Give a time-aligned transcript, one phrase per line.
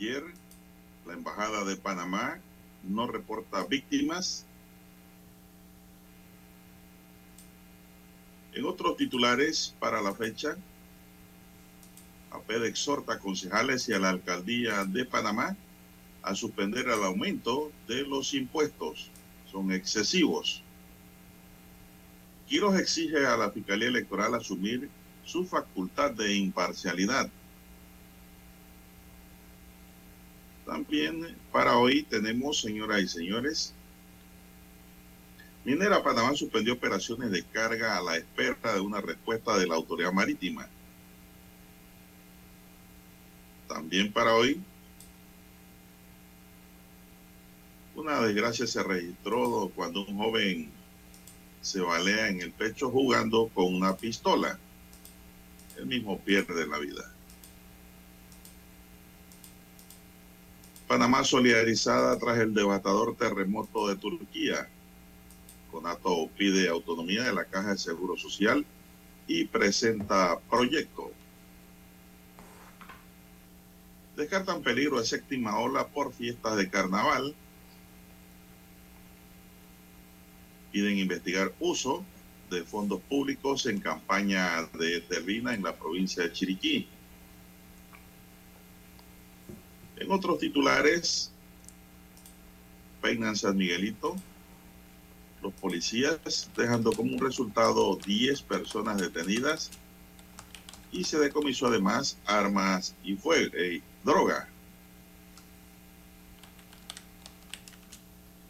[0.00, 0.24] Ayer
[1.04, 2.40] la Embajada de Panamá
[2.84, 4.46] no reporta víctimas.
[8.54, 10.56] En otros titulares para la fecha,
[12.30, 15.54] APED exhorta a concejales y a la alcaldía de Panamá
[16.22, 19.10] a suspender el aumento de los impuestos.
[19.52, 20.62] Son excesivos.
[22.48, 24.88] Quiros exige a la Fiscalía Electoral asumir
[25.26, 27.30] su facultad de imparcialidad.
[30.70, 33.74] También para hoy tenemos, señoras y señores,
[35.64, 40.12] Minera Panamá suspendió operaciones de carga a la espera de una respuesta de la autoridad
[40.12, 40.68] marítima.
[43.66, 44.62] También para hoy,
[47.96, 50.70] una desgracia se registró cuando un joven
[51.62, 54.56] se balea en el pecho jugando con una pistola.
[55.76, 57.12] El mismo pierde la vida.
[60.90, 64.68] Panamá solidarizada tras el devastador terremoto de Turquía.
[65.70, 68.66] Conato pide autonomía de la Caja de Seguro Social
[69.28, 71.12] y presenta proyecto.
[74.16, 77.36] Descartan peligro de séptima ola por fiestas de carnaval.
[80.72, 82.04] Piden investigar uso
[82.50, 86.88] de fondos públicos en campaña de Terrina en la provincia de Chiriquí.
[90.00, 91.30] En otros titulares,
[93.02, 94.16] peinan San Miguelito,
[95.42, 99.70] los policías dejando como un resultado 10 personas detenidas
[100.90, 104.48] y se decomisó además armas y fuego, eh, droga.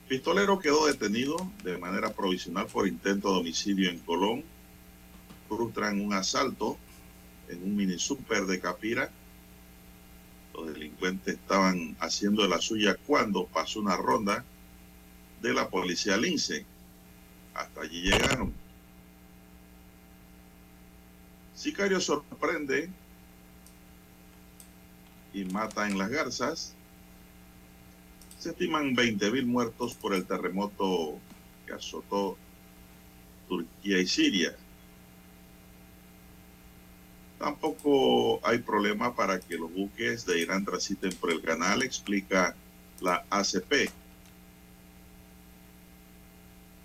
[0.08, 4.44] Pistolero quedó detenido de manera provisional por intento de homicidio en Colón.
[5.48, 6.78] Frustran un asalto
[7.48, 9.10] en un mini super de Capira.
[10.66, 14.44] Delincuentes estaban haciendo la suya cuando pasó una ronda
[15.42, 16.64] de la policía Lince.
[17.54, 18.52] Hasta allí llegaron.
[21.54, 22.88] Sicario sorprende
[25.34, 26.74] y mata en las garzas.
[28.38, 31.18] Se estiman 20.000 muertos por el terremoto
[31.66, 32.38] que azotó
[33.48, 34.56] Turquía y Siria.
[37.40, 42.54] Tampoco hay problema para que los buques de Irán transiten por el canal, explica
[43.00, 43.90] la ACP.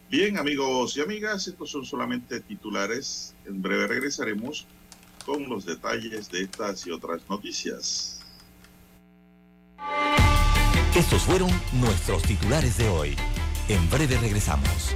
[0.09, 3.35] Bien, amigos y amigas, estos son solamente titulares.
[3.45, 4.65] En breve regresaremos
[5.25, 8.21] con los detalles de estas y otras noticias.
[10.95, 13.17] Estos fueron nuestros titulares de hoy.
[13.67, 14.95] En breve regresamos.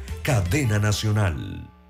[0.23, 1.80] cadena nacional.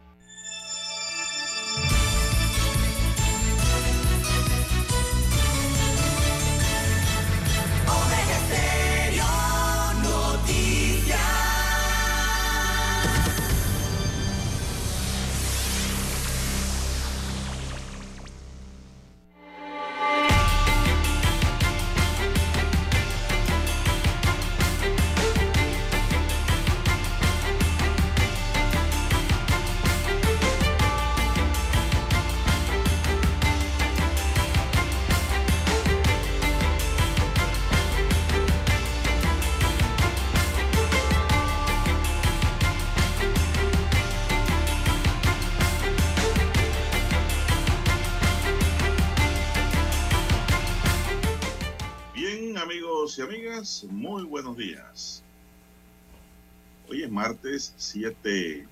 [57.61, 58.67] Es martes 7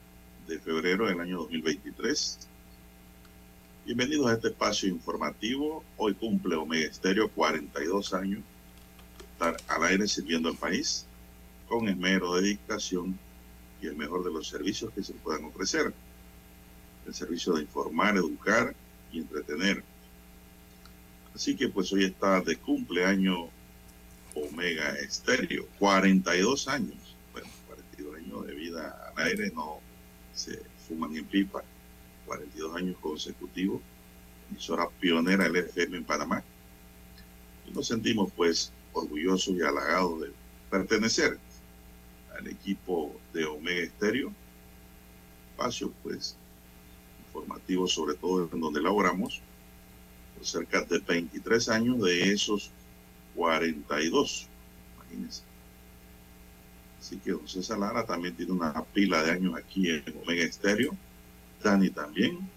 [0.47, 2.39] de febrero del año 2023.
[3.85, 5.83] Bienvenidos a este espacio informativo.
[5.97, 8.41] Hoy cumple Omega Estéreo 42 años
[9.33, 11.05] estar al aire sirviendo al país
[11.67, 13.17] con esmero, dedicación
[13.79, 15.93] y el mejor de los servicios que se puedan ofrecer.
[17.05, 18.73] El servicio de informar, educar
[19.11, 19.83] y entretener.
[21.35, 23.49] Así que pues hoy está de cumpleaños
[24.33, 26.98] Omega Estéreo, 42 años.
[28.39, 29.79] Bueno, 42 años de vida al aire, no
[30.33, 31.63] se fuman en pipa.
[32.25, 33.81] 42 años consecutivos,
[34.51, 36.43] emisora pionera del FM en Panamá.
[37.67, 40.31] Y nos sentimos pues orgullosos y halagados de
[40.69, 41.39] pertenecer
[42.37, 44.31] al equipo de Omega Estéreo.
[45.51, 46.35] Espacio pues
[47.25, 49.41] informativo sobre todo en donde laboramos
[50.35, 52.71] por cerca de 23 años de esos
[53.35, 54.47] 42.
[54.95, 55.48] Imagínense.
[56.99, 60.95] Así que don César Lara también tiene una pila de años aquí en Omega Estéreo.
[61.63, 62.35] Dani también.
[62.35, 62.49] Como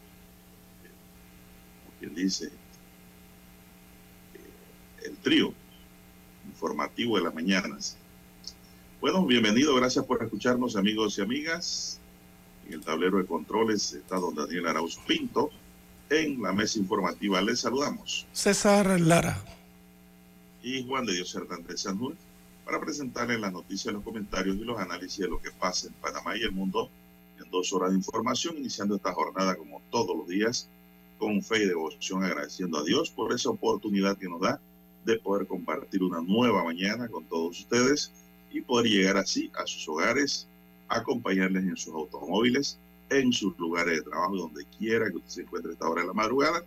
[2.00, 2.50] quien dice, eh,
[5.05, 5.55] el trío
[6.47, 7.97] informativo de las mañanas.
[9.00, 12.00] Bueno, bienvenido, gracias por escucharnos amigos y amigas.
[12.67, 15.50] En el tablero de controles está don Daniel Arauz Pinto.
[16.11, 18.27] En la mesa informativa les saludamos.
[18.33, 19.43] César Lara.
[20.62, 22.15] Y Juan de Dios Hernández Sanjur
[22.73, 26.39] para presentarles las noticias, los comentarios y los análisis de lo que pasa en Panamá
[26.39, 26.89] y el mundo
[27.39, 30.71] en dos horas de información, iniciando esta jornada como todos los días
[31.19, 34.59] con fe y devoción, agradeciendo a Dios por esa oportunidad que nos da
[35.05, 38.11] de poder compartir una nueva mañana con todos ustedes
[38.51, 40.49] y poder llegar así a sus hogares,
[40.89, 42.79] acompañarles en sus automóviles,
[43.11, 46.09] en sus lugares de trabajo, donde quiera que usted se encuentre a esta hora de
[46.09, 46.65] la madrugada.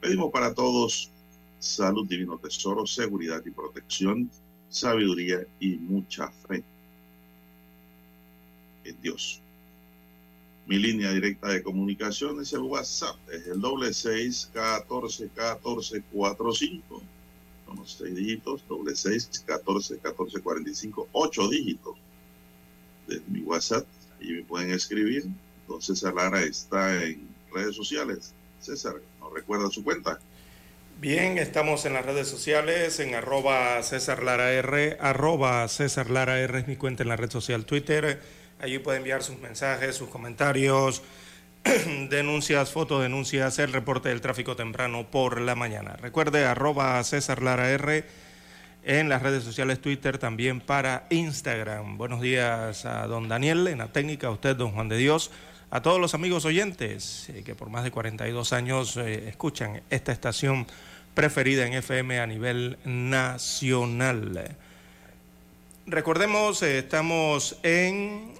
[0.00, 1.10] Pedimos para todos
[1.58, 4.30] salud, divino tesoro, seguridad y protección,
[4.74, 6.62] sabiduría y mucha fe
[8.84, 9.40] en Dios.
[10.66, 16.52] Mi línea directa de comunicación es el WhatsApp, es el doble seis catorce catorce cuatro
[16.52, 17.02] cinco.
[17.66, 21.96] Son los seis dígitos, doble seis catorce catorce cuarenta y cinco, ocho dígitos
[23.06, 23.86] de mi WhatsApp.
[24.20, 25.24] Y me pueden escribir.
[25.62, 28.32] Entonces César Lara está en redes sociales.
[28.60, 30.18] César, ¿no recuerda su cuenta?
[31.00, 36.60] Bien, estamos en las redes sociales, en arroba César Lara R, arroba César Lara R
[36.60, 38.22] es mi cuenta en la red social Twitter.
[38.60, 41.02] Allí puede enviar sus mensajes, sus comentarios,
[42.10, 45.96] denuncias, fotodenuncias, el reporte del tráfico temprano por la mañana.
[45.96, 48.04] Recuerde, arroba César Lara R
[48.84, 51.98] en las redes sociales Twitter, también para Instagram.
[51.98, 55.32] Buenos días a don Daniel en la técnica, a usted, don Juan de Dios,
[55.74, 60.12] a todos los amigos oyentes eh, que por más de 42 años eh, escuchan esta
[60.12, 60.68] estación
[61.14, 64.56] preferida en FM a nivel nacional.
[65.84, 68.34] Recordemos, eh, estamos en,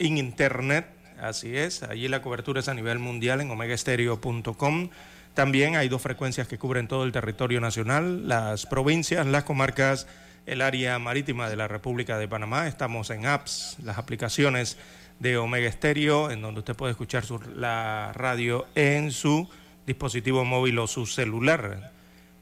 [0.00, 0.88] en Internet,
[1.20, 4.90] así es, allí la cobertura es a nivel mundial en omegaestereo.com.
[5.34, 10.08] También hay dos frecuencias que cubren todo el territorio nacional, las provincias, las comarcas,
[10.46, 12.66] el área marítima de la República de Panamá.
[12.66, 14.76] Estamos en apps, las aplicaciones
[15.22, 19.48] de Omega Estéreo, en donde usted puede escuchar su, la radio en su
[19.86, 21.92] dispositivo móvil o su celular.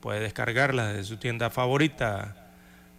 [0.00, 2.49] Puede descargarla desde su tienda favorita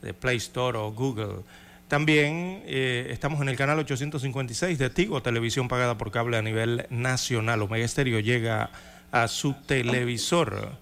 [0.03, 1.41] de Play Store o Google.
[1.87, 6.85] También eh, estamos en el canal 856 de Tigo, televisión pagada por cable a nivel
[6.91, 7.63] nacional.
[7.63, 8.69] Omega Estéreo llega
[9.11, 10.77] a su televisor.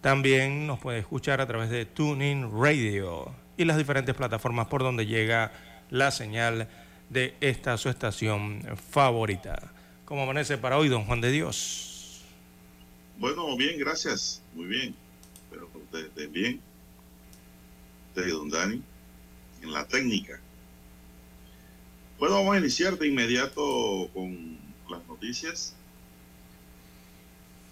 [0.00, 5.04] También nos puede escuchar a través de Tuning Radio y las diferentes plataformas por donde
[5.04, 5.50] llega
[5.90, 6.68] la señal
[7.10, 9.72] de esta su estación favorita.
[10.04, 12.22] ¿Cómo amanece para hoy, don Juan de Dios?
[13.18, 14.42] Bueno, bien, gracias.
[14.54, 14.94] Muy bien.
[15.50, 16.60] Que ustedes estén bien.
[18.08, 18.82] Usted, don Dani,
[19.62, 20.40] en la técnica.
[22.18, 24.58] Bueno, vamos a iniciar de inmediato con
[24.88, 25.74] las noticias.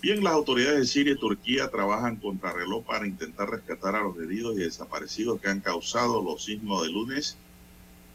[0.03, 4.19] Bien, las autoridades de Siria y Turquía trabajan contra reloj para intentar rescatar a los
[4.19, 7.39] heridos y desaparecidos que han causado los sismos de lunes,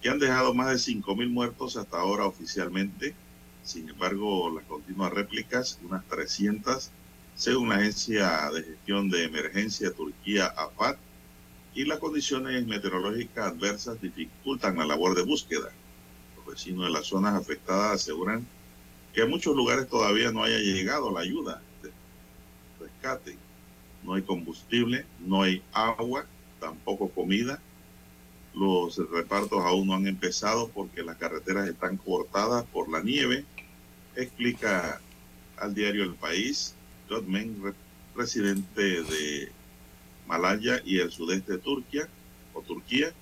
[0.02, 3.16] que han dejado más de 5.000 muertos hasta ahora oficialmente.
[3.64, 6.92] Sin embargo, las continuas réplicas, unas 300,
[7.36, 10.96] según la agencia de gestión de emergencia Turquía AFAD,
[11.74, 15.70] y las condiciones meteorológicas adversas dificultan la labor de búsqueda.
[16.36, 18.46] Los vecinos de las zonas afectadas aseguran
[19.14, 21.92] que en muchos lugares todavía no haya llegado la ayuda de
[22.80, 23.38] rescate.
[24.04, 26.26] No hay combustible, no hay agua,
[26.60, 27.62] tampoco comida.
[28.54, 33.46] Los repartos aún no han empezado porque las carreteras están cortadas por la nieve,
[34.16, 35.00] explica
[35.58, 36.76] al diario El País,
[37.10, 37.74] Godman,
[38.16, 39.52] residente de
[40.28, 42.08] Malaya y el sudeste de Turquía
[42.54, 43.14] o Turquía.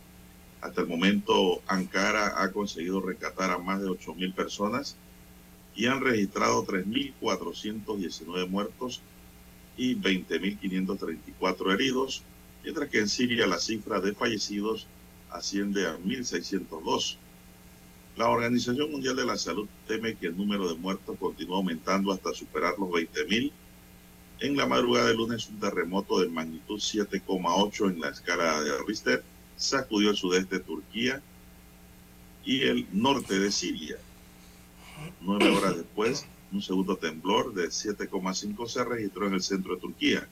[0.61, 4.95] Hasta el momento, Ankara ha conseguido rescatar a más de 8.000 personas
[5.75, 9.01] y han registrado 3.419 muertos
[9.77, 12.23] y 20.534 heridos,
[12.63, 14.87] mientras que en Siria la cifra de fallecidos
[15.31, 17.17] asciende a 1.602.
[18.15, 22.33] La Organización Mundial de la Salud teme que el número de muertos continúe aumentando hasta
[22.33, 23.51] superar los 20.000.
[24.39, 29.23] En la madrugada de lunes, un terremoto de magnitud 7,8 en la escala de Richter
[29.55, 31.21] sacudió el sudeste de Turquía
[32.45, 33.97] y el norte de Siria.
[35.21, 40.27] Nueve horas después, un segundo temblor de 7,5 se registró en el centro de Turquía.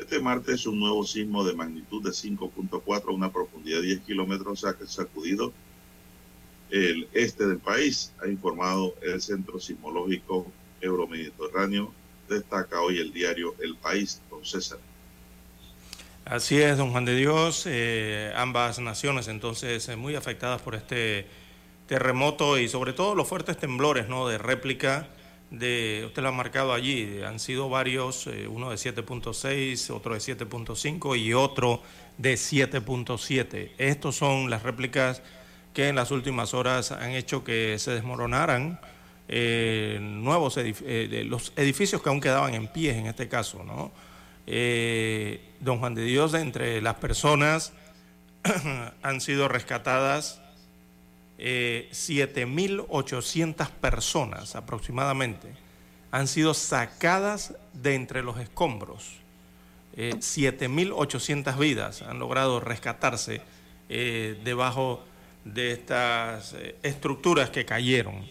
[0.00, 4.64] Este martes, un nuevo sismo de magnitud de 5.4 a una profundidad de 10 kilómetros
[4.64, 5.52] ha sacudido
[6.70, 10.46] el este del país, ha informado el Centro Sismológico
[10.80, 11.92] Euromediterráneo.
[12.30, 14.78] Destaca hoy el diario El País, don César.
[16.24, 17.64] Así es, don Juan de Dios.
[17.66, 21.26] Eh, ambas naciones entonces eh, muy afectadas por este
[21.86, 24.26] terremoto y sobre todo los fuertes temblores ¿no?
[24.28, 25.10] de réplica
[25.50, 30.20] de, usted lo ha marcado allí, han sido varios, eh, uno de 7.6, otro de
[30.20, 31.82] 7.5 y otro
[32.18, 33.72] de 7.7.
[33.78, 35.22] Estos son las réplicas
[35.74, 38.80] que en las últimas horas han hecho que se desmoronaran
[40.00, 43.92] nuevos los edificios que aún quedaban en pie en este caso, ¿no?
[44.52, 47.72] Eh, don Juan de Dios, entre las personas
[49.02, 50.39] han sido rescatadas
[51.40, 55.48] 7.800 eh, personas aproximadamente.
[56.10, 59.16] Han sido sacadas de entre los escombros.
[59.96, 63.40] 7.800 eh, vidas han logrado rescatarse
[63.88, 65.02] debajo
[65.44, 66.54] de estas
[66.84, 68.24] estructuras que cayeron,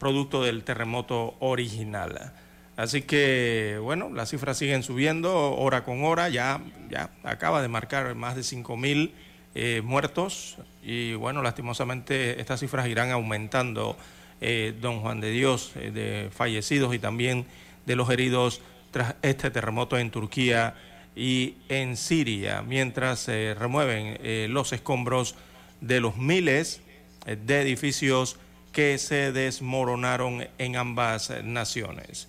[0.00, 2.32] producto del terremoto original.
[2.76, 8.12] Así que, bueno, las cifras siguen subiendo hora con hora, ya, ya acaba de marcar
[8.16, 9.12] más de 5.000
[9.56, 13.96] eh, muertos y, bueno, lastimosamente estas cifras irán aumentando,
[14.40, 17.46] eh, don Juan de Dios, eh, de fallecidos y también
[17.86, 20.74] de los heridos tras este terremoto en Turquía
[21.14, 24.18] y en Siria, mientras se remueven
[24.52, 25.36] los escombros
[25.80, 26.80] de los miles
[27.24, 28.36] de edificios
[28.72, 32.28] que se desmoronaron en ambas naciones.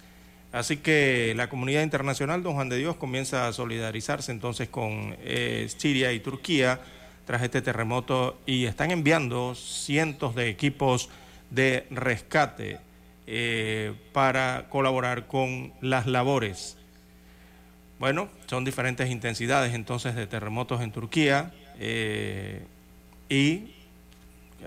[0.52, 5.16] Así que la comunidad internacional, don Juan de Dios, comienza a solidarizarse entonces con
[5.78, 6.80] Siria y Turquía
[7.26, 11.10] tras este terremoto y están enviando cientos de equipos
[11.50, 12.80] de rescate
[13.28, 16.78] eh, para colaborar con las labores.
[18.00, 22.66] Bueno, son diferentes intensidades entonces de terremotos en Turquía eh,
[23.30, 23.74] y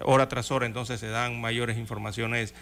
[0.02, 2.54] hora tras hora entonces se dan mayores informaciones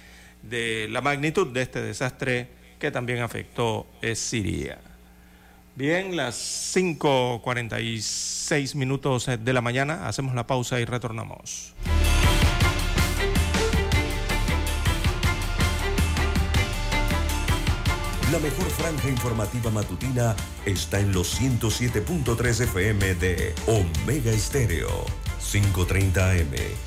[0.42, 2.48] de la magnitud de este desastre
[2.78, 4.78] que también afectó Siria.
[5.76, 11.74] Bien, las 5.46 minutos de la mañana, hacemos la pausa y retornamos.
[18.32, 25.04] La mejor franja informativa matutina está en los 107.3 FM de Omega Estéreo,
[25.38, 26.85] 530 AM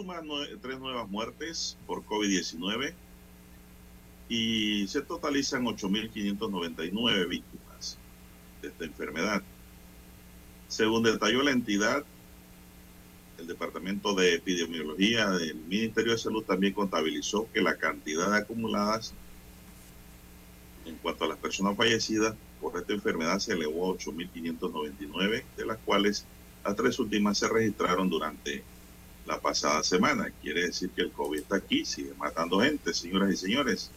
[0.00, 0.60] Estéreo.
[0.62, 2.94] tres nuevas muertes por COVID-19
[4.30, 7.98] y se totalizan 8.599 víctimas
[8.62, 9.42] de esta enfermedad.
[10.68, 12.04] Según detalló la entidad,
[13.38, 19.12] el Departamento de Epidemiología del Ministerio de Salud también contabilizó que la cantidad de acumuladas
[20.86, 25.78] en cuanto a las personas fallecidas por esta enfermedad se elevó a 8.599, de las
[25.78, 26.24] cuales
[26.64, 28.62] las tres últimas se registraron durante
[29.30, 30.32] la pasada semana.
[30.42, 33.92] Quiere decir que el COVID está aquí, sigue matando gente, señoras y señores.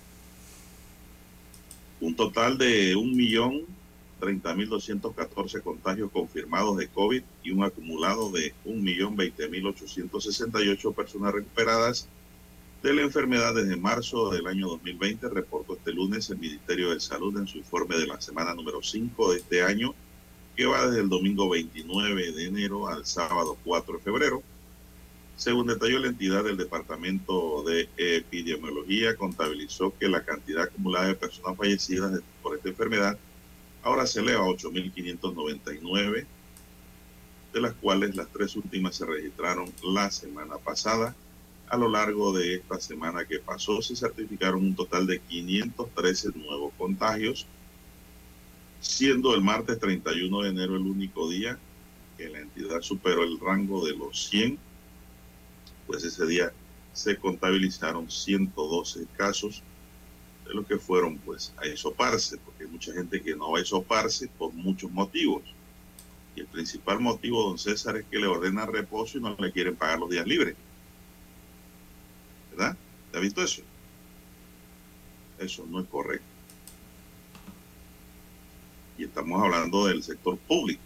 [1.99, 12.07] Un total de 1.030.214 contagios confirmados de COVID y un acumulado de 1.020.868 personas recuperadas
[12.83, 17.35] de la enfermedad desde marzo del año 2020, reportó este lunes el Ministerio de Salud
[17.39, 19.95] en su informe de la semana número 5 de este año,
[20.55, 24.43] que va desde el domingo 29 de enero al sábado 4 de febrero.
[25.35, 31.57] Según detalló la entidad del Departamento de Epidemiología, contabilizó que la cantidad acumulada de personas
[31.57, 33.17] fallecidas por esta enfermedad
[33.81, 36.25] ahora se eleva a 8.599,
[37.51, 41.15] de las cuales las tres últimas se registraron la semana pasada.
[41.67, 46.73] A lo largo de esta semana que pasó se certificaron un total de 513 nuevos
[46.77, 47.47] contagios,
[48.79, 51.57] siendo el martes 31 de enero el único día
[52.17, 54.59] que la entidad superó el rango de los 100
[55.87, 56.51] pues ese día
[56.93, 59.63] se contabilizaron 112 casos
[60.45, 63.61] de los que fueron pues a isoparse, porque hay mucha gente que no va a
[63.61, 65.43] isoparse por muchos motivos.
[66.35, 69.75] Y el principal motivo, don César, es que le ordena reposo y no le quieren
[69.75, 70.55] pagar los días libres.
[72.51, 72.75] ¿Verdad?
[73.11, 73.61] ¿Te ha visto eso?
[75.39, 76.25] Eso no es correcto.
[78.97, 80.81] Y estamos hablando del sector público.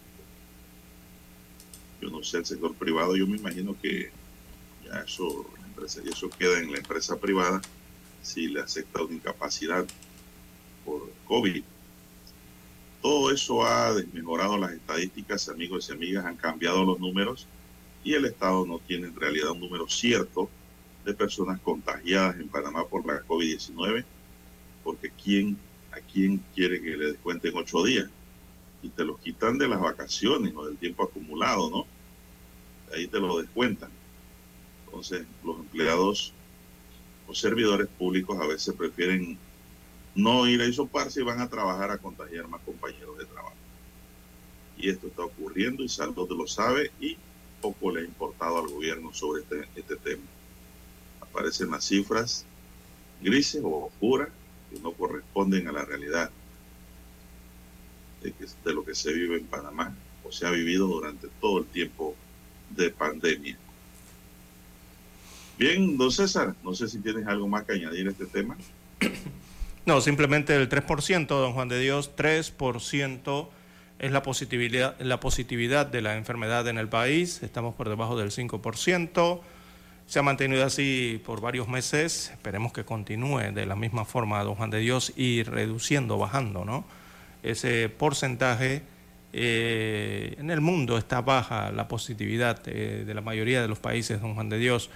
[2.00, 4.10] Yo no sé, el sector privado, yo me imagino que
[5.04, 5.46] eso,
[6.04, 7.60] eso queda en la empresa privada
[8.22, 9.86] si le acepta una incapacidad
[10.84, 11.62] por COVID.
[13.00, 17.46] Todo eso ha desmejorado las estadísticas, amigos y amigas, han cambiado los números
[18.04, 20.50] y el Estado no tiene en realidad un número cierto
[21.04, 24.04] de personas contagiadas en Panamá por la COVID-19,
[24.84, 25.56] porque ¿quién,
[25.92, 28.08] ¿a quién quiere que le descuenten ocho días?
[28.82, 31.86] Y te los quitan de las vacaciones o del tiempo acumulado, ¿no?
[32.94, 33.90] Ahí te lo descuentan.
[34.98, 36.32] Entonces, los empleados
[37.28, 39.38] o servidores públicos a veces prefieren
[40.16, 43.54] no ir a isoparse y van a trabajar a contagiar más compañeros de trabajo.
[44.76, 47.16] Y esto está ocurriendo y Saldo lo sabe y
[47.62, 50.24] poco le ha importado al gobierno sobre este, este tema.
[51.20, 52.44] Aparecen las cifras
[53.22, 54.30] grises o oscuras
[54.68, 56.32] que no corresponden a la realidad
[58.20, 62.16] de lo que se vive en Panamá o se ha vivido durante todo el tiempo
[62.70, 63.56] de pandemia.
[65.58, 68.56] Bien, don César, no sé si tienes algo más que añadir a este tema.
[69.86, 73.48] No, simplemente el 3%, don Juan de Dios, 3%
[73.98, 78.30] es la positividad, la positividad de la enfermedad en el país, estamos por debajo del
[78.30, 79.40] 5%,
[80.06, 84.56] se ha mantenido así por varios meses, esperemos que continúe de la misma forma, don
[84.56, 86.84] Juan de Dios, y reduciendo, bajando, ¿no?
[87.42, 88.82] Ese porcentaje
[89.32, 94.20] eh, en el mundo está baja la positividad eh, de la mayoría de los países,
[94.20, 94.90] don Juan de Dios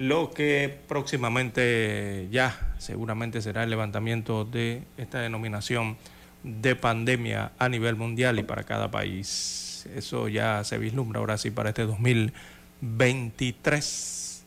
[0.00, 5.98] lo que próximamente ya seguramente será el levantamiento de esta denominación
[6.42, 9.86] de pandemia a nivel mundial y para cada país.
[9.94, 14.42] Eso ya se vislumbra ahora sí para este 2023.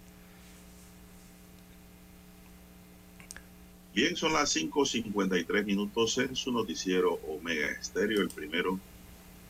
[3.93, 8.79] Bien, son las 5.53 minutos en su noticiero Omega Estéreo, el primero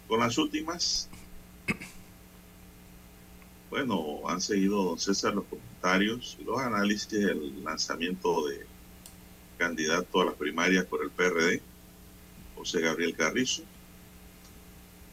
[0.10, 1.10] con las últimas
[3.74, 8.68] bueno, han seguido, don César, los comentarios y los análisis del lanzamiento de
[9.58, 11.60] candidato a las primarias por el PRD,
[12.56, 13.64] José Gabriel Carrizo.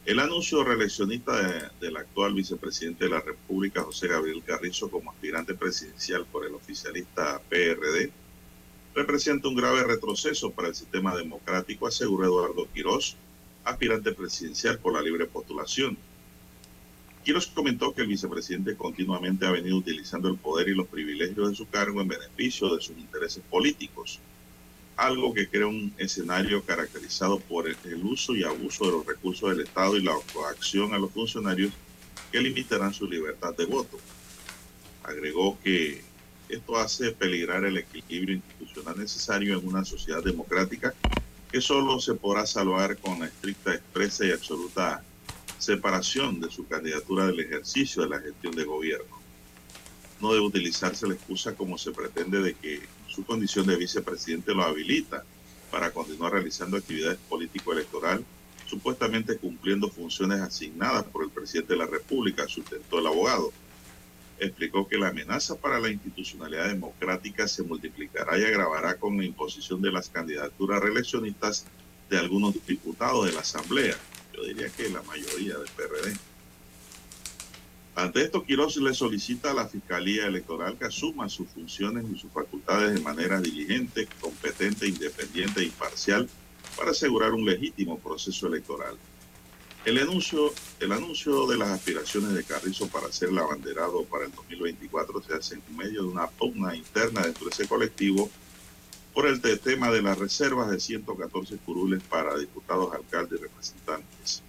[0.05, 6.27] El anuncio reeleccionista del actual vicepresidente de la República, José Gabriel Carrizo, como aspirante presidencial
[6.27, 8.11] por el oficialista PRD,
[8.93, 13.17] representa un grave retroceso para el sistema democrático, aseguró Eduardo Quirós,
[13.63, 15.97] aspirante presidencial por la libre postulación.
[17.23, 21.55] Quirós comentó que el vicepresidente continuamente ha venido utilizando el poder y los privilegios de
[21.55, 24.19] su cargo en beneficio de sus intereses políticos
[25.01, 29.65] algo que crea un escenario caracterizado por el uso y abuso de los recursos del
[29.65, 31.73] Estado y la coacción a los funcionarios
[32.31, 33.97] que limitarán su libertad de voto.
[35.03, 36.03] Agregó que
[36.49, 40.93] esto hace peligrar el equilibrio institucional necesario en una sociedad democrática
[41.51, 45.03] que solo se podrá salvar con la estricta, expresa y absoluta
[45.61, 49.21] separación de su candidatura del ejercicio de la gestión de gobierno.
[50.19, 54.63] No debe utilizarse la excusa como se pretende de que su condición de vicepresidente lo
[54.63, 55.23] habilita
[55.69, 58.25] para continuar realizando actividades político-electoral,
[58.67, 63.53] supuestamente cumpliendo funciones asignadas por el presidente de la República, sustentó el abogado.
[64.39, 69.81] Explicó que la amenaza para la institucionalidad democrática se multiplicará y agravará con la imposición
[69.81, 71.65] de las candidaturas reeleccionistas
[72.09, 73.95] de algunos diputados de la Asamblea.
[74.33, 76.17] Yo diría que la mayoría del PRD.
[77.95, 82.31] Ante esto, Quiroz le solicita a la Fiscalía Electoral que asuma sus funciones y sus
[82.31, 86.29] facultades de manera diligente, competente, independiente e imparcial
[86.77, 88.97] para asegurar un legítimo proceso electoral.
[89.83, 94.31] El anuncio, el anuncio de las aspiraciones de Carrizo para ser el abanderado para el
[94.31, 98.29] 2024 se hace en medio de una pugna interna dentro de ese colectivo
[99.13, 104.41] por el tema de las reservas de 114 curules para diputados, alcaldes y representantes.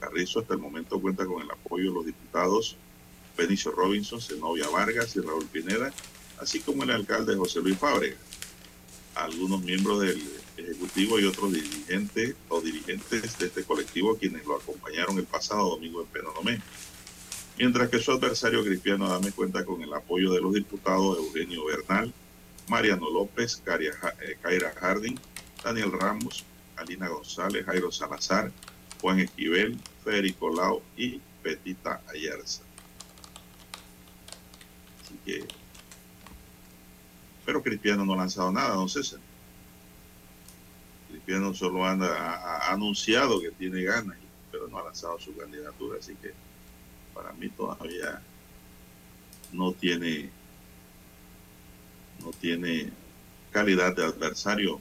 [0.00, 2.76] Carrizo hasta el momento cuenta con el apoyo de los diputados
[3.36, 5.92] Benicio Robinson, Zenobia Vargas y Raúl Pineda,
[6.40, 8.16] así como el alcalde José Luis Fábrega.
[9.14, 10.22] Algunos miembros del
[10.56, 16.02] Ejecutivo y otros dirigentes o dirigentes de este colectivo quienes lo acompañaron el pasado domingo
[16.02, 16.60] en Penonomé.
[17.58, 22.12] Mientras que su adversario Cristiano Adame cuenta con el apoyo de los diputados Eugenio Bernal,
[22.72, 25.18] Mariano López, eh, Kaira Harding,
[25.62, 26.42] Daniel Ramos,
[26.78, 28.50] Alina González, Jairo Salazar,
[29.02, 32.62] Juan Esquivel, Federico Lau y Petita Ayerza.
[35.02, 35.44] Así que,
[37.44, 39.20] pero Cristiano no ha lanzado nada, don César.
[41.10, 44.16] Cristiano solo ha, anunciado que tiene ganas,
[44.50, 46.32] pero no ha lanzado su candidatura, así que
[47.12, 48.22] para mí todavía
[49.52, 50.30] no tiene
[52.22, 52.90] no tiene
[53.50, 54.80] calidad de adversario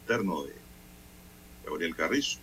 [0.00, 0.54] interno de
[1.64, 2.38] Gabriel Carrizo.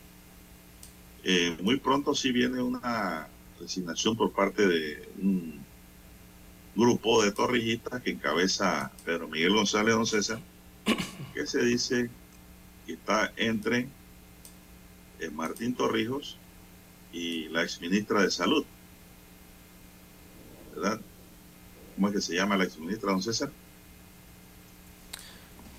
[1.23, 3.27] Eh, muy pronto sí viene una
[3.59, 5.59] designación por parte de un
[6.75, 10.39] grupo de torrijistas que encabeza Pedro Miguel González Don César,
[11.33, 12.09] que se dice
[12.85, 13.87] que está entre
[15.19, 16.37] eh, Martín Torrijos
[17.11, 18.65] y la exministra de Salud.
[20.75, 20.99] ¿Verdad?
[21.95, 23.51] ¿Cómo es que se llama la exministra, don César?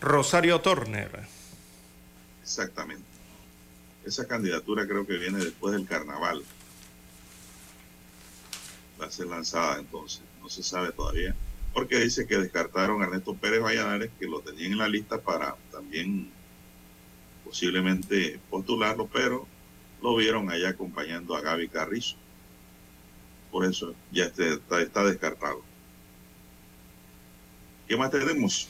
[0.00, 1.26] Rosario Torner.
[2.42, 3.04] Exactamente.
[4.04, 6.44] Esa candidatura creo que viene después del carnaval.
[9.00, 11.35] Va a ser lanzada entonces, no se sabe todavía.
[11.72, 15.56] Porque dice que descartaron a Ernesto Pérez Valladares, que lo tenían en la lista para
[15.70, 16.30] también
[17.44, 19.46] posiblemente postularlo, pero
[20.02, 22.16] lo vieron allá acompañando a Gaby Carrizo.
[23.50, 25.62] Por eso ya está, está descartado.
[27.88, 28.68] ¿Qué más tenemos?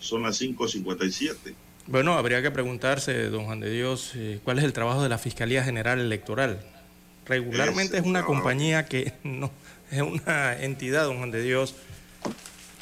[0.00, 1.54] Son las 5.57.
[1.86, 5.18] Bueno, habría que preguntarse, don Juan de Dios, eh, cuál es el trabajo de la
[5.18, 6.60] Fiscalía General Electoral.
[7.26, 9.50] Regularmente es, una compañía que no
[9.90, 11.74] es una entidad, don Juan de Dios,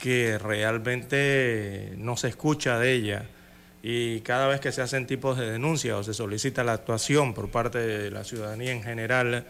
[0.02, 3.26] que realmente no se escucha de ella
[3.82, 7.50] y cada vez que se hacen tipos de denuncias o se solicita la actuación por
[7.50, 9.46] parte de la ciudadanía en general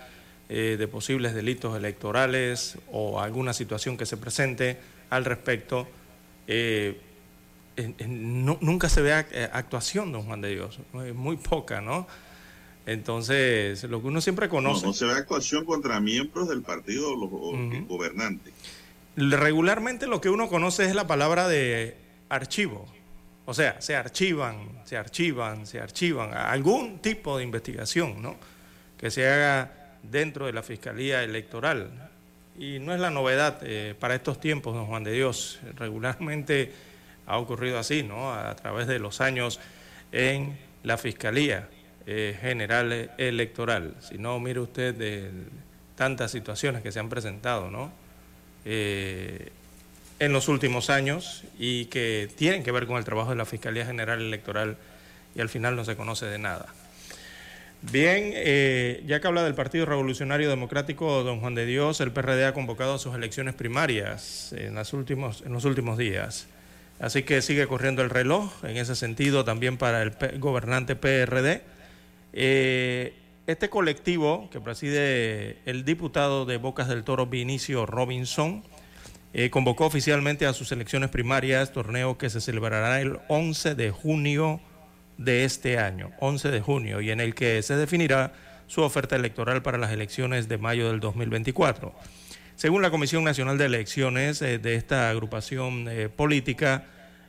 [0.49, 4.77] eh, de posibles delitos electorales o alguna situación que se presente
[5.11, 5.89] al respecto,
[6.47, 7.01] eh,
[8.07, 12.07] nunca se ve eh, actuación, don Juan de Dios, muy poca, ¿no?
[12.87, 14.87] Entonces, lo que uno siempre conoce...
[14.87, 17.29] No, se ve actuación contra miembros del partido los
[17.87, 18.55] gobernantes.
[19.15, 21.97] Regularmente lo que uno conoce es la palabra de
[22.31, 22.87] archivo.
[23.45, 26.33] O sea, se archivan, se archivan, se archivan.
[26.33, 28.37] Algún tipo de investigación, ¿no?
[28.97, 32.11] Que se haga dentro de la Fiscalía Electoral.
[32.59, 35.61] Y no es la novedad eh, para estos tiempos, don Juan de Dios.
[35.77, 36.73] Regularmente
[37.29, 38.33] ha ocurrido así, ¿no?
[38.33, 39.61] A través de los años
[40.11, 41.69] en la Fiscalía
[42.07, 43.95] eh, General Electoral.
[44.01, 45.31] Si no, mire usted de
[45.95, 47.93] tantas situaciones que se han presentado, ¿no?
[48.65, 49.51] Eh,
[50.19, 53.87] en los últimos años y que tienen que ver con el trabajo de la Fiscalía
[53.87, 54.77] General Electoral
[55.35, 56.67] y al final no se conoce de nada.
[57.83, 62.47] Bien, eh, ya que habla del Partido Revolucionario Democrático, don Juan de Dios, el PRD
[62.47, 66.49] ha convocado a sus elecciones primarias en, las últimos, en los últimos días.
[67.01, 71.63] Así que sigue corriendo el reloj, en ese sentido también para el gobernante PRD.
[72.33, 73.15] Eh,
[73.47, 78.65] este colectivo que preside el diputado de Bocas del Toro, Vinicio Robinson,
[79.33, 84.61] eh, convocó oficialmente a sus elecciones primarias, torneo que se celebrará el 11 de junio
[85.19, 88.33] de este año, 11 de junio, y en el que se definirá
[88.67, 91.95] su oferta electoral para las elecciones de mayo del 2024.
[92.59, 96.87] Según la Comisión Nacional de Elecciones eh, de esta agrupación eh, política,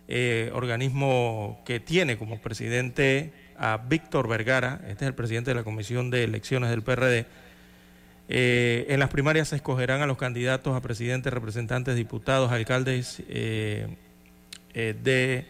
[0.08, 5.64] eh, organismo que tiene como presidente a Víctor Vergara, este es el presidente de la
[5.64, 7.28] Comisión de Elecciones del PRD,
[8.28, 15.46] en las primarias se escogerán a los candidatos a presidentes, representantes, diputados, alcaldes de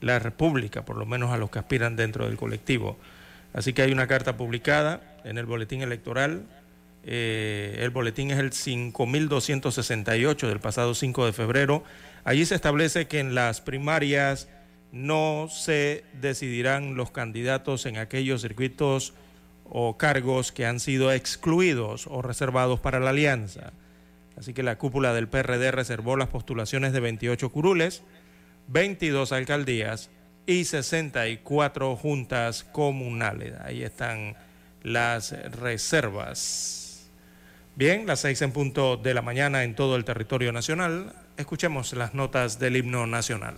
[0.00, 2.96] la República, por lo menos a los que aspiran dentro del colectivo.
[3.52, 6.44] Así que hay una carta publicada en el boletín electoral.
[7.04, 11.84] Eh, el boletín es el 5268 del pasado 5 de febrero.
[12.24, 14.48] Allí se establece que en las primarias
[14.92, 19.14] no se decidirán los candidatos en aquellos circuitos
[19.70, 23.72] o cargos que han sido excluidos o reservados para la alianza.
[24.36, 28.02] Así que la cúpula del PRD reservó las postulaciones de 28 curules
[28.68, 30.10] 22 alcaldías
[30.46, 33.54] y 64 juntas comunales.
[33.60, 34.36] Ahí están
[34.82, 36.87] las reservas.
[37.78, 41.12] Bien, las seis en punto de la mañana en todo el territorio nacional.
[41.36, 43.54] Escuchemos las notas del himno nacional.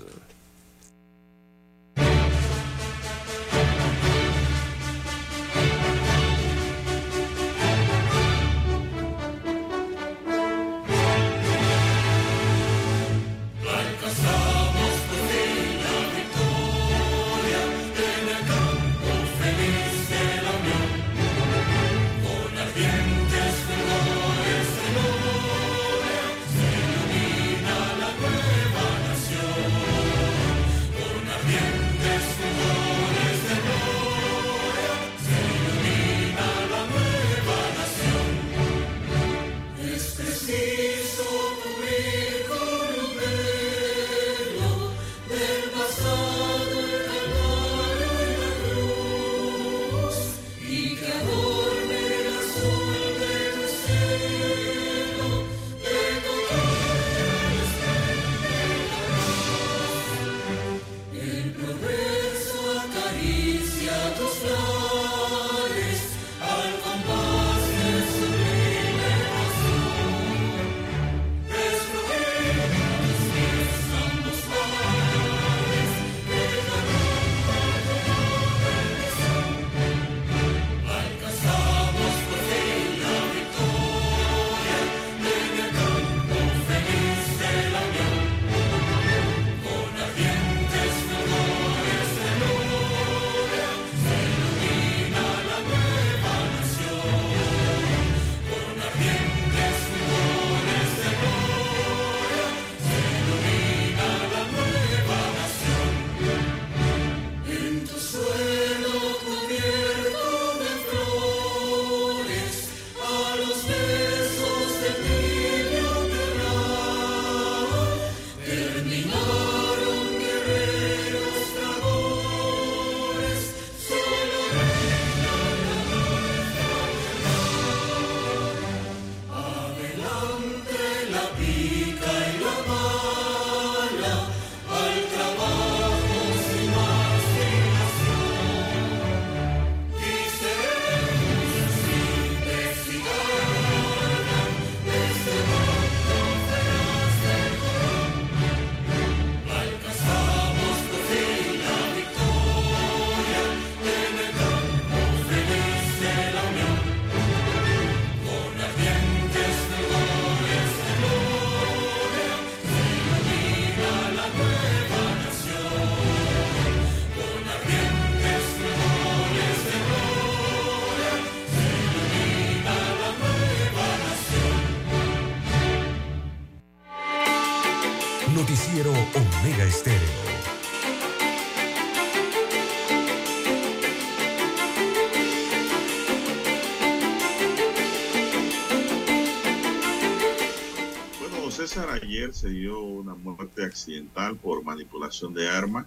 [192.32, 195.86] Se dio una muerte accidental por manipulación de armas.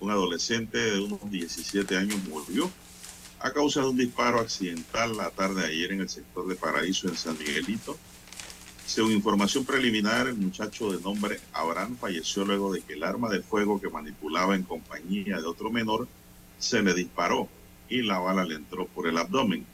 [0.00, 2.68] Un adolescente de unos 17 años murió
[3.38, 7.06] a causa de un disparo accidental la tarde de ayer en el sector de Paraíso
[7.08, 7.96] en San Miguelito.
[8.84, 13.40] Según información preliminar, el muchacho de nombre Abraham falleció luego de que el arma de
[13.40, 16.08] fuego que manipulaba en compañía de otro menor
[16.58, 17.48] se le disparó
[17.88, 19.64] y la bala le entró por el abdomen.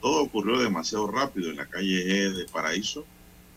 [0.00, 3.04] Todo ocurrió demasiado rápido en la calle E de Paraíso.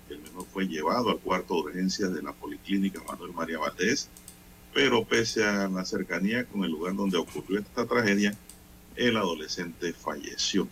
[0.10, 4.10] El menor fue llevado al cuarto de urgencias de la Policlínica Manuel María Valdés,
[4.74, 8.34] pero pese a la cercanía con el lugar donde ocurrió esta tragedia,
[8.96, 10.68] el adolescente falleció.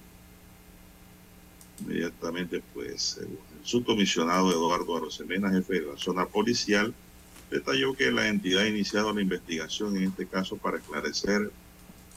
[1.81, 6.93] Inmediatamente, pues, el subcomisionado Eduardo Arosemena, jefe de la zona policial,
[7.51, 11.51] detalló que la entidad ha iniciado la investigación en este caso para esclarecer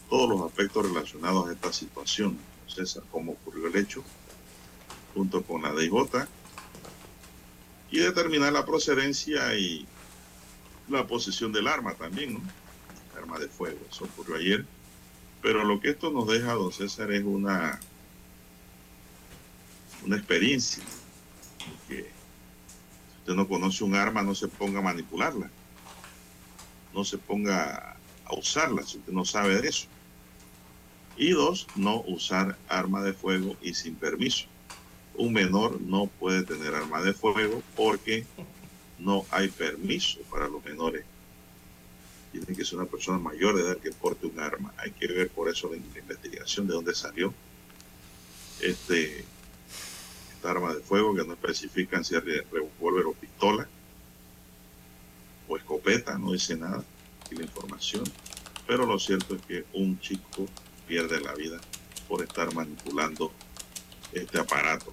[0.08, 2.38] todos los aspectos relacionados a esta situación.
[2.66, 4.02] César, cómo ocurrió el hecho,
[5.14, 6.28] junto con la DIJ,
[7.90, 9.86] y determinar la procedencia y
[10.88, 12.40] la posesión del arma también, ¿no?
[13.16, 14.64] Arma de fuego, eso ocurrió ayer.
[15.42, 17.80] Pero lo que esto nos deja, don César, es una,
[20.04, 20.82] una experiencia.
[21.88, 25.50] Que si usted no conoce un arma, no se ponga a manipularla.
[26.94, 29.86] No se ponga a usarla si usted no sabe de eso.
[31.16, 34.46] Y dos, no usar arma de fuego y sin permiso.
[35.18, 38.24] Un menor no puede tener arma de fuego porque
[38.98, 41.04] no hay permiso para los menores.
[42.32, 44.72] Tiene que ser una persona mayor de edad que porte un arma.
[44.76, 47.34] Hay que ver por eso la investigación de dónde salió
[48.60, 49.24] este
[50.32, 53.68] esta arma de fuego que no especifican si es revólver o pistola
[55.48, 56.84] o escopeta, no dice nada
[57.30, 58.04] y la información.
[58.66, 60.46] Pero lo cierto es que un chico
[60.86, 61.58] pierde la vida
[62.06, 63.32] por estar manipulando
[64.12, 64.92] este aparato.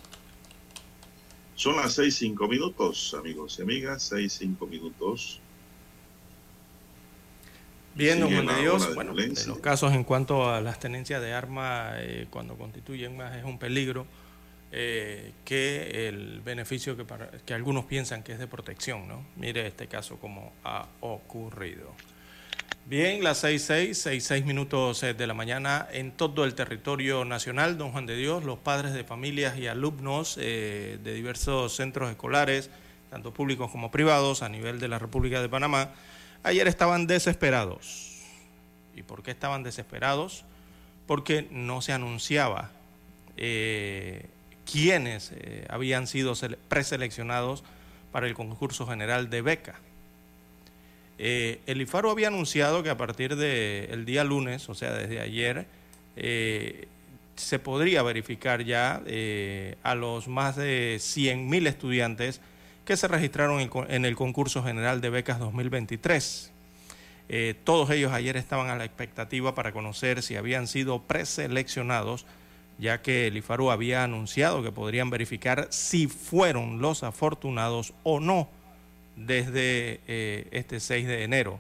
[1.56, 5.40] Son las seis cinco minutos, amigos y amigas, seis cinco minutos.
[7.96, 11.32] Bien, don Juan de Dios, bueno, en los casos en cuanto a las tenencias de
[11.32, 14.06] armas, eh, cuando constituyen más es un peligro
[14.74, 19.26] eh, que el beneficio que, para, que algunos piensan que es de protección, ¿no?
[19.38, 21.94] Mire este caso como ha ocurrido.
[22.88, 27.26] Bien, las seis, seis, seis, seis minutos eh, de la mañana en todo el territorio
[27.26, 32.12] nacional, don Juan de Dios, los padres de familias y alumnos eh, de diversos centros
[32.12, 32.70] escolares,
[33.10, 35.94] tanto públicos como privados, a nivel de la República de Panamá,
[36.44, 38.22] ayer estaban desesperados.
[38.96, 40.46] ¿Y por qué estaban desesperados?
[41.08, 42.70] Porque no se anunciaba
[43.36, 44.28] eh,
[44.72, 45.34] quiénes
[45.70, 46.34] habían sido
[46.68, 47.64] preseleccionados
[48.12, 49.80] para el concurso general de beca.
[51.18, 55.66] Eh, el IFARO había anunciado que a partir del día lunes, o sea, desde ayer,
[56.18, 56.88] eh,
[57.36, 62.42] se podría verificar ya eh, a los más de 100.000 estudiantes
[62.86, 66.52] que se registraron en, el concurso general de becas 2023.
[67.64, 72.26] todos ellos ayer estaban a la expectativa para conocer si habían sido preseleccionados,
[72.78, 78.50] ya que el IFARO había anunciado que podrían verificar si fueron los afortunados o no
[79.16, 81.60] desde eh, este 6 de enero.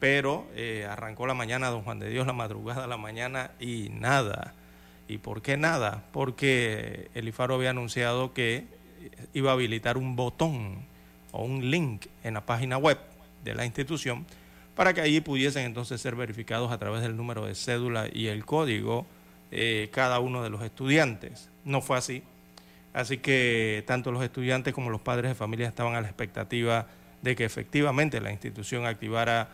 [0.00, 4.54] Pero eh, arrancó la mañana don Juan de Dios, la madrugada, la mañana y nada.
[5.08, 6.04] ¿Y por qué nada?
[6.12, 8.66] Porque el IFARO había anunciado que
[9.34, 10.78] iba a habilitar un botón
[11.32, 12.98] o un link en la página web
[13.44, 14.26] de la institución
[14.74, 18.44] para que allí pudiesen entonces ser verificados a través del número de cédula y el
[18.44, 19.06] código
[19.50, 21.50] eh, cada uno de los estudiantes.
[21.64, 22.22] No fue así.
[22.92, 26.86] Así que tanto los estudiantes como los padres de familia estaban a la expectativa
[27.22, 29.48] de que efectivamente la institución activara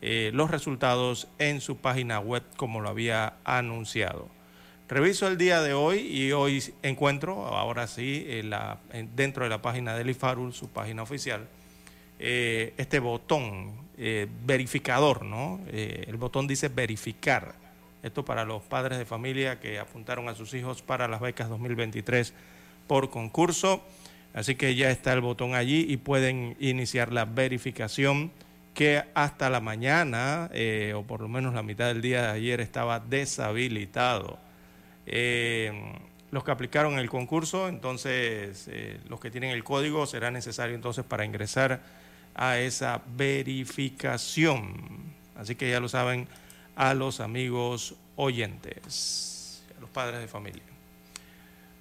[0.00, 4.28] eh, los resultados en su página web como lo había anunciado.
[4.86, 8.26] Reviso el día de hoy y hoy encuentro, ahora sí,
[9.16, 11.48] dentro de la página del IFARUL, su página oficial,
[12.18, 15.58] eh, este botón eh, verificador, ¿no?
[15.66, 17.54] el botón dice verificar.
[18.02, 22.34] Esto para los padres de familia que apuntaron a sus hijos para las becas 2023
[22.86, 23.82] por concurso.
[24.32, 28.32] Así que ya está el botón allí y pueden iniciar la verificación
[28.74, 32.60] que hasta la mañana, eh, o por lo menos la mitad del día de ayer,
[32.60, 34.38] estaba deshabilitado.
[35.06, 35.72] Eh,
[36.32, 41.04] los que aplicaron el concurso, entonces eh, los que tienen el código, será necesario entonces
[41.04, 41.80] para ingresar
[42.34, 45.14] a esa verificación.
[45.36, 46.26] Así que ya lo saben
[46.74, 50.73] a los amigos oyentes, a los padres de familia.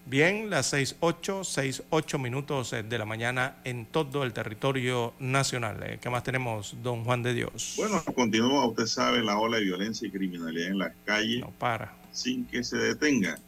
[0.05, 1.43] Bien, las 6.8,
[1.89, 5.81] 6.8 minutos eh, de la mañana en todo el territorio nacional.
[5.83, 7.75] Eh, ¿Qué más tenemos, don Juan de Dios?
[7.77, 11.39] Bueno, continúa, usted sabe, la ola de violencia y criminalidad en las calles.
[11.39, 11.95] No para.
[12.11, 13.39] Sin que se detenga.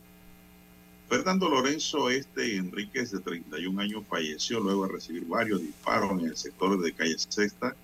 [1.10, 6.38] Fernando Lorenzo Este Enríquez, de 31 años, falleció luego de recibir varios disparos en el
[6.38, 7.76] sector de calle Sexta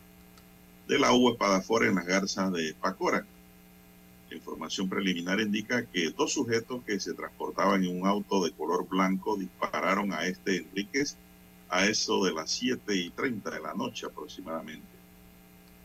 [0.87, 3.25] de la U Espadafora en las garzas de Pacora.
[4.31, 8.87] La información preliminar indica que dos sujetos que se transportaban en un auto de color
[8.87, 11.17] blanco dispararon a este Enríquez
[11.67, 14.87] a eso de las 7 y 30 de la noche aproximadamente.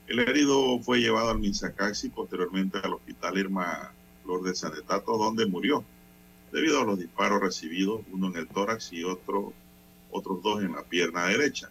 [0.07, 3.92] El herido fue llevado al Minsacaxi y posteriormente al hospital Irma
[4.24, 5.84] Lourdes Sanetato, donde murió
[6.53, 9.55] debido a los disparos recibidos, uno en el tórax y otro,
[10.12, 11.68] otros dos en la pierna derecha.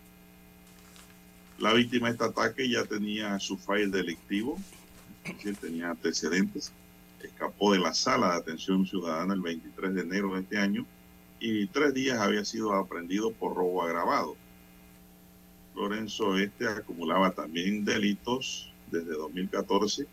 [1.57, 4.59] La víctima de este ataque ya tenía su file delictivo,
[5.33, 6.71] decir, tenía antecedentes.
[7.21, 10.85] Escapó de la sala de atención ciudadana el 23 de enero de este año
[11.39, 14.35] y tres días había sido aprendido por robo agravado.
[15.75, 20.07] Lorenzo Este acumulaba también delitos desde 2014.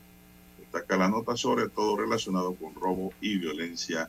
[0.59, 4.09] Destaca la nota sobre todo relacionado con robo y violencia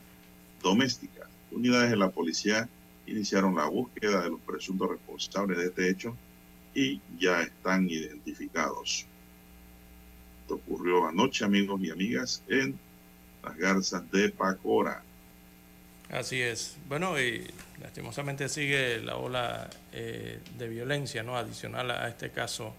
[0.62, 1.28] doméstica.
[1.52, 2.68] Unidades de la policía
[3.06, 6.16] iniciaron la búsqueda de los presuntos responsables de este hecho
[6.74, 9.06] y ya están identificados.
[10.44, 12.78] Esto ocurrió anoche, amigos y amigas, en
[13.42, 15.02] las garzas de Pacora.
[16.10, 16.76] Así es.
[16.86, 21.38] Bueno, y lastimosamente sigue la ola eh, de violencia, ¿no?
[21.38, 22.74] Adicional a este caso.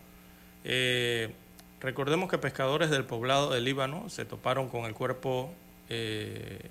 [0.63, 1.33] Eh,
[1.81, 5.51] recordemos que pescadores del poblado del Líbano se toparon con el cuerpo
[5.89, 6.69] eh,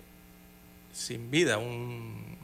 [0.92, 2.38] sin vida un,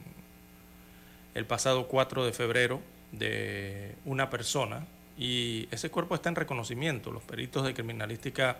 [1.35, 2.81] el pasado 4 de febrero
[3.13, 4.85] de una persona
[5.17, 7.11] y ese cuerpo está en reconocimiento.
[7.11, 8.57] Los peritos de criminalística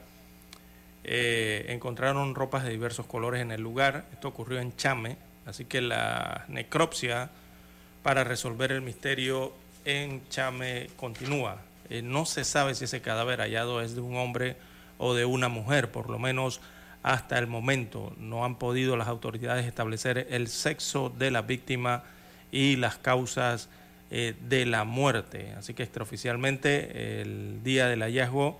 [1.03, 4.05] encontraron ropas de diversos colores en el lugar.
[4.13, 7.29] Esto ocurrió en Chame, Así que la necropsia
[8.03, 9.53] para resolver el misterio
[9.85, 11.57] en Chame continúa.
[11.89, 14.55] Eh, no se sabe si ese cadáver hallado es de un hombre
[14.97, 16.61] o de una mujer, por lo menos
[17.03, 18.13] hasta el momento.
[18.17, 22.03] No han podido las autoridades establecer el sexo de la víctima
[22.51, 23.69] y las causas
[24.11, 25.53] eh, de la muerte.
[25.57, 28.59] Así que extraoficialmente el día del hallazgo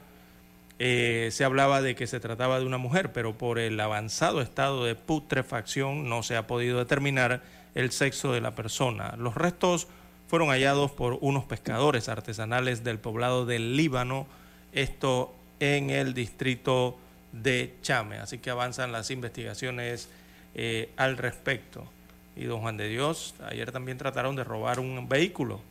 [0.80, 4.86] eh, se hablaba de que se trataba de una mujer, pero por el avanzado estado
[4.86, 7.43] de putrefacción no se ha podido determinar
[7.76, 9.16] el sexo de la persona.
[9.18, 9.88] Los restos
[10.28, 14.26] fueron hallados por unos pescadores artesanales del poblado del Líbano,
[14.72, 16.97] esto en el distrito
[17.32, 18.18] de Chame.
[18.18, 20.10] Así que avanzan las investigaciones
[20.56, 21.88] eh, al respecto.
[22.36, 25.62] Y don Juan de Dios, ayer también trataron de robar un vehículo,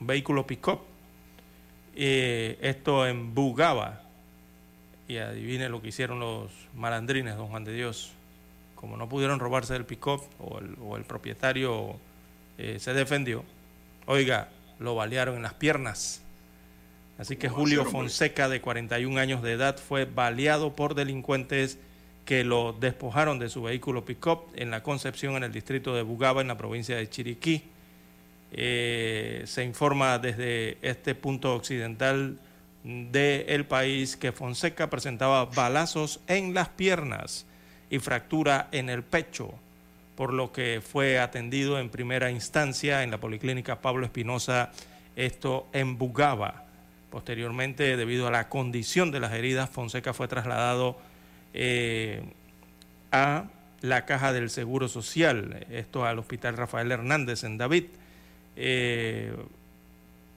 [0.00, 0.80] un vehículo pick-up.
[1.94, 4.02] Eh, esto en Bugaba,
[5.08, 8.12] y adivine lo que hicieron los malandrines, don Juan de Dios.
[8.74, 11.96] Como no pudieron robarse el pick-up o el, propietario
[12.58, 13.44] eh, se defendió,
[14.06, 14.48] oiga,
[14.78, 16.22] lo balearon en las piernas.
[17.18, 21.78] Así que Julio Fonseca, de 41 años de edad, fue baleado por delincuentes
[22.24, 26.40] que lo despojaron de su vehículo pick-up en la Concepción, en el distrito de Bugaba,
[26.40, 27.64] en la provincia de Chiriquí.
[28.52, 32.38] Eh, se informa desde este punto occidental
[32.84, 37.46] del país que Fonseca presentaba balazos en las piernas
[37.90, 39.54] y fractura en el pecho,
[40.16, 44.72] por lo que fue atendido en primera instancia en la Policlínica Pablo Espinosa,
[45.16, 46.64] esto en Bugaba.
[47.10, 50.98] Posteriormente, debido a la condición de las heridas, Fonseca fue trasladado
[51.54, 52.22] eh,
[53.10, 53.44] a
[53.80, 57.84] la caja del Seguro Social, esto al Hospital Rafael Hernández en David.
[58.56, 59.34] Eh,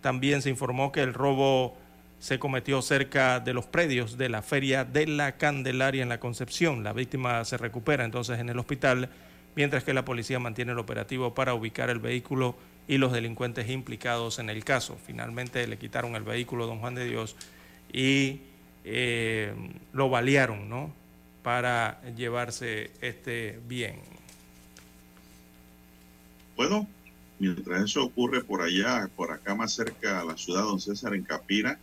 [0.02, 1.78] también se informó que el robo
[2.20, 6.84] se cometió cerca de los predios de la Feria de la Candelaria en la Concepción.
[6.84, 9.10] La víctima se recupera entonces en el hospital,
[9.56, 12.56] mientras que la policía mantiene el operativo para ubicar el vehículo
[12.88, 14.98] y los delincuentes implicados en el caso.
[15.06, 17.36] Finalmente le quitaron el vehículo don Juan de Dios
[17.92, 18.42] y
[18.84, 19.54] eh,
[19.94, 20.92] lo balearon, ¿no?
[21.46, 24.02] Para llevarse este bien.
[26.58, 26.88] Bueno,
[27.40, 31.14] mientras eso ocurre por allá, por acá más cerca a la ciudad de Don César,
[31.14, 31.78] en Capira,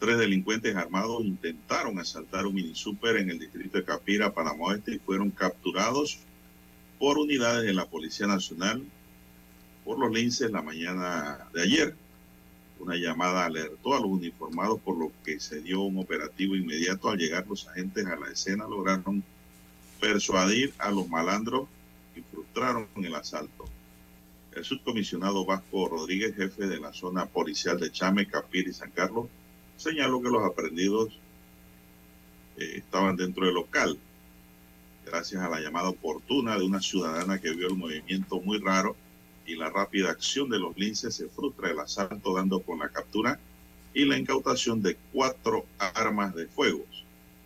[0.00, 4.94] Tres delincuentes armados intentaron asaltar un mini super en el distrito de Capira, Panamá Oeste,
[4.94, 6.18] y fueron capturados
[6.98, 8.82] por unidades de la Policía Nacional
[9.84, 11.94] por los linces la mañana de ayer.
[12.80, 17.10] Una llamada alertó a los uniformados por lo que se dio un operativo inmediato.
[17.10, 19.22] Al llegar los agentes a la escena lograron
[20.00, 21.68] persuadir a los malandros
[22.16, 23.66] y frustraron el asalto.
[24.54, 29.26] El subcomisionado Vasco Rodríguez, jefe de la zona policial de Chame, Capira y San Carlos,
[29.76, 31.20] señaló que los aprendidos
[32.56, 33.98] eh, estaban dentro del local,
[35.04, 38.96] gracias a la llamada oportuna de una ciudadana que vio el movimiento muy raro
[39.46, 43.38] y la rápida acción de los linces se frustra el asalto dando con la captura
[43.94, 46.84] y la incautación de cuatro armas de fuego.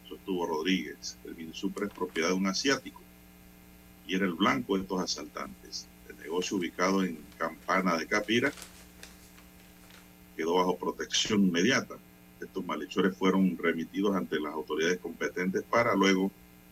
[0.09, 1.17] Sostuvo Rodríguez.
[1.25, 3.01] El Minisupra es propiedad de un asiático
[4.07, 5.87] y era el blanco de estos asaltantes.
[6.09, 8.53] El negocio ubicado en Campana de Capira
[10.37, 11.97] quedó bajo protección inmediata
[12.45, 16.31] estos malhechores fueron remitidos ante las autoridades competentes para luego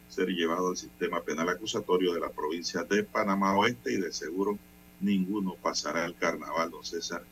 [0.08, 4.58] ser llevado al sistema penal acusatorio de la provincia de Panamá Oeste y de seguro
[5.02, 7.22] ninguno pasará el carnaval, don César,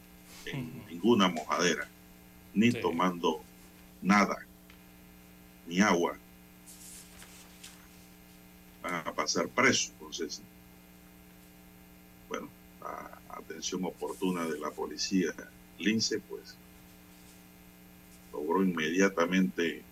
[0.47, 1.89] en ninguna mojadera,
[2.53, 3.43] ni tomando
[4.03, 4.39] nada,
[5.67, 6.17] ni agua.
[8.83, 10.45] Van a pasar presos, don César.
[12.29, 12.49] Bueno,
[12.81, 15.33] la atención oportuna de la policía
[15.79, 16.57] Lince, pues,
[18.33, 19.83] logró inmediatamente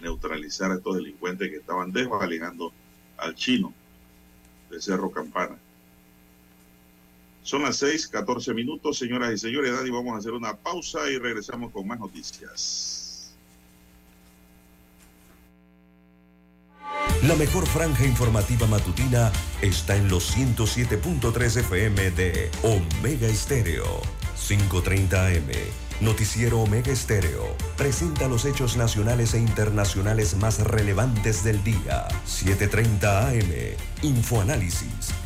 [0.00, 2.72] neutralizar a estos delincuentes que estaban desvalijando
[3.16, 3.72] al chino
[4.70, 5.58] de Cerro Campana.
[7.46, 9.72] Son las 6, 14 minutos, señoras y señores.
[9.72, 13.36] Daddy, vamos a hacer una pausa y regresamos con más noticias.
[17.22, 19.30] La mejor franja informativa matutina
[19.62, 24.02] está en los 107.3 FM de Omega Estéreo,
[24.48, 25.50] 530 AM.
[26.00, 32.08] Noticiero Omega Estéreo presenta los hechos nacionales e internacionales más relevantes del día.
[32.26, 33.76] 7:30 AM.
[34.02, 35.25] Infoanálisis.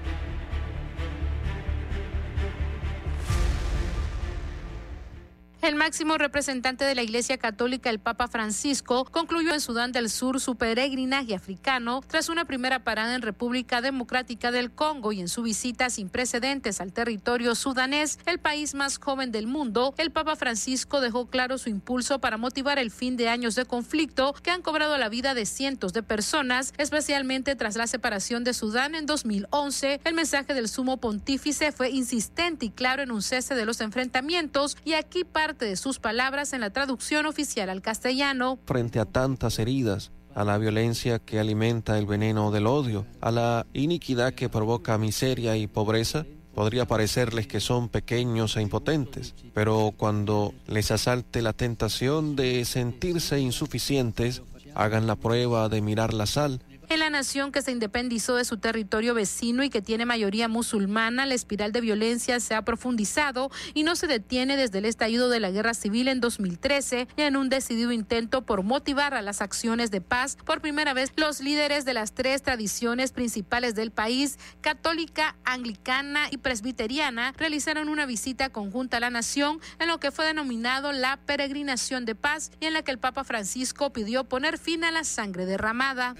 [5.61, 10.39] El máximo representante de la Iglesia Católica, el Papa Francisco, concluyó en Sudán del Sur
[10.39, 15.43] su peregrinaje africano tras una primera parada en República Democrática del Congo y en su
[15.43, 19.93] visita sin precedentes al territorio sudanés, el país más joven del mundo.
[19.99, 24.33] El Papa Francisco dejó claro su impulso para motivar el fin de años de conflicto
[24.33, 28.95] que han cobrado la vida de cientos de personas, especialmente tras la separación de Sudán
[28.95, 30.01] en 2011.
[30.05, 34.75] El mensaje del sumo pontífice fue insistente y claro en un cese de los enfrentamientos
[34.83, 35.23] y aquí
[35.57, 38.59] de sus palabras en la traducción oficial al castellano.
[38.65, 43.65] Frente a tantas heridas, a la violencia que alimenta el veneno del odio, a la
[43.73, 50.53] iniquidad que provoca miseria y pobreza, podría parecerles que son pequeños e impotentes, pero cuando
[50.67, 54.41] les asalte la tentación de sentirse insuficientes,
[54.75, 56.61] hagan la prueba de mirar la sal
[56.93, 61.25] en la nación que se independizó de su territorio vecino y que tiene mayoría musulmana,
[61.25, 65.39] la espiral de violencia se ha profundizado y no se detiene desde el estallido de
[65.39, 69.89] la guerra civil en 2013 y en un decidido intento por motivar a las acciones
[69.89, 70.37] de paz.
[70.45, 76.37] Por primera vez, los líderes de las tres tradiciones principales del país, católica, anglicana y
[76.37, 82.03] presbiteriana, realizaron una visita conjunta a la nación en lo que fue denominado la peregrinación
[82.03, 85.45] de paz y en la que el Papa Francisco pidió poner fin a la sangre
[85.45, 86.15] derramada.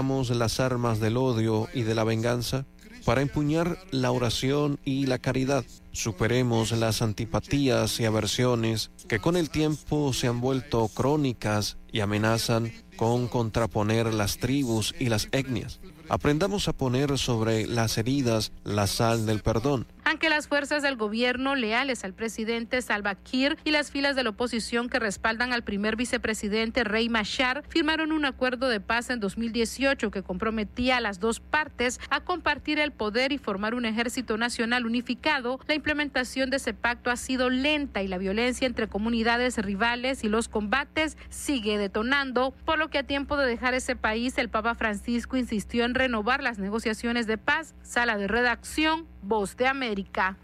[0.00, 2.64] Las armas del odio y de la venganza
[3.04, 5.64] para empuñar la oración y la caridad.
[5.92, 12.72] Superemos las antipatías y aversiones que con el tiempo se han vuelto crónicas y amenazan
[12.96, 15.80] con contraponer las tribus y las etnias.
[16.08, 21.54] Aprendamos a poner sobre las heridas la sal del perdón aunque las fuerzas del gobierno
[21.54, 25.96] leales al presidente Salva Kiir y las filas de la oposición que respaldan al primer
[25.96, 31.40] vicepresidente Rey Machar firmaron un acuerdo de paz en 2018 que comprometía a las dos
[31.40, 36.74] partes a compartir el poder y formar un ejército nacional unificado, la implementación de ese
[36.74, 42.54] pacto ha sido lenta y la violencia entre comunidades rivales y los combates sigue detonando,
[42.64, 46.42] por lo que a tiempo de dejar ese país el Papa Francisco insistió en renovar
[46.42, 47.74] las negociaciones de paz.
[47.82, 50.36] Sala de redacción, Voz de América.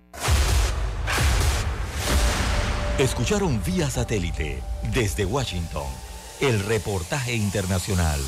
[2.99, 4.63] Escucharon vía satélite
[4.95, 5.87] desde Washington
[6.41, 8.21] el reportaje internacional.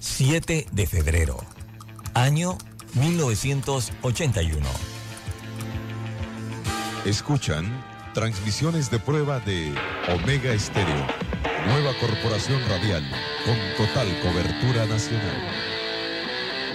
[0.00, 1.38] 7 de febrero,
[2.14, 2.58] año
[2.94, 4.66] 1981.
[7.04, 9.72] Escuchan transmisiones de prueba de
[10.12, 11.06] Omega Estéreo,
[11.66, 13.04] nueva corporación radial
[13.44, 15.77] con total cobertura nacional.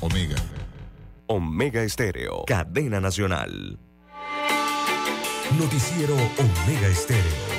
[0.00, 0.36] Omega.
[1.26, 2.44] Omega Estéreo.
[2.46, 3.78] Cadena Nacional.
[5.58, 7.49] Noticiero Omega Estéreo.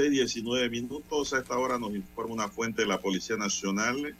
[0.00, 1.32] Son las 6:19 minutos.
[1.32, 4.14] A esta hora nos informa una fuente de la Policía Nacional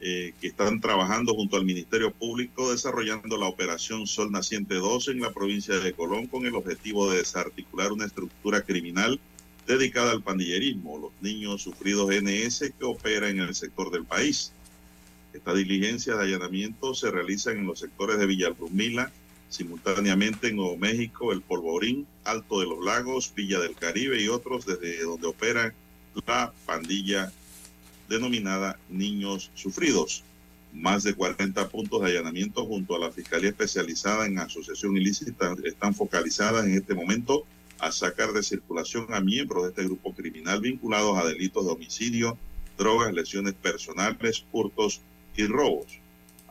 [0.00, 5.20] eh, que están trabajando junto al Ministerio Público desarrollando la operación Sol Naciente 2 en
[5.20, 9.20] la provincia de Colón con el objetivo de desarticular una estructura criminal
[9.66, 14.52] dedicada al pandillerismo, los niños sufridos NS que operan en el sector del país.
[15.32, 19.12] Esta diligencia de allanamiento se realiza en los sectores de Villalrumila,
[19.52, 24.66] simultáneamente en Nuevo México, El Polvorín, Alto de los Lagos, Villa del Caribe y otros
[24.66, 25.74] desde donde opera
[26.26, 27.32] la pandilla
[28.08, 30.24] denominada Niños Sufridos.
[30.72, 35.94] Más de 40 puntos de allanamiento junto a la Fiscalía Especializada en Asociación Ilícita están
[35.94, 37.44] focalizadas en este momento
[37.78, 42.38] a sacar de circulación a miembros de este grupo criminal vinculados a delitos de homicidio,
[42.78, 45.02] drogas, lesiones personales, hurtos
[45.36, 46.01] y robos.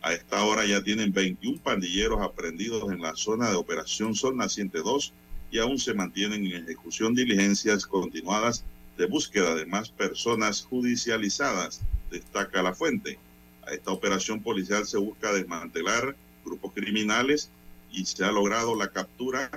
[0.04, 4.80] A esta hora ya tienen 21 pandilleros aprendidos en la zona de Operación Sol Naciente
[4.80, 5.14] 2
[5.52, 8.66] y aún se mantienen en ejecución diligencias continuadas
[8.98, 13.20] de búsqueda de más personas judicializadas, destaca la fuente.
[13.68, 17.52] A esta operación policial se busca desmantelar grupos criminales
[17.92, 19.52] y se ha logrado la captura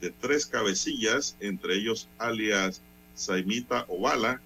[0.00, 2.80] de tres cabecillas, entre ellos alias
[3.14, 4.40] Saimita Ovala,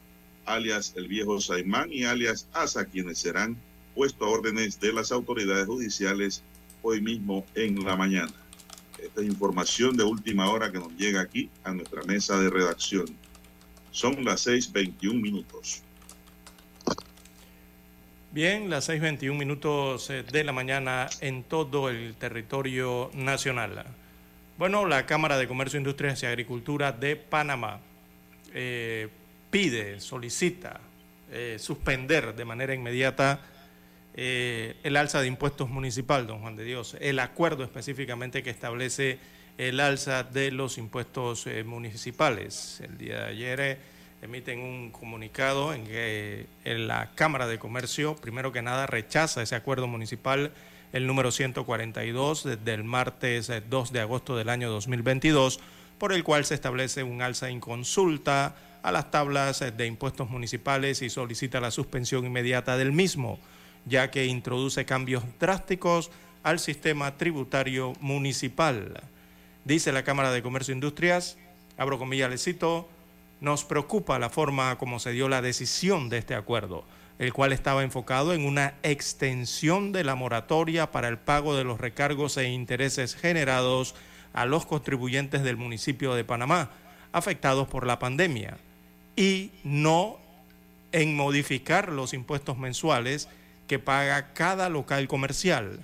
[0.47, 3.57] alias el viejo Saimán y alias Asa, quienes serán
[3.95, 6.43] puesto a órdenes de las autoridades judiciales
[6.83, 8.33] hoy mismo en la mañana.
[9.03, 13.07] Esta es información de última hora que nos llega aquí a nuestra mesa de redacción.
[13.91, 15.83] Son las 6.21 minutos.
[18.33, 23.85] Bien, las 6.21 minutos eh, de la mañana en todo el territorio nacional.
[24.59, 27.81] Bueno, la Cámara de Comercio, Industrias y Agricultura de Panamá
[28.53, 29.09] eh,
[29.51, 30.81] pide, solicita
[31.31, 33.41] eh, suspender de manera inmediata
[34.17, 39.19] eh, el alza de impuestos municipal, don Juan de Dios, el acuerdo específicamente que establece
[39.59, 42.81] el alza de los impuestos eh, municipales.
[42.85, 43.79] El día de ayer eh,
[44.23, 49.89] emiten un comunicado en que la Cámara de Comercio, primero que nada, rechaza ese acuerdo
[49.89, 50.53] municipal,
[50.93, 55.59] el número 142, desde el martes 2 de agosto del año 2022,
[55.99, 58.55] por el cual se establece un alza en consulta
[58.85, 63.41] a las tablas de impuestos municipales y solicita la suspensión inmediata del mismo
[63.87, 66.11] ya que introduce cambios drásticos
[66.43, 69.03] al sistema tributario municipal.
[69.65, 71.39] Dice la Cámara de Comercio e Industrias,
[71.77, 72.89] abro comillas, le cito,
[73.41, 76.85] nos preocupa la forma como se dio la decisión de este acuerdo,
[77.19, 81.81] el cual estaba enfocado en una extensión de la moratoria para el pago de los
[81.81, 83.95] recargos e intereses generados
[84.33, 86.71] a los contribuyentes del municipio de Panamá
[87.13, 88.59] afectados por la pandemia
[89.17, 90.19] y no
[90.91, 93.29] en modificar los impuestos mensuales
[93.67, 95.81] que paga cada local comercial.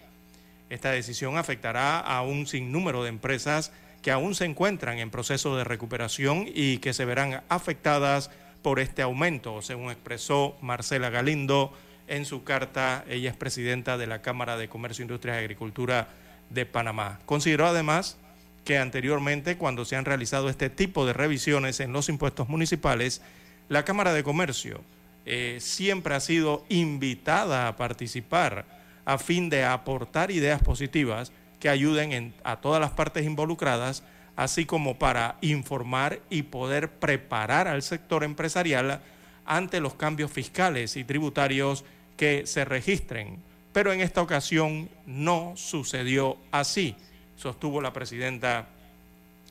[0.68, 3.72] Esta decisión afectará a un sinnúmero de empresas
[4.02, 8.30] que aún se encuentran en proceso de recuperación y que se verán afectadas
[8.62, 11.72] por este aumento, según expresó Marcela Galindo
[12.06, 13.04] en su carta.
[13.08, 16.08] Ella es presidenta de la Cámara de Comercio, Industria y Agricultura
[16.50, 17.20] de Panamá.
[17.26, 18.16] Consideró además
[18.64, 23.22] que anteriormente, cuando se han realizado este tipo de revisiones en los impuestos municipales,
[23.68, 24.82] la Cámara de Comercio
[25.26, 28.64] eh, siempre ha sido invitada a participar
[29.04, 34.02] a fin de aportar ideas positivas que ayuden a todas las partes involucradas,
[34.36, 39.00] así como para informar y poder preparar al sector empresarial
[39.44, 41.84] ante los cambios fiscales y tributarios
[42.16, 43.38] que se registren.
[43.72, 46.96] Pero en esta ocasión no sucedió así,
[47.36, 48.68] sostuvo la presidenta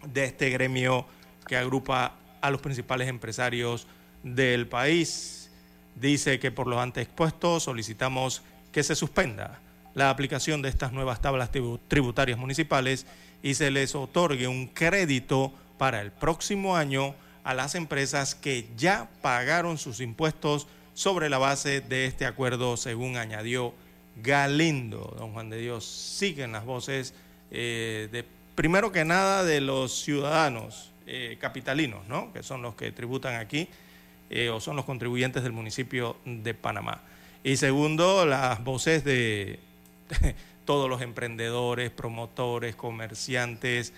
[0.06, 1.06] de este gremio
[1.48, 3.88] que agrupa a los principales empresarios
[4.24, 5.39] del país.
[5.96, 9.60] Dice que por lo antes expuesto solicitamos que se suspenda
[9.94, 11.50] la aplicación de estas nuevas tablas
[11.88, 13.06] tributarias municipales
[13.42, 19.10] y se les otorgue un crédito para el próximo año a las empresas que ya
[19.22, 23.74] pagaron sus impuestos sobre la base de este acuerdo, según añadió
[24.18, 25.16] Galindo.
[25.18, 27.14] Don Juan de Dios, siguen las voces
[27.52, 28.26] eh, de,
[28.56, 32.32] primero que nada, de los ciudadanos eh, capitalinos, ¿no?
[32.34, 33.70] que son los que tributan aquí
[34.30, 37.02] eh, o son los contribuyentes del municipio de Panamá.
[37.44, 39.60] Y segundo, las voces de
[40.66, 43.94] todos los emprendedores, promotores, comerciantes,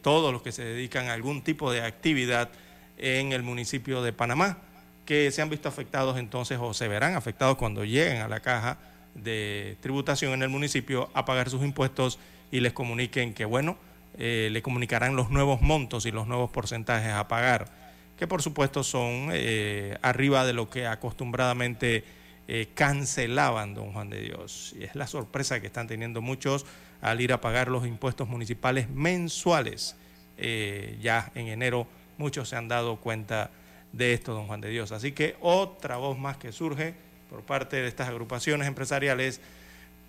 [0.00, 2.48] todos los que se dedican a algún tipo de actividad
[2.96, 4.58] en el municipio de Panamá,
[5.04, 8.78] que se han visto afectados entonces o se verán afectados cuando lleguen a la caja
[9.14, 12.18] de tributación en el municipio a pagar sus impuestos
[12.50, 13.76] y les comuniquen que, bueno,
[14.18, 17.68] eh, le comunicarán los nuevos montos y los nuevos porcentajes a pagar,
[18.16, 22.04] que por supuesto son eh, arriba de lo que acostumbradamente
[22.48, 24.74] eh, cancelaban, don Juan de Dios.
[24.78, 26.66] Y es la sorpresa que están teniendo muchos
[27.00, 29.96] al ir a pagar los impuestos municipales mensuales.
[30.36, 31.86] ya en enero
[32.18, 33.50] muchos se han dado cuenta
[33.92, 34.92] de esto, don Juan de Dios.
[34.92, 36.94] Así que otra voz más que surge
[37.30, 39.40] por parte de estas agrupaciones empresariales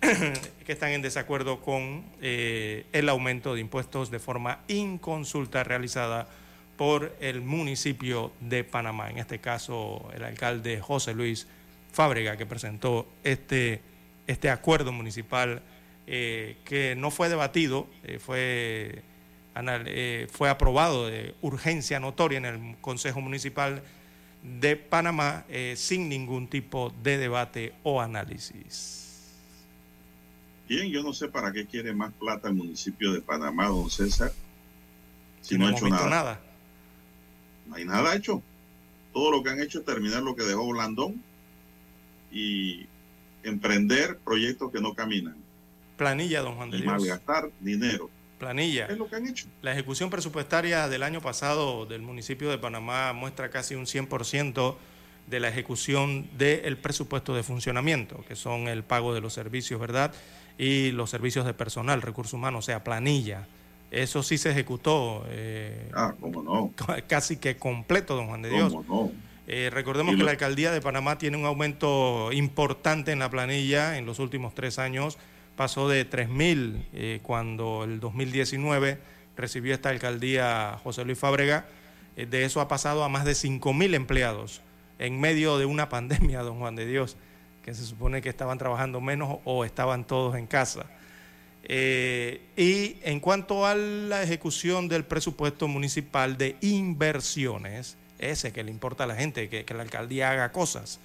[0.00, 6.28] que están en desacuerdo con eh, el aumento de impuestos de forma inconsulta realizada
[6.78, 11.48] por el municipio de Panamá, en este caso el alcalde José Luis
[11.92, 13.82] Fábrega, que presentó este,
[14.28, 15.60] este acuerdo municipal
[16.06, 19.02] eh, que no fue debatido, eh, fue,
[20.30, 23.82] fue aprobado de urgencia notoria en el Consejo Municipal
[24.42, 29.34] de Panamá eh, sin ningún tipo de debate o análisis.
[30.68, 34.32] Bien, yo no sé para qué quiere más plata el municipio de Panamá, don César,
[35.40, 36.40] si no, ha hecho nada.
[37.68, 38.42] No hay nada hecho.
[39.12, 41.22] Todo lo que han hecho es terminar lo que dejó Blandón
[42.30, 42.86] y
[43.42, 45.36] emprender proyectos que no caminan.
[45.96, 48.86] Planilla, don Juan de y Malgastar dinero planilla.
[48.86, 49.46] Es lo que han hecho.
[49.60, 54.76] La ejecución presupuestaria del año pasado del municipio de Panamá muestra casi un 100%
[55.26, 60.14] de la ejecución del presupuesto de funcionamiento, que son el pago de los servicios, ¿verdad?
[60.56, 63.46] Y los servicios de personal, recursos humanos, o sea, planilla.
[63.90, 65.24] Eso sí se ejecutó.
[65.28, 66.72] Eh, ah, cómo no.
[67.08, 68.74] Casi que completo, don Juan de Dios.
[68.86, 69.10] no?
[69.46, 74.04] Eh, recordemos que la alcaldía de Panamá tiene un aumento importante en la planilla en
[74.04, 75.18] los últimos tres años
[75.58, 79.00] pasó de 3.000 eh, cuando el 2019
[79.36, 81.66] recibió esta alcaldía José Luis Fábrega,
[82.16, 84.62] eh, de eso ha pasado a más de 5.000 empleados
[85.00, 87.16] en medio de una pandemia, don Juan de Dios,
[87.64, 90.86] que se supone que estaban trabajando menos o estaban todos en casa.
[91.64, 98.70] Eh, y en cuanto a la ejecución del presupuesto municipal de inversiones, ese que le
[98.70, 100.98] importa a la gente, que, que la alcaldía haga cosas,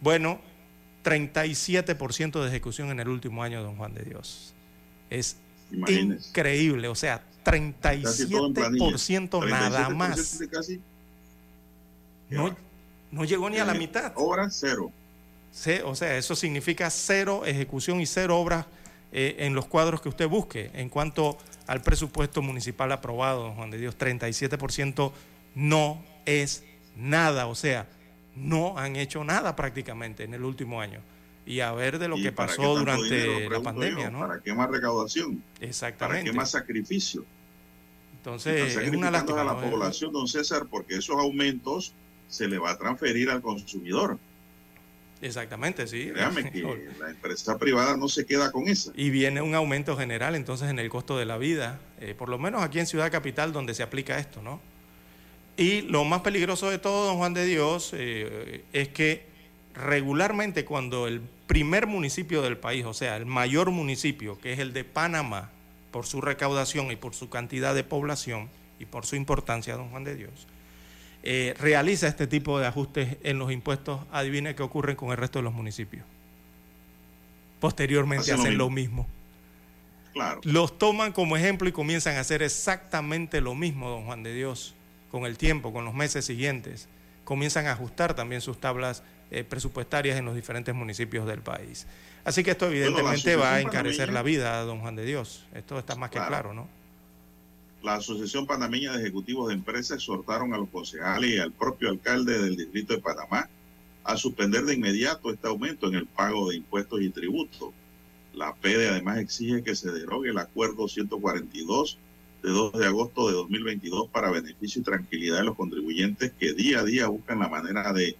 [0.00, 0.40] bueno,
[1.04, 4.54] 37% de ejecución en el último año, don Juan de Dios.
[5.10, 5.36] Es
[5.70, 10.40] increíble, o sea, 37%, nada más.
[12.30, 12.56] no,
[13.10, 14.12] no, llegó ni a la mitad.
[14.16, 14.90] Obra cero.
[15.84, 18.66] o sea, eso significa cero ejecución y cero obras
[19.16, 20.72] eh, en los cuadros que usted busque.
[20.74, 21.38] En cuanto
[21.68, 25.12] al presupuesto municipal aprobado, don Juan de Dios, 37%
[25.54, 26.64] no es
[26.96, 27.46] nada.
[27.46, 27.86] O sea,
[28.34, 31.00] no han hecho nada prácticamente en el último año.
[31.46, 34.18] Y a ver de lo que pasó durante la pandemia, ¿no?
[34.18, 35.44] ¿Para qué más recaudación?
[35.60, 36.22] Exactamente.
[36.22, 37.24] ¿Para qué más sacrificio?
[38.16, 39.42] Entonces, es una lástima.
[39.42, 41.94] a la población, don César, porque esos aumentos
[42.26, 44.18] se le va a transferir al consumidor.
[45.24, 46.10] Exactamente, sí.
[46.12, 46.62] Créame que
[47.00, 48.92] la empresa privada no se queda con eso.
[48.94, 52.38] Y viene un aumento general entonces en el costo de la vida, eh, por lo
[52.38, 54.60] menos aquí en Ciudad Capital donde se aplica esto, ¿no?
[55.56, 59.24] Y lo más peligroso de todo, don Juan de Dios, eh, es que
[59.72, 64.72] regularmente cuando el primer municipio del país, o sea, el mayor municipio, que es el
[64.72, 65.50] de Panamá,
[65.90, 70.04] por su recaudación y por su cantidad de población y por su importancia, don Juan
[70.04, 70.48] de Dios,
[71.26, 75.38] eh, realiza este tipo de ajustes en los impuestos, adivine qué ocurre con el resto
[75.38, 76.04] de los municipios.
[77.60, 79.08] Posteriormente hacen, lo mismo.
[80.12, 80.42] Claro.
[80.44, 84.74] Los toman como ejemplo y comienzan a hacer exactamente lo mismo, don Juan de Dios
[85.10, 86.88] con el tiempo, con los meses siguientes,
[87.24, 91.86] comienzan a ajustar también sus tablas eh, presupuestarias en los diferentes municipios del país.
[92.24, 95.46] Así que esto evidentemente va a encarecer la vida, don Juan de Dios.
[95.54, 96.68] Esto está más que claro, ¿no?
[97.84, 102.42] La Asociación Panameña de Ejecutivos de Empresas exhortaron a los concejales y al propio alcalde
[102.42, 103.50] del Distrito de Panamá
[104.04, 107.74] a suspender de inmediato este aumento en el pago de impuestos y tributos.
[108.32, 111.98] La PEDE además exige que se derogue el acuerdo 142
[112.42, 116.80] de 2 de agosto de 2022 para beneficio y tranquilidad de los contribuyentes que día
[116.80, 118.16] a día buscan la manera de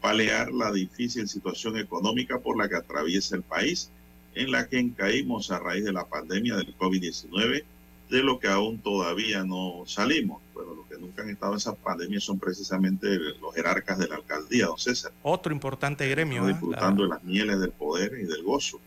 [0.00, 3.90] palear la difícil situación económica por la que atraviesa el país,
[4.34, 7.64] en la que caímos a raíz de la pandemia del COVID-19,
[8.10, 10.42] de lo que aún todavía no salimos.
[10.52, 14.16] Bueno, lo que nunca han estado en esa pandemia son precisamente los jerarcas de la
[14.16, 15.12] alcaldía, don César.
[15.22, 16.44] Otro importante gremio.
[16.44, 16.52] ¿eh?
[16.52, 18.80] Disfrutando de las mieles del poder y del gozo.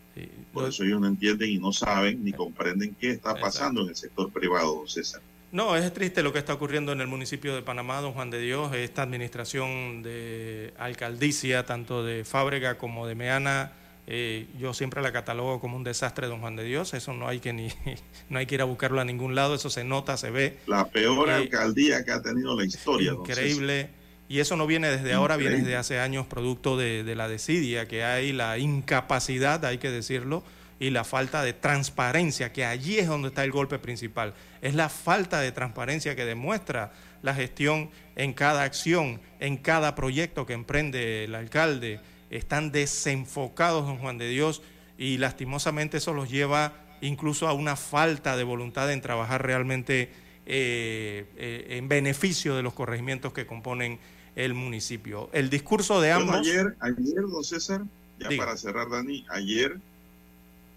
[0.54, 3.96] Por eso ellos no entienden y no saben ni comprenden qué está pasando en el
[3.96, 5.22] sector privado, don César.
[5.52, 8.40] No, es triste lo que está ocurriendo en el municipio de Panamá, don Juan de
[8.40, 8.74] Dios.
[8.76, 13.72] Esta administración de alcaldicia, tanto de Fábrega como de Meana,
[14.10, 16.94] eh, yo siempre la catalogo como un desastre, don Juan de Dios.
[16.94, 17.68] Eso no hay que ni
[18.30, 19.56] no hay que ir a buscarlo a ningún lado.
[19.56, 20.58] Eso se nota, se ve.
[20.66, 23.12] La peor eh, alcaldía que ha tenido la historia.
[23.12, 23.90] Increíble.
[24.30, 27.88] Y eso no viene desde ahora, viene desde hace años, producto de, de, la desidia
[27.88, 30.44] que hay, la incapacidad, hay que decirlo,
[30.82, 34.34] y la falta de transparencia, que allí es donde está el golpe principal.
[34.62, 36.92] Es la falta de transparencia que demuestra
[37.22, 43.98] la gestión en cada acción, en cada proyecto que emprende el alcalde están desenfocados, don
[43.98, 44.62] Juan de Dios,
[44.98, 50.10] y lastimosamente eso los lleva incluso a una falta de voluntad en trabajar realmente
[50.46, 54.00] eh, eh, en beneficio de los corregimientos que componen
[54.36, 55.30] el municipio.
[55.34, 56.36] El discurso de ambos...
[56.36, 57.84] ayer, ayer, don César,
[58.20, 59.80] ya para cerrar, Dani, ayer,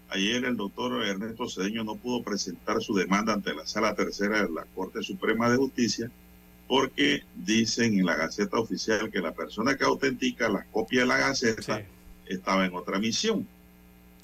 [0.09, 4.51] ayer el doctor Ernesto Cedeño no pudo presentar su demanda ante la Sala Tercera de
[4.51, 6.11] la Corte Suprema de Justicia
[6.71, 11.17] porque dicen en la Gaceta Oficial que la persona que autentica la copia de la
[11.17, 11.83] Gaceta
[12.25, 13.45] estaba en otra misión.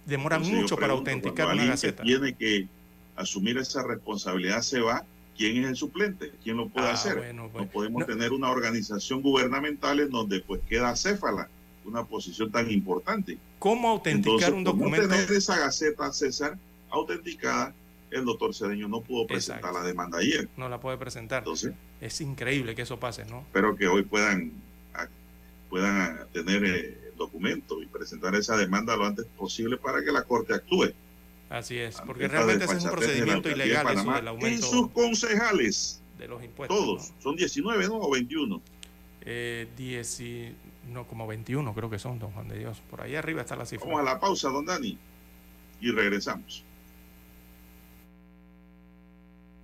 [0.06, 2.04] Demora mucho para autenticar una Gaceta.
[2.04, 2.70] tiene que
[3.18, 5.04] asumir esa responsabilidad se va,
[5.36, 6.32] ¿quién es el suplente?
[6.42, 7.36] ¿Quién lo puede ah, hacer?
[7.36, 11.50] no pues, podemos tener una organización gubernamental en donde pues queda céfala,
[11.84, 13.38] una posición tan importante.
[13.60, 15.06] ¿Cómo autenticar un documento?
[15.06, 16.58] ¿Cómo tener esa Gaceta, César,
[16.92, 17.76] autenticada
[18.18, 20.48] el doctor Cedeño no pudo presentar la demanda ayer.
[20.58, 21.40] No la puede presentar.
[21.40, 23.40] Entonces, es increíble que eso pase, ¿no?
[23.42, 24.52] Espero que hoy puedan,
[25.70, 30.54] puedan tener eh, documento y presentar esa demanda lo antes posible para que la Corte
[30.54, 30.94] actúe.
[31.50, 34.48] Así es, porque realmente es un procedimiento ilegal eso del aumento.
[34.48, 36.02] En sus concejales.
[36.18, 36.78] De los impuestos.
[36.78, 37.14] Todos.
[37.20, 37.98] Son 19, ¿no?
[38.00, 38.62] O 21.
[39.22, 39.68] Eh,
[40.92, 42.82] no, como 21 creo que son, don Juan de Dios.
[42.90, 43.86] Por ahí arriba está la cifra.
[43.86, 44.98] Vamos a la pausa, don Dani.
[45.82, 46.64] Y regresamos.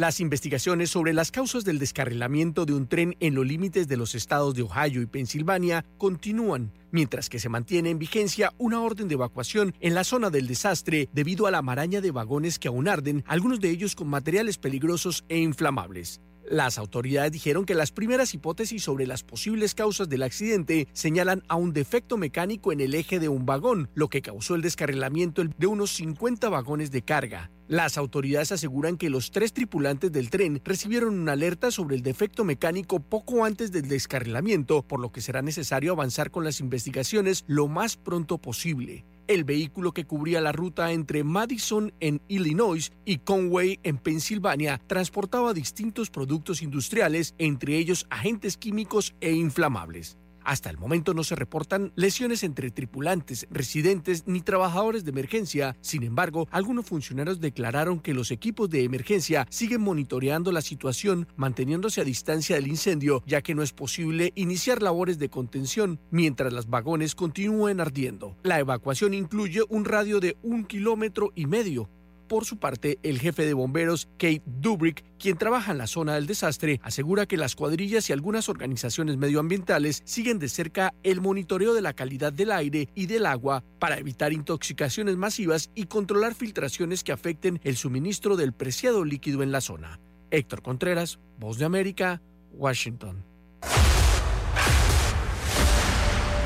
[0.00, 4.14] Las investigaciones sobre las causas del descarrilamiento de un tren en los límites de los
[4.14, 9.16] estados de Ohio y Pensilvania continúan, mientras que se mantiene en vigencia una orden de
[9.16, 13.24] evacuación en la zona del desastre debido a la maraña de vagones que aún arden,
[13.26, 16.22] algunos de ellos con materiales peligrosos e inflamables.
[16.48, 21.56] Las autoridades dijeron que las primeras hipótesis sobre las posibles causas del accidente señalan a
[21.56, 25.66] un defecto mecánico en el eje de un vagón, lo que causó el descarrilamiento de
[25.66, 27.50] unos 50 vagones de carga.
[27.70, 32.42] Las autoridades aseguran que los tres tripulantes del tren recibieron una alerta sobre el defecto
[32.42, 37.68] mecánico poco antes del descarrilamiento, por lo que será necesario avanzar con las investigaciones lo
[37.68, 39.04] más pronto posible.
[39.28, 45.54] El vehículo que cubría la ruta entre Madison en Illinois y Conway en Pensilvania transportaba
[45.54, 50.18] distintos productos industriales, entre ellos agentes químicos e inflamables.
[50.50, 55.76] Hasta el momento no se reportan lesiones entre tripulantes, residentes ni trabajadores de emergencia.
[55.80, 62.00] Sin embargo, algunos funcionarios declararon que los equipos de emergencia siguen monitoreando la situación, manteniéndose
[62.00, 66.68] a distancia del incendio, ya que no es posible iniciar labores de contención mientras los
[66.68, 68.36] vagones continúen ardiendo.
[68.42, 71.88] La evacuación incluye un radio de un kilómetro y medio
[72.30, 76.28] por su parte, el jefe de bomberos, Kate Dubrick, quien trabaja en la zona del
[76.28, 81.82] desastre, asegura que las cuadrillas y algunas organizaciones medioambientales siguen de cerca el monitoreo de
[81.82, 87.10] la calidad del aire y del agua para evitar intoxicaciones masivas y controlar filtraciones que
[87.10, 89.98] afecten el suministro del preciado líquido en la zona.
[90.30, 92.22] Héctor Contreras, Voz de América,
[92.52, 93.24] Washington.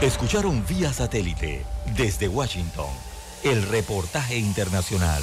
[0.01, 1.63] Escucharon vía satélite
[1.95, 2.89] desde Washington
[3.43, 5.23] el reportaje internacional.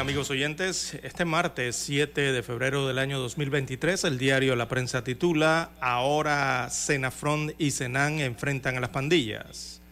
[0.00, 5.72] Amigos oyentes, este martes 7 de febrero del año 2023, el diario La Prensa titula
[5.78, 9.82] Ahora Senafrón y Senan enfrentan a las pandillas.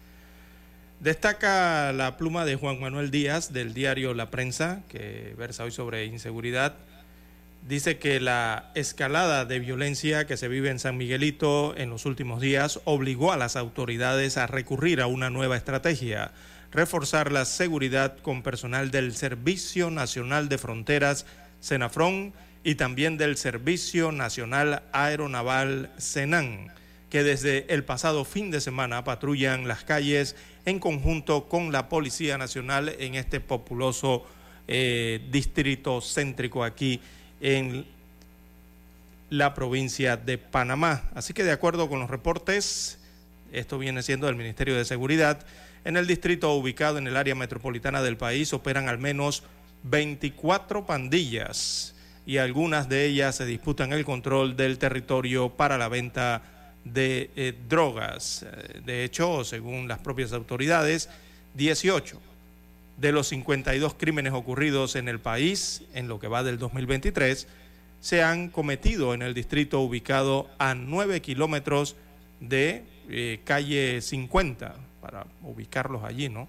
[1.00, 6.06] Destaca la pluma de Juan Manuel Díaz del diario La Prensa, que versa hoy sobre
[6.06, 6.76] inseguridad.
[7.68, 12.40] Dice que la escalada de violencia que se vive en San Miguelito en los últimos
[12.40, 16.32] días obligó a las autoridades a recurrir a una nueva estrategia
[16.72, 21.26] reforzar la seguridad con personal del Servicio Nacional de Fronteras,
[21.60, 22.32] Senafrón,
[22.64, 26.72] y también del Servicio Nacional Aeronaval, Senan,
[27.08, 32.36] que desde el pasado fin de semana patrullan las calles en conjunto con la Policía
[32.36, 34.26] Nacional en este populoso
[34.66, 37.00] eh, distrito céntrico aquí
[37.40, 37.86] en
[39.30, 41.04] la provincia de Panamá.
[41.14, 42.98] Así que de acuerdo con los reportes,
[43.52, 45.46] esto viene siendo del Ministerio de Seguridad,
[45.85, 49.43] en el distrito ubicado en el área metropolitana del país operan al menos
[49.85, 51.95] 24 pandillas
[52.26, 56.43] y algunas de ellas se disputan el control del territorio para la venta
[56.85, 58.45] de eh, drogas.
[58.45, 61.09] Eh, de hecho, según las propias autoridades,
[61.55, 62.20] 18
[62.99, 67.47] de los 52 crímenes ocurridos en el país en lo que va del 2023
[68.01, 71.97] se han cometido en el distrito ubicado a 9 kilómetros
[72.41, 74.76] de eh, calle 50,
[75.09, 76.48] para ubicarlos allí, ¿no?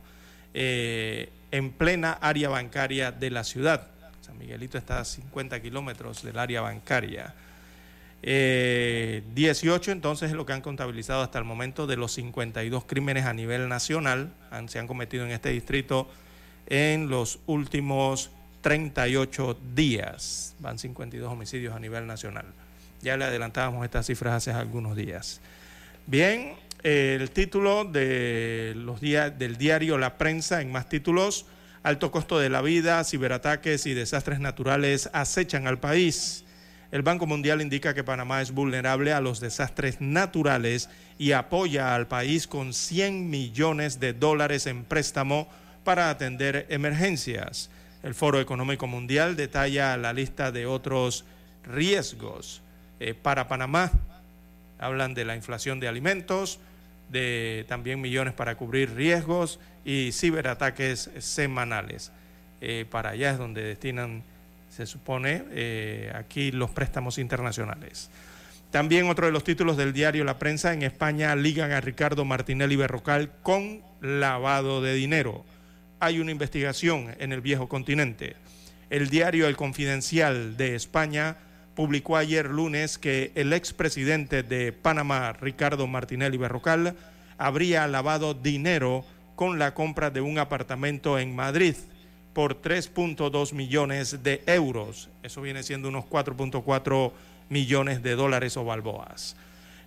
[0.54, 3.88] Eh, en plena área bancaria de la ciudad.
[4.20, 7.34] San Miguelito está a 50 kilómetros del área bancaria.
[8.22, 13.26] 18 eh, entonces es lo que han contabilizado hasta el momento de los 52 crímenes
[13.26, 14.34] a nivel nacional,
[14.68, 16.10] se han cometido en este distrito
[16.68, 20.54] en los últimos 38 días.
[20.60, 22.48] Van 52 homicidios a nivel nacional.
[23.02, 25.40] Ya le adelantábamos estas cifras hace algunos días.
[26.06, 31.46] Bien, el título de los días, del diario La Prensa en más títulos,
[31.84, 36.46] alto costo de la vida, ciberataques y desastres naturales acechan al país.
[36.92, 42.08] El Banco Mundial indica que Panamá es vulnerable a los desastres naturales y apoya al
[42.08, 45.48] país con 100 millones de dólares en préstamo
[45.84, 47.70] para atender emergencias.
[48.02, 51.26] El Foro Económico Mundial detalla la lista de otros
[51.64, 52.62] riesgos
[53.00, 53.92] eh, para Panamá.
[54.80, 56.60] Hablan de la inflación de alimentos,
[57.10, 62.12] de también millones para cubrir riesgos y ciberataques semanales.
[62.62, 64.24] Eh, para allá es donde destinan,
[64.70, 68.10] se supone, eh, aquí los préstamos internacionales.
[68.72, 72.76] También otro de los títulos del diario La Prensa en España ligan a Ricardo Martinelli
[72.76, 75.44] Berrocal con lavado de dinero.
[76.00, 78.36] Hay una investigación en el viejo continente.
[78.92, 81.38] El diario El Confidencial de España
[81.80, 86.94] publicó ayer lunes que el expresidente de Panamá, Ricardo Martinelli Berrocal,
[87.38, 89.06] habría lavado dinero
[89.38, 91.76] con la compra de un apartamento en Madrid
[92.34, 95.08] por 3.2 millones de euros.
[95.24, 97.14] Eso viene siendo unos 4.4
[97.48, 99.38] millones de dólares o balboas.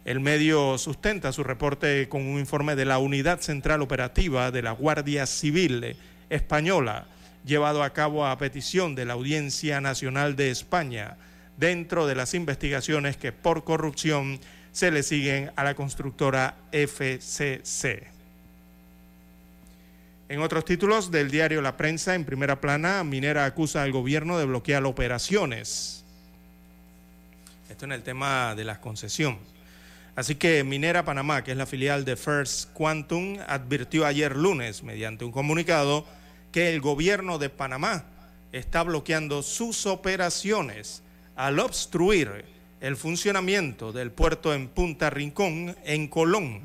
[0.06, 4.72] El medio sustenta su reporte con un informe de la Unidad Central Operativa de la
[4.72, 5.94] Guardia Civil
[6.30, 7.04] Española,
[7.44, 11.18] llevado a cabo a petición de la Audiencia Nacional de España
[11.62, 14.40] dentro de las investigaciones que por corrupción
[14.72, 18.08] se le siguen a la constructora FCC.
[20.28, 24.46] En otros títulos del diario La Prensa, en primera plana, Minera acusa al gobierno de
[24.46, 26.04] bloquear operaciones.
[27.70, 29.38] Esto en el tema de la concesión.
[30.16, 35.24] Así que Minera Panamá, que es la filial de First Quantum, advirtió ayer lunes, mediante
[35.24, 36.06] un comunicado,
[36.50, 38.06] que el gobierno de Panamá
[38.50, 41.04] está bloqueando sus operaciones
[41.36, 42.44] al obstruir
[42.80, 46.60] el funcionamiento del puerto en Punta Rincón, en Colón,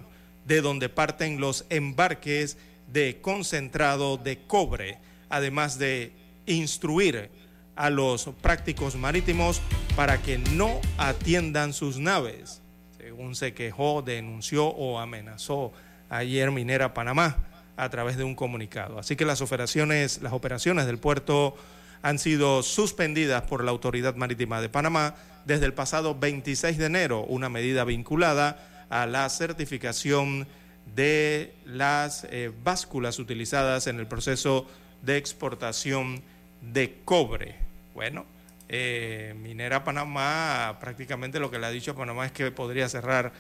[0.46, 2.58] de donde parten los embarques
[2.92, 4.98] de concentrado de cobre,
[5.30, 6.12] además de
[6.46, 7.30] instruir
[7.76, 9.62] a los prácticos marítimos
[9.96, 12.62] para que no atiendan sus naves,
[12.98, 15.72] según se quejó, denunció o amenazó
[16.10, 17.38] ayer Minera Panamá
[17.76, 18.98] a través de un comunicado.
[18.98, 21.56] Así que las operaciones, las operaciones del puerto
[22.02, 27.24] han sido suspendidas por la Autoridad Marítima de Panamá desde el pasado 26 de enero,
[27.24, 30.48] una medida vinculada a la certificación
[30.96, 34.68] de las eh, básculas utilizadas en el proceso
[35.02, 36.22] de exportación
[36.62, 37.56] de cobre.
[37.94, 38.26] Bueno,
[38.70, 43.32] eh, Minera Panamá prácticamente lo que le ha dicho Panamá es que podría cerrar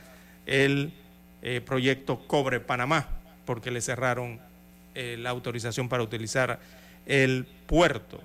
[0.45, 0.93] el
[1.41, 3.08] eh, proyecto Cobre Panamá,
[3.45, 4.39] porque le cerraron
[4.95, 6.60] la autorización para utilizar
[7.05, 8.20] el puerto.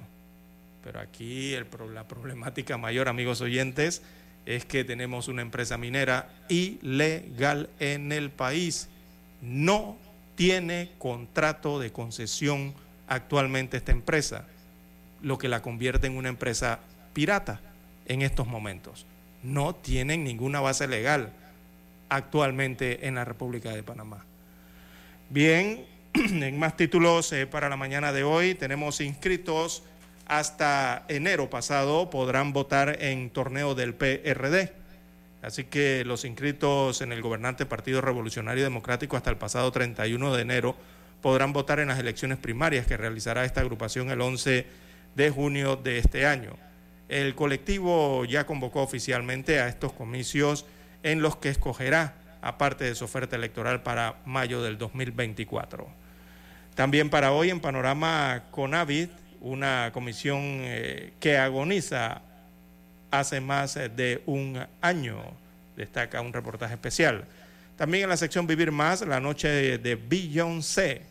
[0.83, 1.57] Pero aquí
[1.93, 4.03] la problemática mayor, amigos oyentes,
[4.47, 8.89] es que tenemos una empresa minera ilegal en el país
[9.43, 9.97] no
[10.37, 12.72] tiene contrato de concesión
[13.09, 14.47] actualmente esta empresa,
[15.20, 16.78] lo que la convierte en una empresa
[17.12, 17.61] pirata
[18.07, 19.05] en estos momentos.
[19.43, 21.33] No tienen ninguna base legal
[22.09, 24.24] actualmente en la República de Panamá.
[25.28, 29.83] Bien, en más títulos eh, para la mañana de hoy tenemos inscritos
[30.27, 34.73] hasta enero pasado podrán votar en torneo del PRD.
[35.43, 40.43] Así que los inscritos en el gobernante Partido Revolucionario Democrático hasta el pasado 31 de
[40.43, 40.77] enero
[41.20, 44.66] podrán votar en las elecciones primarias que realizará esta agrupación el 11
[45.14, 46.57] de junio de este año.
[47.09, 50.64] El colectivo ya convocó oficialmente a estos comicios
[51.03, 55.87] en los que escogerá, aparte de su oferta electoral para mayo del 2024.
[56.75, 59.11] También para hoy en Panorama Conavit,
[59.43, 62.22] una comisión eh, que agoniza
[63.11, 65.22] hace más eh, de un año,
[65.76, 67.24] destaca un reportaje especial.
[67.76, 71.03] También en la sección Vivir Más, la noche de Beyoncé,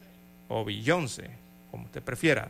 [0.48, 1.30] o Beyoncé,
[1.70, 2.50] como usted prefiera,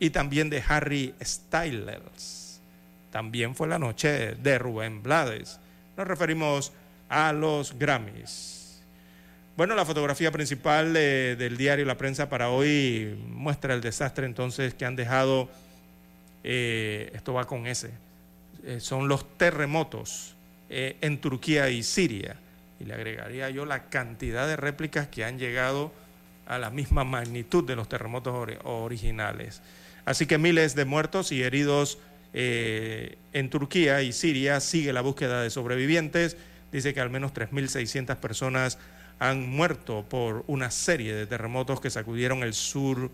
[0.00, 2.60] y también de Harry Styles.
[3.10, 5.58] También fue la noche de Rubén Blades.
[5.96, 6.72] Nos referimos
[7.08, 8.57] a los Grammys.
[9.58, 14.72] Bueno, la fotografía principal eh, del diario La Prensa para hoy muestra el desastre entonces
[14.72, 15.48] que han dejado,
[16.44, 17.90] eh, esto va con ese,
[18.62, 20.36] eh, son los terremotos
[20.68, 22.36] en Turquía y Siria.
[22.78, 25.92] Y le agregaría yo la cantidad de réplicas que han llegado
[26.46, 29.60] a la misma magnitud de los terremotos originales.
[30.04, 31.98] Así que miles de muertos y heridos
[32.32, 34.60] en Turquía y Siria.
[34.60, 36.36] Sigue la búsqueda de sobrevivientes.
[36.70, 38.78] Dice que al menos 3.600 personas
[39.18, 43.10] han muerto por una serie de terremotos que sacudieron el sur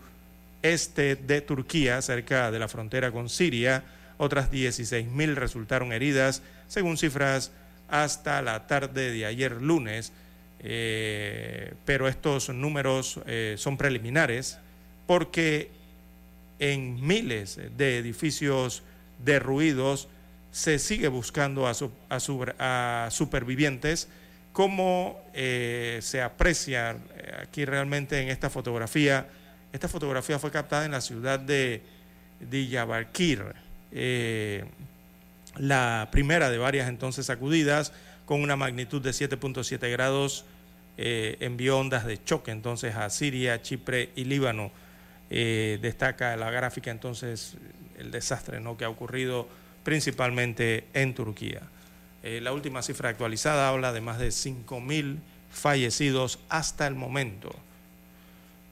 [0.61, 3.83] este de Turquía, cerca de la frontera con Siria.
[4.17, 7.51] Otras 16.000 resultaron heridas, según cifras
[7.89, 10.11] hasta la tarde de ayer lunes,
[10.59, 14.57] eh, pero estos números eh, son preliminares
[15.05, 15.69] porque
[16.59, 18.83] en miles de edificios
[19.23, 20.07] derruidos
[20.51, 24.07] se sigue buscando a, supervivientes,
[24.55, 26.95] como eh, se aprecia
[27.43, 29.27] aquí realmente en esta fotografía.
[29.73, 31.83] Esta fotografía fue captada en la ciudad de
[32.39, 33.43] Diyarbakir,
[33.91, 34.63] eh,
[35.57, 37.91] la primera de varias entonces sacudidas
[38.25, 40.45] con una magnitud de 7.7 grados,
[40.97, 44.71] eh, envió ondas de choque entonces a Siria, Chipre y Líbano.
[45.29, 47.57] Eh, destaca la gráfica entonces
[47.97, 48.77] el desastre ¿no?
[48.77, 49.49] que ha ocurrido
[49.83, 51.61] principalmente en Turquía.
[52.25, 55.19] La última cifra actualizada habla de más de 5.000
[55.51, 57.55] fallecidos hasta el momento.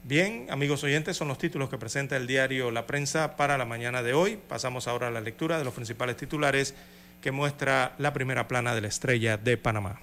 [0.03, 4.01] Bien, amigos oyentes, son los títulos que presenta el diario La Prensa para la mañana
[4.01, 4.39] de hoy.
[4.49, 6.73] Pasamos ahora a la lectura de los principales titulares
[7.21, 10.01] que muestra la primera plana de la estrella de Panamá.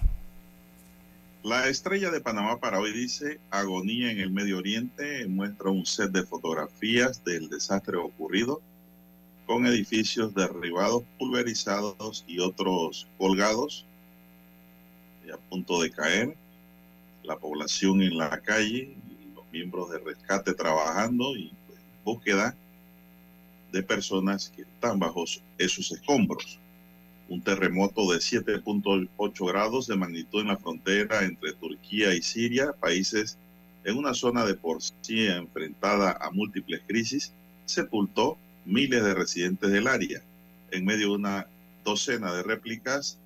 [1.42, 6.12] La estrella de Panamá para hoy dice agonía en el Medio Oriente, muestra un set
[6.12, 8.62] de fotografías del desastre ocurrido
[9.50, 13.84] con edificios derribados, pulverizados y otros colgados
[15.26, 16.36] y a punto de caer,
[17.24, 18.94] la población en la calle,
[19.50, 22.54] miembros de rescate trabajando y pues, búsqueda
[23.72, 25.24] de personas que están bajo
[25.58, 26.60] esos escombros.
[27.28, 33.36] Un terremoto de 7.8 grados de magnitud en la frontera entre Turquía y Siria, países
[33.82, 37.32] en una zona de por sí enfrentada a múltiples crisis,
[37.64, 40.22] sepultó miles de residentes del área.
[40.70, 41.46] En medio de una
[41.84, 43.18] docena de réplicas,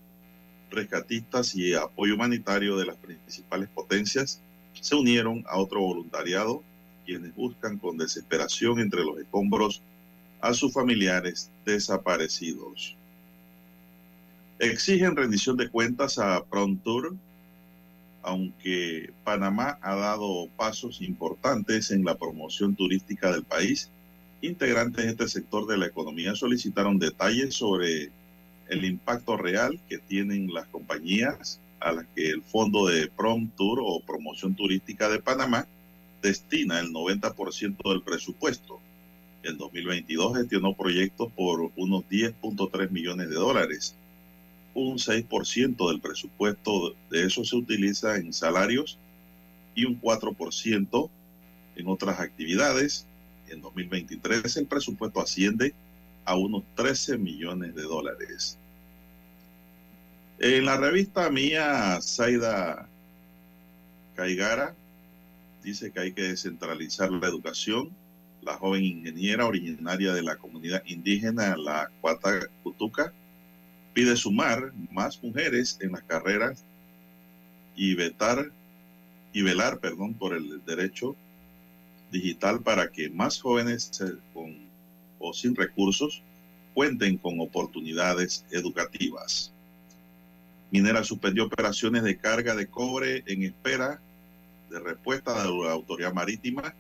[0.70, 4.40] rescatistas y apoyo humanitario de las principales potencias
[4.80, 6.62] se unieron a otro voluntariado,
[7.06, 9.82] quienes buscan con desesperación entre los escombros
[10.40, 12.96] a sus familiares desaparecidos.
[14.58, 17.14] Exigen rendición de cuentas a Prontour,
[18.22, 23.90] aunque Panamá ha dado pasos importantes en la promoción turística del país.
[24.44, 28.10] Integrantes de este sector de la economía solicitaron detalles sobre
[28.68, 33.80] el impacto real que tienen las compañías a las que el Fondo de Prom Tour
[33.82, 35.66] o Promoción Turística de Panamá
[36.20, 38.80] destina el 90% del presupuesto.
[39.44, 43.94] En 2022 gestionó proyectos por unos 10.3 millones de dólares.
[44.74, 48.98] Un 6% del presupuesto de eso se utiliza en salarios
[49.74, 51.08] y un 4%
[51.76, 53.06] en otras actividades.
[53.54, 55.74] En 2023 el presupuesto asciende
[56.24, 58.58] a unos 13 millones de dólares.
[60.40, 62.88] En la revista mía, Zaida
[64.16, 64.74] Caigara
[65.62, 67.90] dice que hay que descentralizar la educación.
[68.42, 73.12] La joven ingeniera originaria de la comunidad indígena, la Cuatacutuca,
[73.94, 76.64] pide sumar más mujeres en las carreras
[77.76, 78.50] y vetar
[79.32, 81.16] y velar, perdón, por el derecho
[82.14, 83.90] digital para que más jóvenes
[84.32, 84.64] con
[85.18, 86.22] o sin recursos
[86.74, 89.52] cuenten con oportunidades educativas.
[90.70, 94.00] Minera suspendió operaciones de carga de cobre en espera
[94.70, 96.74] de respuesta de la autoridad marítima.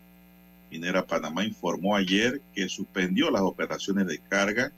[0.70, 4.72] Minera Panamá informó ayer que suspendió las operaciones de carga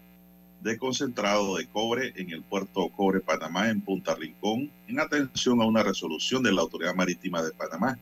[0.60, 5.66] de concentrado de cobre en el puerto Cobre Panamá en Punta Rincón en atención a
[5.66, 7.98] una resolución de la autoridad marítima de Panamá.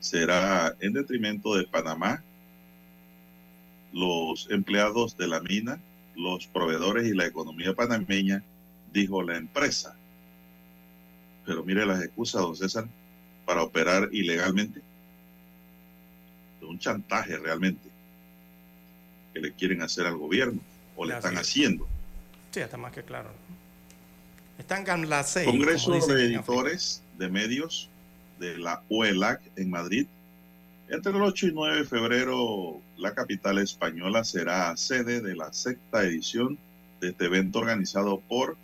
[0.00, 2.22] Será en detrimento de Panamá,
[3.92, 5.78] los empleados de la mina,
[6.16, 8.42] los proveedores y la economía panameña,
[8.92, 9.96] dijo la empresa.
[11.44, 12.86] Pero mire las excusas, don César,
[13.44, 14.80] para operar ilegalmente.
[16.60, 17.88] Es un chantaje realmente
[19.34, 20.60] que le quieren hacer al gobierno
[20.96, 21.86] o le están haciendo.
[22.52, 23.30] Sí, está más que claro.
[24.58, 27.88] Están en la Congreso de Editores de Medios
[28.40, 30.06] de la UELAC en Madrid.
[30.88, 36.02] Entre el 8 y 9 de febrero, la capital española será sede de la sexta
[36.02, 36.58] edición
[37.00, 38.56] de este evento organizado por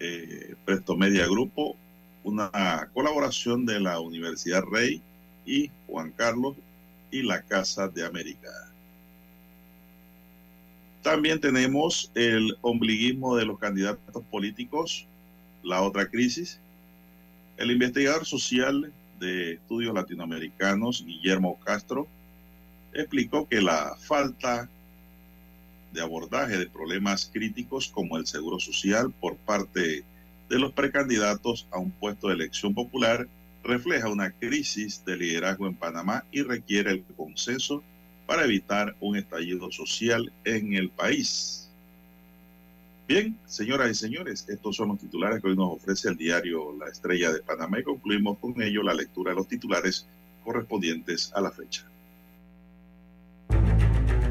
[0.00, 1.76] eh, Presto Media Grupo,
[2.24, 5.00] una colaboración de la Universidad Rey
[5.46, 6.56] y Juan Carlos
[7.10, 8.50] y la Casa de América.
[11.02, 15.06] También tenemos el ombliguismo de los candidatos políticos,
[15.62, 16.58] la otra crisis.
[17.56, 22.08] El investigador social de estudios latinoamericanos, Guillermo Castro,
[22.92, 24.68] explicó que la falta
[25.92, 30.04] de abordaje de problemas críticos como el seguro social por parte
[30.48, 33.28] de los precandidatos a un puesto de elección popular
[33.62, 37.82] refleja una crisis de liderazgo en Panamá y requiere el consenso
[38.26, 41.63] para evitar un estallido social en el país.
[43.06, 46.86] Bien, señoras y señores, estos son los titulares que hoy nos ofrece el diario La
[46.86, 50.06] Estrella de Panamá y concluimos con ello la lectura de los titulares
[50.42, 51.86] correspondientes a la fecha.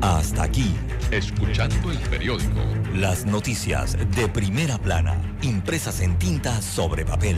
[0.02, 0.74] Hasta aquí,
[1.12, 2.60] escuchando el periódico.
[2.96, 7.38] Las noticias de primera plana, impresas en tinta sobre papel.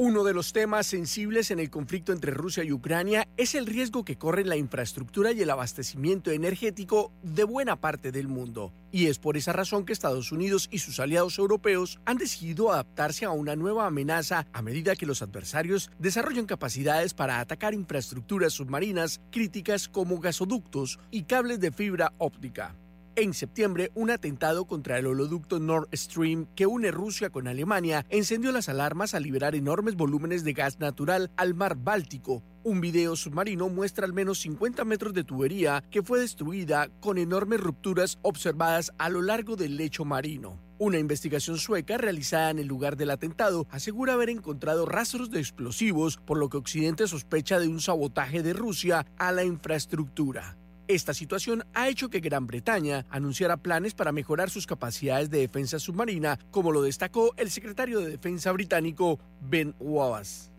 [0.00, 4.04] Uno de los temas sensibles en el conflicto entre Rusia y Ucrania es el riesgo
[4.04, 8.72] que corre la infraestructura y el abastecimiento energético de buena parte del mundo.
[8.92, 13.24] Y es por esa razón que Estados Unidos y sus aliados europeos han decidido adaptarse
[13.24, 19.20] a una nueva amenaza a medida que los adversarios desarrollan capacidades para atacar infraestructuras submarinas
[19.32, 22.76] críticas como gasoductos y cables de fibra óptica.
[23.20, 28.52] En septiembre, un atentado contra el holoducto Nord Stream que une Rusia con Alemania encendió
[28.52, 32.44] las alarmas al liberar enormes volúmenes de gas natural al mar Báltico.
[32.62, 37.58] Un video submarino muestra al menos 50 metros de tubería que fue destruida con enormes
[37.58, 40.60] rupturas observadas a lo largo del lecho marino.
[40.78, 46.18] Una investigación sueca realizada en el lugar del atentado asegura haber encontrado rastros de explosivos,
[46.24, 50.56] por lo que Occidente sospecha de un sabotaje de Rusia a la infraestructura.
[50.88, 55.78] Esta situación ha hecho que Gran Bretaña anunciara planes para mejorar sus capacidades de defensa
[55.78, 60.50] submarina, como lo destacó el secretario de Defensa británico Ben Wallace.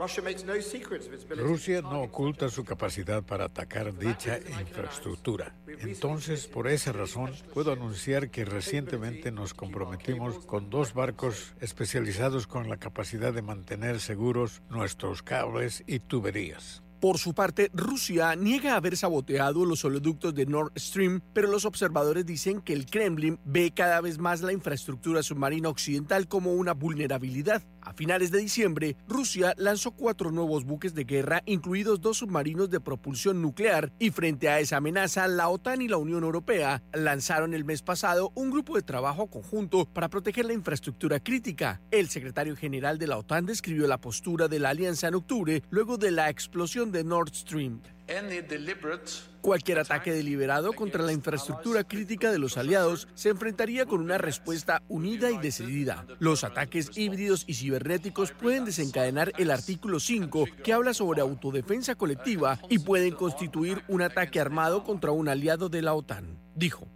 [1.36, 5.56] Rusia no oculta su capacidad para atacar dicha infraestructura.
[5.80, 12.70] Entonces, por esa razón, puedo anunciar que recientemente nos comprometimos con dos barcos especializados con
[12.70, 16.84] la capacidad de mantener seguros nuestros cables y tuberías.
[17.00, 22.26] Por su parte, Rusia niega haber saboteado los oleoductos de Nord Stream, pero los observadores
[22.26, 27.64] dicen que el Kremlin ve cada vez más la infraestructura submarina occidental como una vulnerabilidad.
[27.82, 32.82] A finales de diciembre, Rusia lanzó cuatro nuevos buques de guerra, incluidos dos submarinos de
[32.82, 37.64] propulsión nuclear, y frente a esa amenaza, la OTAN y la Unión Europea lanzaron el
[37.64, 41.82] mes pasado un grupo de trabajo conjunto para proteger la infraestructura crítica.
[41.92, 45.98] El secretario general de la OTAN describió la postura de la alianza en octubre luego
[45.98, 47.82] de la explosión de Nord Stream.
[49.42, 54.82] Cualquier ataque deliberado contra la infraestructura crítica de los aliados se enfrentaría con una respuesta
[54.90, 56.06] unida y decidida.
[56.20, 62.60] Los ataques híbridos y cibernéticos pueden desencadenar el artículo 5 que habla sobre autodefensa colectiva
[62.70, 66.88] y pueden constituir un ataque armado contra un aliado de la OTAN, dijo.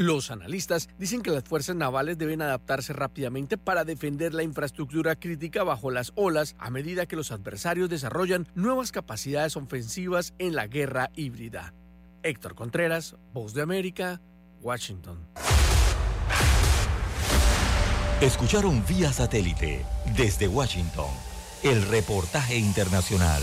[0.00, 5.62] Los analistas dicen que las fuerzas navales deben adaptarse rápidamente para defender la infraestructura crítica
[5.62, 11.10] bajo las olas a medida que los adversarios desarrollan nuevas capacidades ofensivas en la guerra
[11.16, 11.74] híbrida.
[12.22, 14.22] Héctor Contreras, Voz de América,
[14.62, 15.18] Washington.
[18.22, 19.84] Escucharon vía satélite
[20.16, 21.10] desde Washington
[21.62, 23.42] el reportaje internacional.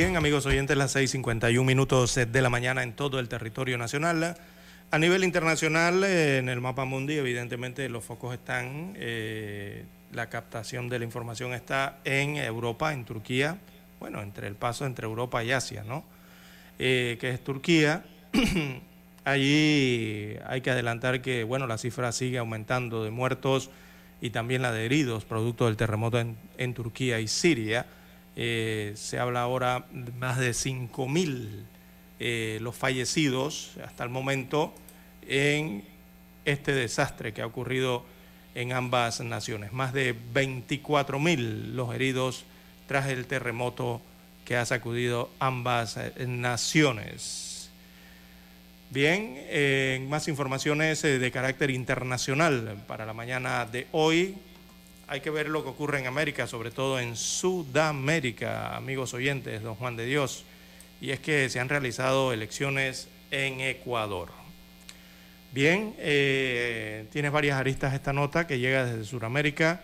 [0.00, 4.34] Bien, amigos oyentes, las 6:51 minutos de la mañana en todo el territorio nacional.
[4.90, 11.00] A nivel internacional, en el mapa mundi, evidentemente los focos están, eh, la captación de
[11.00, 13.58] la información está en Europa, en Turquía,
[13.98, 16.02] bueno, entre el paso entre Europa y Asia, ¿no?
[16.78, 18.02] Eh, que es Turquía.
[19.24, 23.68] Allí hay que adelantar que, bueno, la cifra sigue aumentando de muertos
[24.22, 27.84] y también la de heridos, producto del terremoto en, en Turquía y Siria.
[28.42, 31.62] Eh, se habla ahora de más de 5.000
[32.20, 34.72] eh, los fallecidos hasta el momento
[35.28, 35.84] en
[36.46, 38.06] este desastre que ha ocurrido
[38.54, 39.74] en ambas naciones.
[39.74, 42.44] Más de 24.000 los heridos
[42.86, 44.00] tras el terremoto
[44.46, 47.70] que ha sacudido ambas eh, naciones.
[48.88, 54.34] Bien, en más informaciones de carácter internacional para la mañana de hoy
[55.10, 59.74] hay que ver lo que ocurre en América, sobre todo en Sudamérica, amigos oyentes, don
[59.74, 60.44] Juan de Dios.
[61.00, 64.28] Y es que se han realizado elecciones en Ecuador.
[65.52, 69.80] Bien, eh, tienes varias aristas esta nota que llega desde Sudamérica.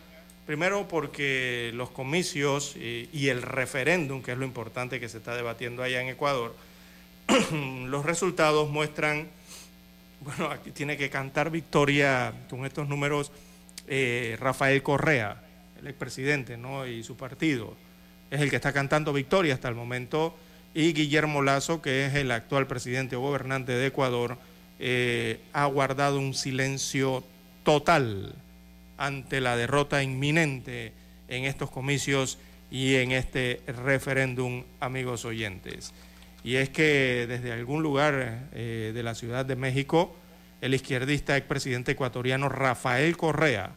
[0.47, 5.35] Primero porque los comicios y, y el referéndum, que es lo importante que se está
[5.35, 6.55] debatiendo allá en Ecuador,
[7.51, 9.27] los resultados muestran,
[10.21, 13.33] bueno, aquí tiene que cantar victoria con estos números
[13.89, 15.43] eh, Rafael Correa,
[15.81, 16.87] el expresidente, ¿no?
[16.87, 17.77] y su partido.
[18.31, 20.37] Es el que está cantando victoria hasta el momento
[20.75, 24.37] y Guillermo Lazo, que es el actual presidente o gobernante de Ecuador,
[24.79, 27.25] eh, ha guardado un silencio
[27.65, 28.35] total
[28.99, 30.93] ante la derrota inminente
[31.29, 32.39] en estos comicios
[32.71, 35.95] y en este referéndum, amigos oyentes.
[36.45, 40.15] Y es que desde algún lugar eh, de la Ciudad de México,
[40.61, 43.73] el izquierdista expresidente ecuatoriano Rafael Correa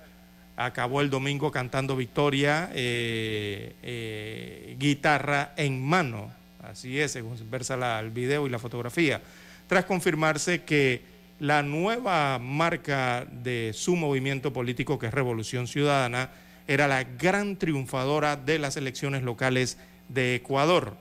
[0.55, 6.31] acabó el domingo cantando victoria, eh, eh, guitarra en mano,
[6.61, 9.21] así es, según versa el video y la fotografía,
[9.67, 11.01] tras confirmarse que
[11.39, 16.31] la nueva marca de su movimiento político, que es Revolución Ciudadana,
[16.67, 19.77] era la gran triunfadora de las elecciones locales
[20.09, 20.97] de Ecuador.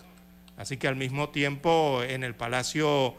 [0.56, 3.16] Así que al mismo tiempo en el Palacio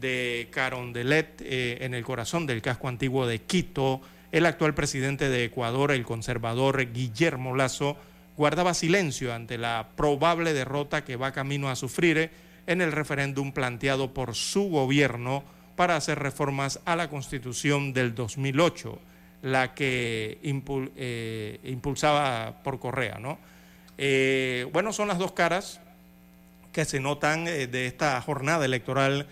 [0.00, 4.00] de Carondelet, eh, en el corazón del casco antiguo de Quito,
[4.32, 7.96] el actual presidente de Ecuador, el conservador Guillermo Lazo,
[8.36, 12.30] guardaba silencio ante la probable derrota que va camino a sufrir
[12.66, 15.42] en el referéndum planteado por su gobierno
[15.76, 18.98] para hacer reformas a la Constitución del 2008,
[19.42, 23.18] la que eh, impulsaba por Correa.
[23.20, 23.38] ¿no?
[23.96, 25.80] Eh, bueno, son las dos caras
[26.72, 29.26] que se notan de esta jornada electoral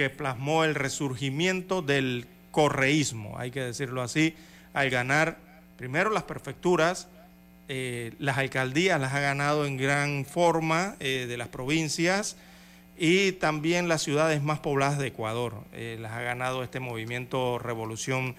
[0.00, 4.34] que plasmó el resurgimiento del correísmo, hay que decirlo así,
[4.72, 5.36] al ganar
[5.76, 7.06] primero las prefecturas,
[7.68, 12.38] eh, las alcaldías las ha ganado en gran forma eh, de las provincias
[12.96, 18.36] y también las ciudades más pobladas de Ecuador, eh, las ha ganado este movimiento Revolución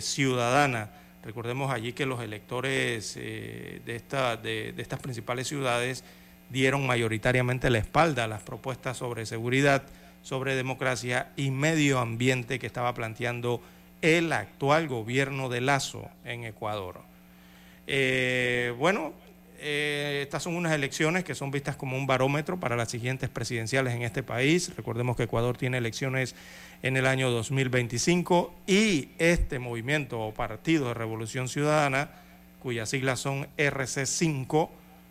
[0.00, 0.88] Ciudadana.
[1.22, 6.04] Recordemos allí que los electores de, esta, de estas principales ciudades
[6.48, 9.82] dieron mayoritariamente la espalda a las propuestas sobre seguridad
[10.22, 13.60] sobre democracia y medio ambiente que estaba planteando
[14.02, 17.00] el actual gobierno de Lazo en Ecuador.
[17.86, 19.12] Eh, bueno,
[19.60, 23.94] eh, estas son unas elecciones que son vistas como un barómetro para las siguientes presidenciales
[23.94, 24.74] en este país.
[24.76, 26.36] Recordemos que Ecuador tiene elecciones
[26.82, 32.10] en el año 2025 y este movimiento o partido de Revolución Ciudadana,
[32.60, 34.68] cuyas siglas son RC5,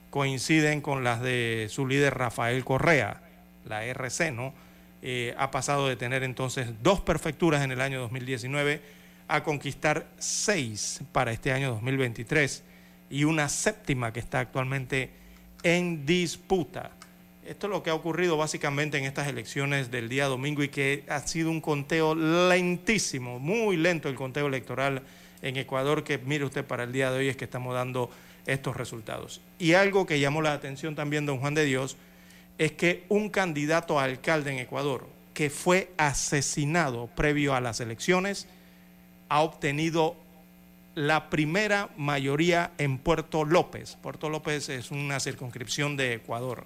[0.09, 3.21] coinciden con las de su líder Rafael Correa,
[3.65, 4.53] la RC, ¿no?
[5.01, 8.81] Eh, ha pasado de tener entonces dos prefecturas en el año 2019
[9.27, 12.63] a conquistar seis para este año 2023
[13.09, 15.11] y una séptima que está actualmente
[15.63, 16.91] en disputa.
[17.45, 21.05] Esto es lo que ha ocurrido básicamente en estas elecciones del día domingo y que
[21.07, 25.01] ha sido un conteo lentísimo, muy lento el conteo electoral
[25.41, 28.09] en Ecuador, que mire usted para el día de hoy es que estamos dando
[28.45, 29.41] estos resultados.
[29.59, 31.95] Y algo que llamó la atención también, don Juan de Dios,
[32.57, 38.47] es que un candidato a alcalde en Ecuador que fue asesinado previo a las elecciones
[39.29, 40.15] ha obtenido
[40.95, 43.97] la primera mayoría en Puerto López.
[44.01, 46.65] Puerto López es una circunscripción de Ecuador.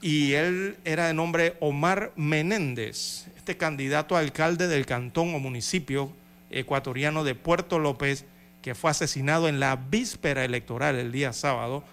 [0.00, 6.10] Y él era de nombre Omar Menéndez, este candidato a alcalde del cantón o municipio
[6.50, 8.24] ecuatoriano de Puerto López,
[8.62, 11.84] que fue asesinado en la víspera electoral el día sábado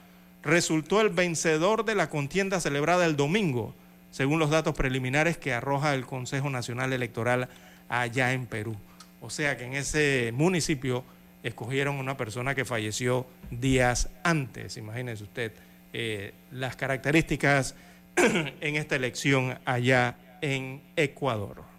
[0.44, 3.74] resultó el vencedor de la contienda celebrada el domingo,
[4.12, 7.50] según los datos preliminares que arroja el Consejo Nacional Electoral
[7.90, 8.76] allá en Perú.
[9.22, 11.04] O sea que en ese municipio
[11.44, 15.54] escogieron una persona que falleció días antes, imagínense usted
[15.94, 17.76] eh, las características
[18.16, 21.73] en esta elección allá en Ecuador.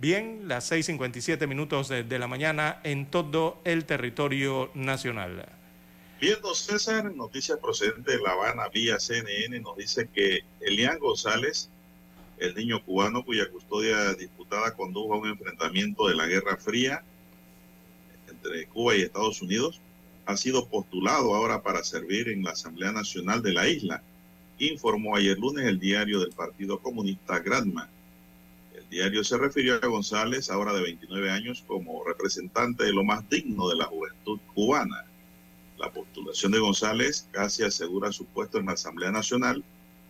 [0.00, 5.44] Bien, las 6.57 minutos de, la mañana en todo el territorio nacional.
[6.20, 11.68] Viendo César, noticias procedentes de La Habana vía CNN nos dice que Elian González,
[12.38, 17.02] el niño cubano cuya custodia disputada condujo a un enfrentamiento de la Guerra Fría
[18.28, 19.80] entre Cuba y Estados Unidos,
[20.26, 24.04] ha sido postulado ahora para servir en la Asamblea Nacional de la isla,
[24.60, 27.90] informó ayer lunes el diario del Partido Comunista Granma
[28.90, 33.68] diario se refirió a González, ahora de 29 años, como representante de lo más digno
[33.68, 35.04] de la juventud cubana.
[35.76, 39.62] La postulación de González casi asegura su puesto en la Asamblea Nacional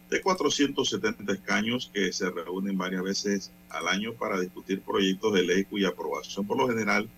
[0.09, 5.64] de 470 escaños que se reúnen varias veces al año para discutir proyectos de ley
[5.64, 7.09] cuya aprobación por lo general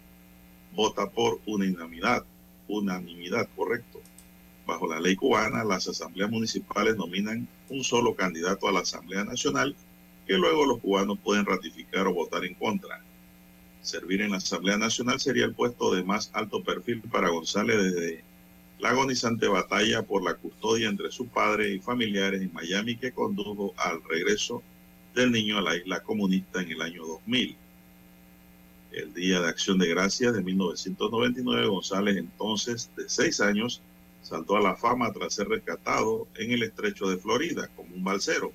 [0.74, 2.24] vota por unanimidad,
[2.66, 4.00] unanimidad, correcto.
[4.66, 9.76] Bajo la ley cubana, las asambleas municipales nominan un solo candidato a la Asamblea Nacional
[10.30, 13.02] que luego los cubanos pueden ratificar o votar en contra.
[13.82, 18.22] Servir en la Asamblea Nacional sería el puesto de más alto perfil para González desde
[18.78, 23.74] la agonizante batalla por la custodia entre su padre y familiares en Miami que condujo
[23.76, 24.62] al regreso
[25.16, 27.56] del niño a la isla comunista en el año 2000.
[28.92, 33.82] El Día de Acción de Gracias de 1999, González, entonces de seis años,
[34.22, 38.52] saltó a la fama tras ser rescatado en el estrecho de Florida como un balsero.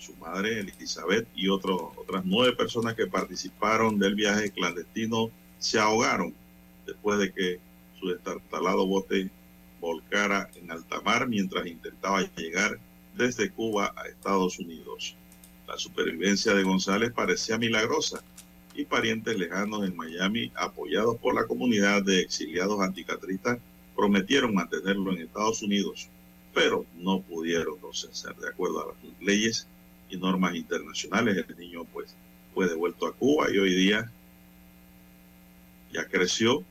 [0.00, 6.34] Su madre, Elizabeth, y otras nueve personas que participaron del viaje clandestino se ahogaron
[6.86, 7.60] después de que
[7.98, 9.28] su destartalado bote
[9.78, 12.80] volcara en alta mar mientras intentaba llegar
[13.14, 15.16] desde Cuba a Estados Unidos.
[15.68, 18.22] La supervivencia de González parecía milagrosa
[18.74, 23.58] y parientes lejanos en Miami, apoyados por la comunidad de exiliados anticatristas,
[23.94, 26.08] prometieron mantenerlo en Estados Unidos,
[26.54, 29.66] pero no pudieron ser de acuerdo a las leyes
[30.10, 31.44] y normas internacionales.
[31.48, 32.14] El niño pues
[32.54, 34.10] fue devuelto a Cuba y hoy día
[35.92, 36.64] ya creció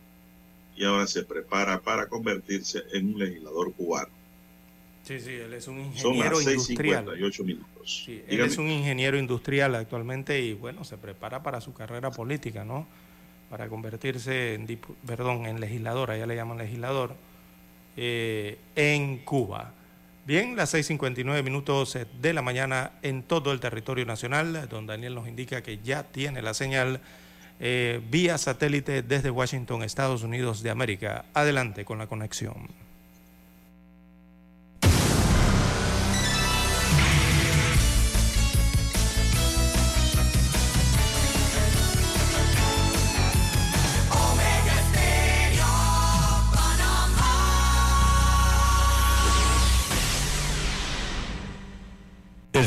[0.76, 4.10] y ahora se prepara para convertirse en un legislador cubano.
[5.03, 7.06] Sí, sí, él es un ingeniero industrial.
[7.44, 8.06] minutos.
[8.07, 12.86] él es un ingeniero industrial actualmente y bueno, se prepara para su carrera política, ¿no?
[13.49, 17.16] Para convertirse en, perdón, en legislador, allá le llaman legislador,
[17.98, 19.74] eh, en Cuba.
[20.26, 25.28] Bien, las 6.59 minutos de la mañana en todo el territorio nacional, don Daniel nos
[25.28, 27.02] indica que ya tiene la señal
[27.60, 31.26] eh, vía satélite desde Washington, Estados Unidos de América.
[31.34, 32.70] Adelante con la conexión.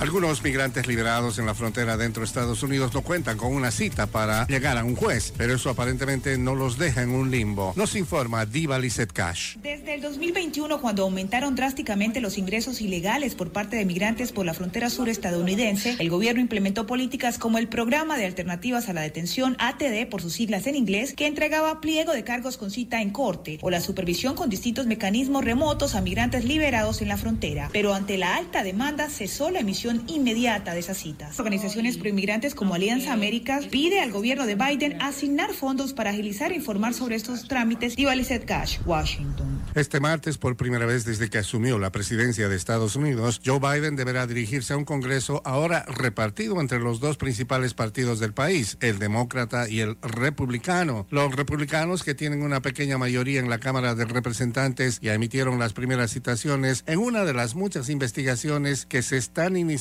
[0.00, 4.06] Algunos migrantes liberados en la frontera dentro de Estados Unidos no cuentan con una cita
[4.06, 7.72] para llegar a un juez, pero eso aparentemente no los deja en un limbo.
[7.74, 9.56] Nos informa Diva Lizette Cash.
[9.56, 14.54] Desde el 2021, cuando aumentaron drásticamente los ingresos ilegales por parte de migrantes por la
[14.54, 19.56] frontera sur estadounidense, el gobierno implementó políticas como el Programa de Alternativas a la Detención,
[19.58, 23.58] ATD por sus siglas en inglés, que entregaba pliego de cargos con cita en corte,
[23.62, 27.68] o la supervisión con distintos mecanismos remotos a migrantes liberados en la frontera.
[27.72, 31.38] Pero ante la alta demanda cesó la emisión inmediata de esas citas.
[31.38, 36.56] Organizaciones proinmigrantes como Alianza Américas pide al gobierno de Biden asignar fondos para agilizar e
[36.56, 37.94] informar sobre estos trámites.
[37.96, 38.06] Y
[38.46, 39.62] Cash, Washington.
[39.74, 43.96] Este martes, por primera vez desde que asumió la presidencia de Estados Unidos, Joe Biden
[43.96, 48.98] deberá dirigirse a un Congreso ahora repartido entre los dos principales partidos del país, el
[48.98, 51.06] demócrata y el republicano.
[51.10, 55.72] Los republicanos, que tienen una pequeña mayoría en la Cámara de Representantes, ya emitieron las
[55.72, 59.77] primeras citaciones en una de las muchas investigaciones que se están iniciando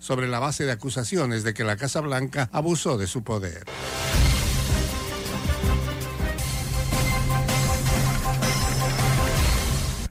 [0.00, 3.64] sobre la base de acusaciones de que la Casa Blanca abusó de su poder.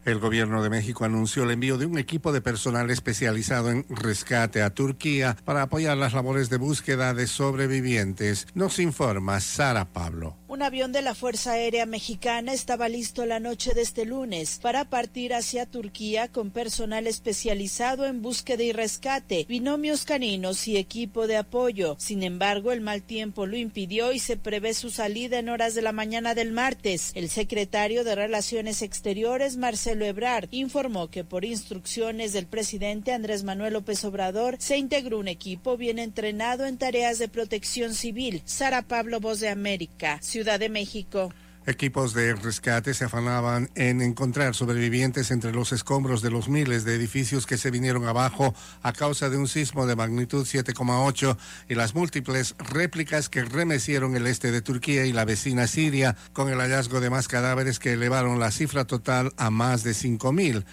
[0.05, 4.61] El gobierno de México anunció el envío de un equipo de personal especializado en rescate
[4.61, 8.45] a Turquía para apoyar las labores de búsqueda de sobrevivientes.
[8.53, 10.37] Nos informa Sara Pablo.
[10.55, 14.85] Un avión de la Fuerza Aérea Mexicana estaba listo la noche de este lunes para
[14.85, 21.35] partir hacia Turquía con personal especializado en búsqueda y rescate, binomios caninos y equipo de
[21.35, 21.97] apoyo.
[21.99, 25.81] Sin embargo, el mal tiempo lo impidió y se prevé su salida en horas de
[25.81, 27.11] la mañana del martes.
[27.15, 33.73] El secretario de Relaciones Exteriores, Marcelo Ebrard, informó que por instrucciones del presidente Andrés Manuel
[33.73, 38.41] López Obrador se integró un equipo bien entrenado en tareas de protección civil.
[38.45, 41.33] Sara Pablo, Voz de América, de México.
[41.67, 46.93] Equipos de rescate se afanaban en encontrar sobrevivientes entre los escombros de los miles de
[46.93, 48.53] edificios que se vinieron abajo
[48.83, 54.27] a causa de un sismo de magnitud 7,8 y las múltiples réplicas que remecieron el
[54.27, 58.39] este de Turquía y la vecina Siria, con el hallazgo de más cadáveres que elevaron
[58.39, 60.65] la cifra total a más de 5.000.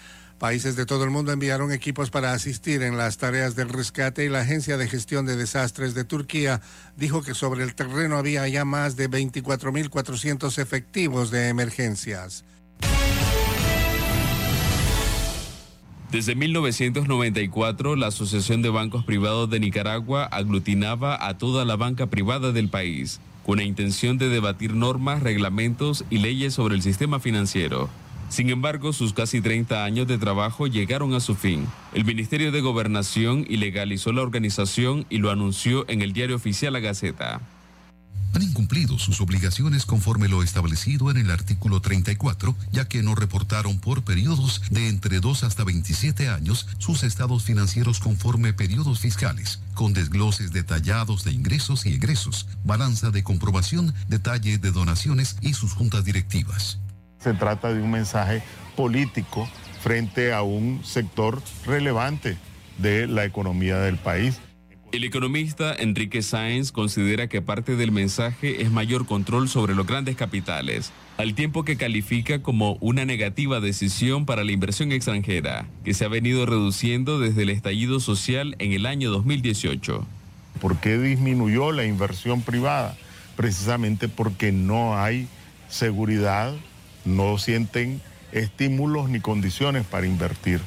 [0.43, 4.29] Países de todo el mundo enviaron equipos para asistir en las tareas del rescate y
[4.29, 6.59] la Agencia de Gestión de Desastres de Turquía
[6.97, 12.43] dijo que sobre el terreno había ya más de 24.400 efectivos de emergencias.
[16.11, 22.51] Desde 1994, la Asociación de Bancos Privados de Nicaragua aglutinaba a toda la banca privada
[22.51, 27.89] del país, con la intención de debatir normas, reglamentos y leyes sobre el sistema financiero.
[28.33, 31.67] Sin embargo, sus casi 30 años de trabajo llegaron a su fin.
[31.93, 36.79] El Ministerio de Gobernación ilegalizó la organización y lo anunció en el diario oficial La
[36.79, 37.41] Gaceta.
[38.33, 43.77] han incumplido sus obligaciones conforme lo establecido en el artículo 34, ya que no reportaron
[43.77, 49.93] por periodos de entre 2 hasta 27 años sus estados financieros conforme periodos fiscales, con
[49.93, 56.03] desgloses detallados de ingresos y egresos, balanza de comprobación, detalle de donaciones y sus juntas
[56.03, 56.79] directivas.
[57.23, 58.41] Se trata de un mensaje
[58.75, 59.47] político
[59.81, 62.37] frente a un sector relevante
[62.79, 64.41] de la economía del país.
[64.91, 70.17] El economista Enrique Sáenz considera que parte del mensaje es mayor control sobre los grandes
[70.17, 76.03] capitales, al tiempo que califica como una negativa decisión para la inversión extranjera, que se
[76.03, 80.05] ha venido reduciendo desde el estallido social en el año 2018.
[80.59, 82.97] ¿Por qué disminuyó la inversión privada?
[83.37, 85.27] Precisamente porque no hay
[85.69, 86.53] seguridad,
[87.05, 88.01] no sienten
[88.31, 90.61] estímulos ni condiciones para invertir.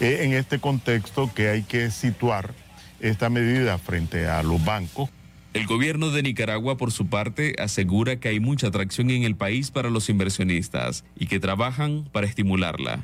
[0.00, 2.54] Es en este contexto que hay que situar
[3.00, 5.10] esta medida frente a los bancos.
[5.52, 9.70] El gobierno de Nicaragua, por su parte, asegura que hay mucha atracción en el país
[9.70, 13.00] para los inversionistas y que trabajan para estimularla.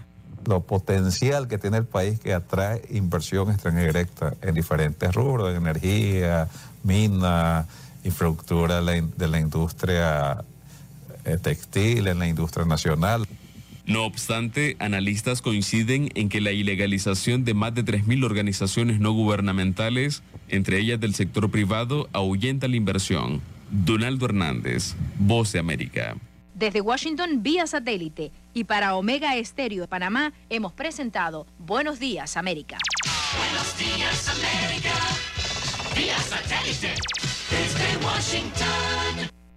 [0.47, 5.57] Lo potencial que tiene el país que atrae inversión extranjera directa en diferentes rubros, en
[5.57, 6.49] energía,
[6.85, 7.67] mina,
[8.03, 10.45] infraestructura de la, industria eh,
[11.37, 13.27] textil, en la industria nacional.
[13.85, 20.23] No obstante, analistas coinciden en que la ilegalización de más de 3.000 organizaciones no gubernamentales,
[20.49, 23.41] entre ellas del sector privado, ahuyenta la inversión.
[23.71, 26.17] Donaldo Hernández, Voz de América.
[26.55, 32.79] Desde Washington vía satélite y para Omega Estéreo de Panamá hemos presentado Buenos Días América.
[33.37, 34.95] Buenos días, América.
[35.95, 36.95] Vía satélite.
[37.51, 39.38] Desde Washington.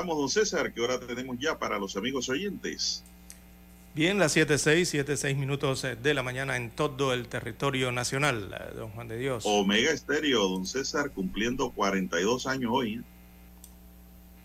[0.00, 3.04] Avanzamos, don César, que hora tenemos ya para los amigos oyentes.
[3.94, 9.08] Bien, las 7.6, 7.6 minutos de la mañana en todo el territorio nacional, don Juan
[9.08, 9.42] de Dios.
[9.46, 12.94] Omega Estéreo, don César, cumpliendo 42 años hoy.
[12.94, 13.02] ¿eh?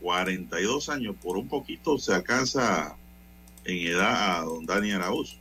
[0.01, 2.95] 42 años, por un poquito se alcanza
[3.63, 5.37] en edad a don Dani Araúz.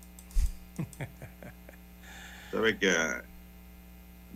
[2.53, 3.24] Sabe que a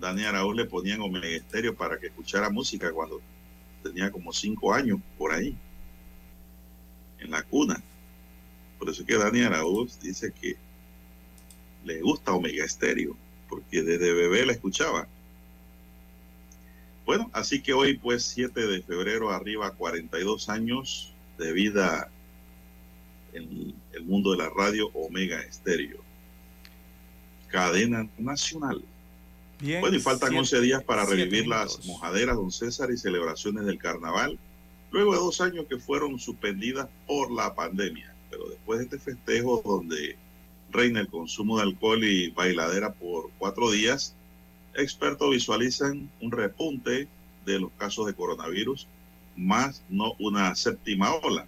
[0.01, 3.21] Dani Araúz le ponían Omega Estéreo para que escuchara música cuando
[3.83, 5.57] tenía como 5 años por ahí,
[7.21, 7.83] en la cuna.
[8.79, 10.57] Por eso es que Dani Araúz dice que
[11.85, 13.17] le gusta Omega Estéreo,
[13.49, 15.07] porque desde bebé la escuchaba.
[17.07, 22.11] Bueno, así que hoy pues 7 de febrero arriba 42 años de vida
[23.33, 26.01] en el mundo de la radio Omega Estéreo.
[27.49, 28.83] Cadena nacional.
[29.61, 31.79] Bien, Bueno, y faltan siete- 11 días para revivir minutos.
[31.79, 34.39] las mojaderas, don César, y celebraciones del carnaval,
[34.91, 38.15] luego de dos años que fueron suspendidas por la pandemia.
[38.31, 40.17] Pero después de este festejo donde
[40.71, 44.15] reina el consumo de alcohol y bailadera por cuatro días,
[44.75, 47.09] expertos visualizan un repunte
[47.45, 48.87] de los casos de coronavirus,
[49.37, 51.47] más no una séptima ola.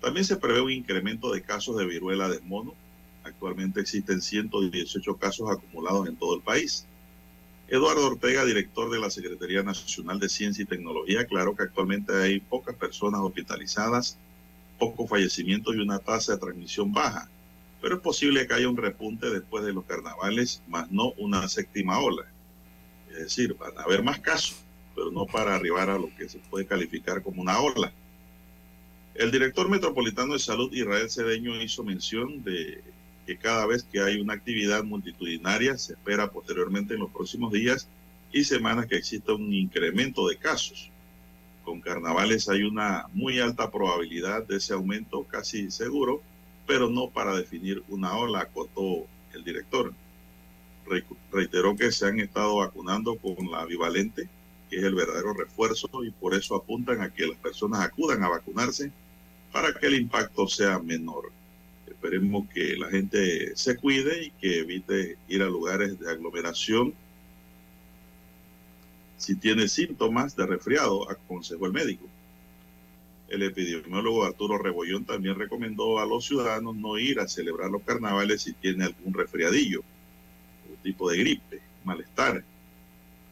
[0.00, 2.74] También se prevé un incremento de casos de viruela del mono.
[3.22, 6.86] Actualmente existen 118 casos acumulados en todo el país.
[7.68, 12.40] Eduardo Ortega, director de la Secretaría Nacional de Ciencia y Tecnología, aclaró que actualmente hay
[12.40, 14.18] pocas personas hospitalizadas,
[14.78, 17.28] pocos fallecimientos y una tasa de transmisión baja.
[17.80, 21.98] Pero es posible que haya un repunte después de los carnavales, más no una séptima
[22.00, 22.26] ola.
[23.10, 24.56] Es decir, van a haber más casos,
[24.94, 27.92] pero no para arribar a lo que se puede calificar como una ola.
[29.14, 32.82] El director metropolitano de salud, Israel Cedeño, hizo mención de
[33.26, 37.88] que cada vez que hay una actividad multitudinaria se espera posteriormente en los próximos días
[38.32, 40.90] y semanas que exista un incremento de casos.
[41.64, 46.22] Con carnavales hay una muy alta probabilidad de ese aumento casi seguro,
[46.66, 49.92] pero no para definir una ola, acotó el director.
[50.86, 54.28] Re- reiteró que se han estado vacunando con la bivalente,
[54.68, 58.28] que es el verdadero refuerzo, y por eso apuntan a que las personas acudan a
[58.28, 58.92] vacunarse
[59.52, 61.32] para que el impacto sea menor.
[61.86, 66.94] Esperemos que la gente se cuide y que evite ir a lugares de aglomeración.
[69.16, 72.06] Si tiene síntomas de resfriado, aconsejó el médico.
[73.28, 78.42] El epidemiólogo Arturo Rebollón también recomendó a los ciudadanos no ir a celebrar los carnavales
[78.42, 79.82] si tiene algún resfriadillo,
[80.84, 82.44] tipo de gripe, malestar.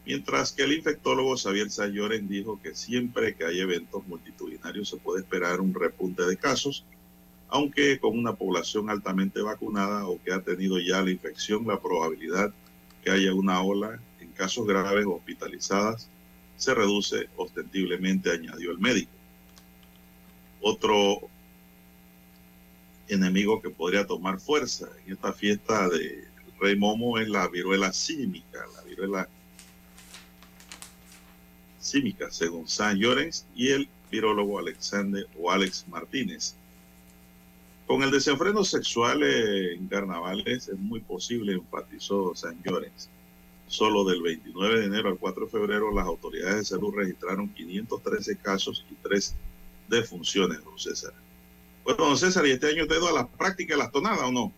[0.05, 5.21] Mientras que el infectólogo Xavier Sayoren dijo que siempre que hay eventos multitudinarios se puede
[5.21, 6.85] esperar un repunte de casos,
[7.53, 12.51] aunque con una población altamente vacunada o que ha tenido ya la infección, la probabilidad
[13.05, 16.09] que haya una ola en casos graves hospitalizadas
[16.57, 19.13] se reduce ostensiblemente, añadió el médico.
[20.63, 21.29] Otro
[23.09, 26.27] enemigo que podría tomar fuerza en esta fiesta de
[26.59, 29.29] Rey Momo es la viruela símica, la viruela
[31.79, 36.57] símica, según San Llorens y el virólogo Alexander o Alex Martínez.
[37.93, 43.11] Con el desenfreno sexual en carnavales es muy posible, enfatizó San Llorens.
[43.67, 48.39] Solo del 29 de enero al 4 de febrero las autoridades de salud registraron 513
[48.39, 49.35] casos y 3
[49.89, 51.13] defunciones, don César.
[51.85, 54.21] Bueno, don César, ¿y este año te ha ido a la práctica de las tonadas
[54.23, 54.51] o no?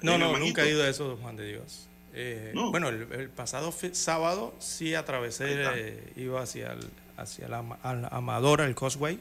[0.00, 1.86] No, no, nunca he ido a eso, Juan de Dios.
[2.14, 2.70] Eh, No.
[2.70, 6.80] Bueno, el, el pasado sábado sí atravesé, eh, iba hacia el,
[7.18, 9.20] hacia el Ama- al Amador, el Causeway,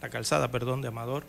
[0.00, 1.24] la calzada, perdón, de Amador,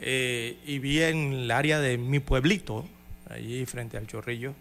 [0.00, 2.86] eh, y vi en el área de mi pueblito,
[3.28, 4.54] allí frente al Chorrillo,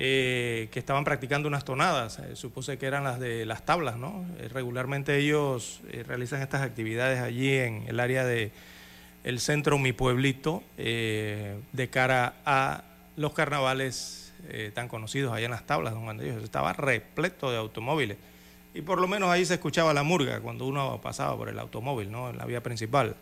[0.00, 2.20] eh, que estaban practicando unas tonadas.
[2.20, 4.24] Eh, supuse que eran las de las tablas, ¿no?
[4.38, 8.52] Eh, regularmente ellos realizan estas actividades allí en el área de
[9.38, 12.84] centro Mi Pueblito de cara a
[13.16, 14.32] los carnavales
[14.72, 16.44] tan conocidos allá en las tablas, don Dios.
[16.44, 18.18] Estaba repleto de automóviles.
[18.74, 22.12] Y por lo menos ahí se escuchaba la murga cuando uno pasaba por el automóvil,
[22.12, 22.30] ¿no?
[22.30, 23.16] En la vía principal.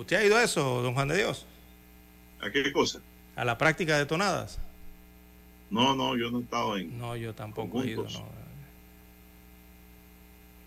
[0.00, 1.46] ¿Usted ha ido a eso, don Juan de Dios?
[2.40, 3.00] ¿A qué cosa?
[3.36, 4.58] ¿A la práctica de tonadas?
[5.70, 6.98] No, no, yo no he estado en.
[6.98, 8.28] No, yo tampoco he ido, no.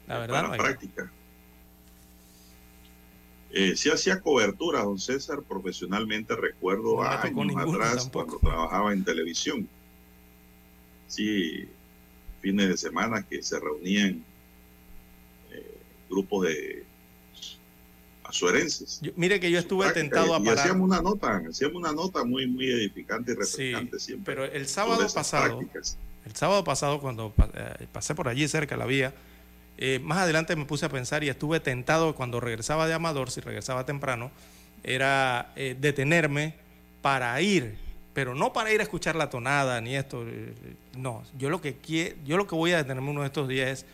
[0.07, 1.11] La verdad para no he- práctica.
[3.51, 8.39] Eh, sí hacía cobertura, don César, profesionalmente, recuerdo No años atrás tampoco.
[8.39, 9.67] cuando trabajaba en televisión.
[11.07, 11.67] Sí,
[12.41, 14.23] fines de semana que se reunían
[15.51, 15.77] eh,
[16.09, 16.83] grupos de
[18.33, 18.99] azuerenses.
[19.01, 20.59] Yo- mire que yo estuve práctica, tentado a y parar.
[20.59, 24.25] hacíamos una nota, hacíamos una nota muy, muy edificante y Sí, refrescante siempre.
[24.35, 25.97] pero el sábado pasado, prácticas.
[26.25, 29.13] el sábado pasado cuando eh, pasé por allí cerca de la vía,
[29.77, 33.41] eh, más adelante me puse a pensar y estuve tentado cuando regresaba de Amador, si
[33.41, 34.31] regresaba temprano,
[34.83, 36.55] era eh, detenerme
[37.01, 37.75] para ir,
[38.13, 40.23] pero no para ir a escuchar la tonada ni esto.
[40.27, 40.53] eh,
[40.97, 43.69] No, yo lo que quiero, yo lo que voy a detenerme uno de estos días
[43.69, 43.85] es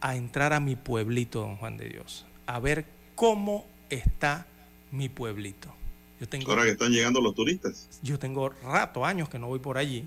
[0.00, 2.84] a entrar a mi pueblito, don Juan de Dios, a ver
[3.14, 4.46] cómo está
[4.90, 5.72] mi pueblito.
[6.20, 7.88] Yo tengo Ahora que están llegando los turistas.
[8.02, 10.04] yo tengo rato, años que no voy por allí,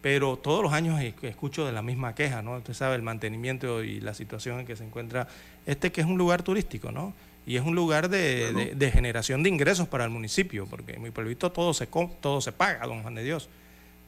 [0.00, 2.56] pero todos los años escucho de la misma queja, ¿no?
[2.58, 5.26] Usted sabe el mantenimiento y la situación en que se encuentra
[5.66, 7.12] este que es un lugar turístico, ¿no?
[7.46, 8.58] Y es un lugar de, Bueno.
[8.70, 11.86] de- de generación de ingresos para el municipio, porque en mi pueblito todo se,
[12.20, 13.48] todo se paga, don Juan de Dios.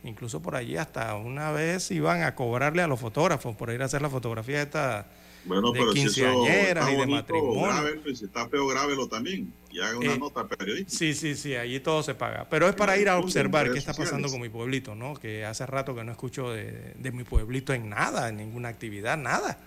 [0.05, 3.87] Incluso por allí hasta una vez iban a cobrarle a los fotógrafos por ir a
[3.87, 5.07] hacer la fotografía esta
[5.47, 7.63] Bueno, de pero si quinceañeras y de matrimonio.
[7.67, 9.53] grábenlo, y si está feo, grábelo también.
[9.71, 10.99] Y haga una Eh, nota periodística.
[10.99, 12.47] Sí, sí, sí, allí todo se paga.
[12.51, 14.33] Pero es para ir a observar qué está pasando sociales.
[14.33, 15.15] con mi pueblito, ¿no?
[15.15, 19.17] Que hace rato que no escucho de, de mi pueblito en nada, en ninguna actividad,
[19.17, 19.59] nada.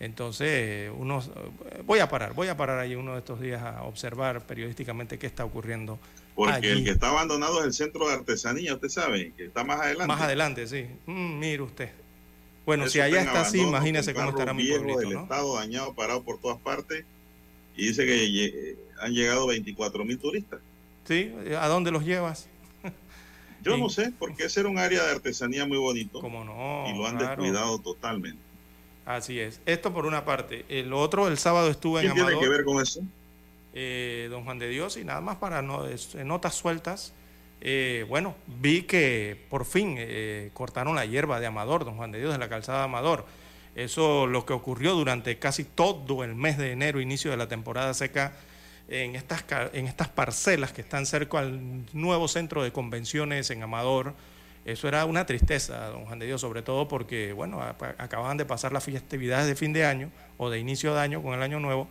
[0.00, 1.22] Entonces, uno,
[1.84, 5.26] voy a parar, voy a parar allí uno de estos días a observar periodísticamente qué
[5.28, 5.98] está ocurriendo
[6.34, 6.68] Porque allí.
[6.68, 10.06] el que está abandonado es el centro de artesanía, usted sabe, que está más adelante.
[10.08, 10.86] Más adelante, sí.
[11.06, 11.90] Mm, mire usted.
[12.66, 15.22] Bueno, Eso si allá está así, imagínese cómo estará mi pueblito, del ¿no?
[15.22, 17.04] estado dañado, parado por todas partes.
[17.76, 20.60] Y dice que eh, han llegado 24 mil turistas.
[21.06, 22.48] Sí, ¿a dónde los llevas?
[23.62, 26.20] Yo Y- no sé, porque ese era un área de artesanía muy bonito.
[26.20, 27.42] Como no, y lo han claro.
[27.42, 28.38] descuidado totalmente.
[29.04, 29.60] Así es.
[29.66, 30.64] Esto por una parte.
[30.70, 32.42] El otro, el sábado estuve en ¿Quién tiene Amador.
[32.42, 33.00] que ver con eso?
[33.74, 37.12] eh, don Juan de Dios, y nada más para no, es- en notas sueltas,
[37.60, 42.18] eh, bueno, vi que por fin eh, cortaron la hierba de Amador, don Juan de
[42.18, 43.24] Dios, de la calzada de Amador.
[43.74, 47.92] Eso lo que ocurrió durante casi todo el mes de enero, inicio de la temporada
[47.94, 48.32] seca,
[48.88, 54.14] en estas, en estas parcelas que están cerca al nuevo centro de convenciones en Amador.
[54.64, 57.60] Eso era una tristeza, don Juan de Dios, sobre todo porque, bueno,
[57.98, 61.34] acababan de pasar las festividades de fin de año o de inicio de año con
[61.34, 61.88] el año nuevo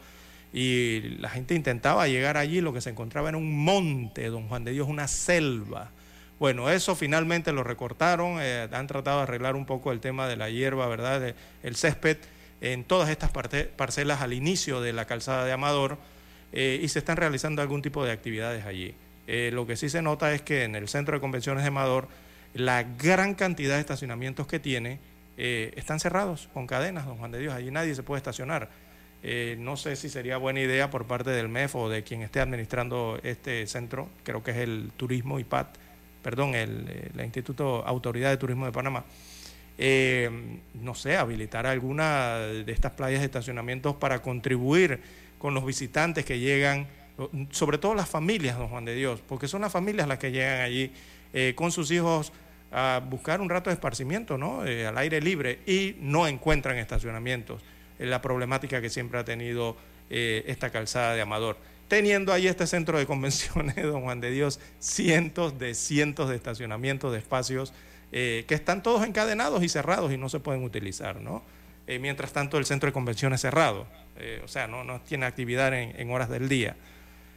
[0.54, 4.64] y la gente intentaba llegar allí, lo que se encontraba era un monte, don Juan
[4.64, 5.90] de Dios, una selva.
[6.40, 10.36] Bueno, eso finalmente lo recortaron, eh, han tratado de arreglar un poco el tema de
[10.36, 11.34] la hierba, ¿verdad?
[11.64, 12.18] El césped
[12.62, 15.98] en todas estas parcelas al inicio de la calzada de Amador
[16.52, 18.94] eh, y se están realizando algún tipo de actividades allí.
[19.26, 22.10] Eh, lo que sí se nota es que en el centro de convenciones de Amador
[22.54, 25.00] la gran cantidad de estacionamientos que tiene
[25.36, 28.70] están cerrados con cadenas, don Juan de Dios, allí nadie se puede estacionar.
[29.26, 32.42] Eh, no sé si sería buena idea por parte del MEF o de quien esté
[32.42, 35.78] administrando este centro, creo que es el Turismo IPAT,
[36.22, 39.06] perdón, el, el Instituto Autoridad de Turismo de Panamá,
[39.78, 40.30] eh,
[40.74, 45.00] no sé, habilitar alguna de estas playas de estacionamientos para contribuir
[45.40, 46.88] con los visitantes que llegan,
[47.52, 50.60] sobre todo las familias, don Juan de Dios, porque son las familias las que llegan
[50.60, 50.92] allí
[51.34, 52.34] eh, con sus hijos
[52.74, 54.62] a buscar un rato de esparcimiento, ¿no?
[54.62, 57.62] Al aire libre y no encuentran estacionamientos.
[58.00, 59.76] La problemática que siempre ha tenido
[60.10, 61.58] eh, esta calzada de Amador.
[61.88, 67.12] Teniendo ahí este centro de convenciones, don Juan de Dios, cientos de cientos de estacionamientos,
[67.12, 67.74] de espacios
[68.12, 71.42] eh, que están todos encadenados y cerrados y no se pueden utilizar, ¿no?
[71.88, 73.88] Eh, mientras tanto, el centro de convenciones cerrado,
[74.44, 76.76] o sea, no, no tiene actividad en, en horas del día.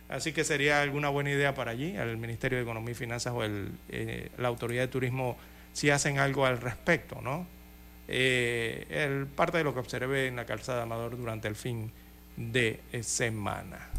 [0.08, 3.42] Así que sería alguna buena idea para allí, al Ministerio de Economía y Finanzas o
[3.42, 3.72] el,
[4.36, 5.36] la Autoridad de Turismo,
[5.72, 7.46] si hacen algo al respecto, ¿no?
[8.08, 11.92] Eh, el, parte de lo que observé en la calzada de Amador durante el fin
[12.36, 13.90] de eh, semana.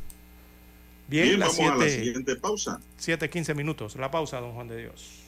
[1.08, 2.80] Bien, Bien, las vamos a la siguiente pausa.
[2.98, 3.96] 7, 15 minutos.
[3.96, 5.24] La pausa, don Juan de Dios.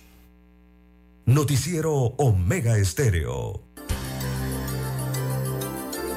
[1.26, 3.62] Noticiero Omega Estéreo.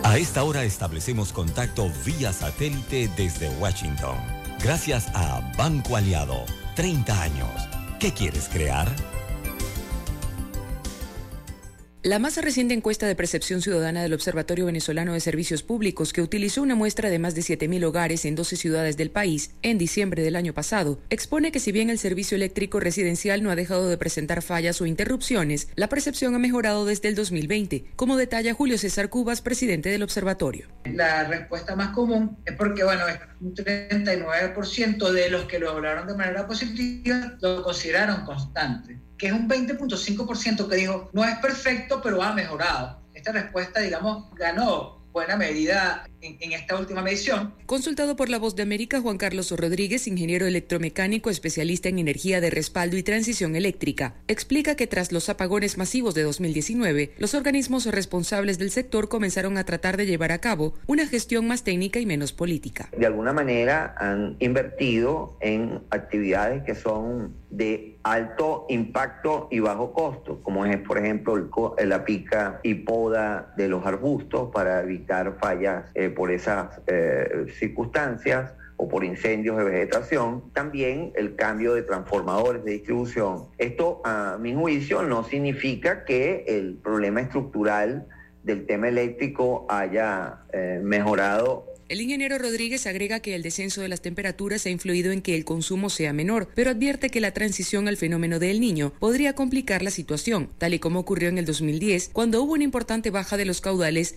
[0.05, 4.17] A esta hora establecemos contacto vía satélite desde Washington.
[4.63, 6.45] Gracias a Banco Aliado.
[6.75, 7.51] 30 años.
[8.01, 8.89] ¿Qué quieres crear?
[12.05, 16.61] La más reciente encuesta de percepción ciudadana del Observatorio Venezolano de Servicios Públicos, que utilizó
[16.61, 20.35] una muestra de más de 7.000 hogares en 12 ciudades del país en diciembre del
[20.35, 24.43] año pasado, expone que si bien el servicio eléctrico residencial no ha dejado de presentar
[24.43, 29.41] fallas o interrupciones, la percepción ha mejorado desde el 2020, como detalla Julio César Cubas,
[29.41, 30.67] presidente del observatorio.
[30.87, 33.05] La respuesta más común es porque, bueno,
[33.41, 39.33] un 39% de los que lo hablaron de manera positiva lo consideraron constante, que es
[39.33, 43.01] un 20.5% que dijo, no es perfecto, pero ha mejorado.
[43.15, 47.53] Esta respuesta, digamos, ganó buena medida en, en esta última medición.
[47.67, 52.51] Consultado por La Voz de América, Juan Carlos Rodríguez, ingeniero electromecánico especialista en energía de
[52.51, 58.59] respaldo y transición eléctrica, explica que tras los apagones masivos de 2019, los organismos responsables
[58.59, 62.33] del sector comenzaron a tratar de llevar a cabo una gestión más técnica y menos
[62.33, 62.89] política.
[62.97, 70.41] de alguna manera han invertido en actividades que son de alto impacto y bajo costo,
[70.43, 75.37] como es por ejemplo el co- la pica y poda de los arbustos para evitar
[75.41, 81.83] fallas eh, por esas eh, circunstancias o por incendios de vegetación, también el cambio de
[81.83, 83.47] transformadores de distribución.
[83.59, 88.09] Esto, a mi juicio, no significa que el problema estructural
[88.43, 94.01] del tema eléctrico haya eh, mejorado El ingeniero Rodríguez agrega que el descenso de las
[94.01, 97.97] temperaturas ha influido en que el consumo sea menor, pero advierte que la transición al
[97.97, 102.43] fenómeno del niño podría complicar la situación, tal y como ocurrió en el 2010, cuando
[102.43, 104.17] hubo una importante baja de los caudales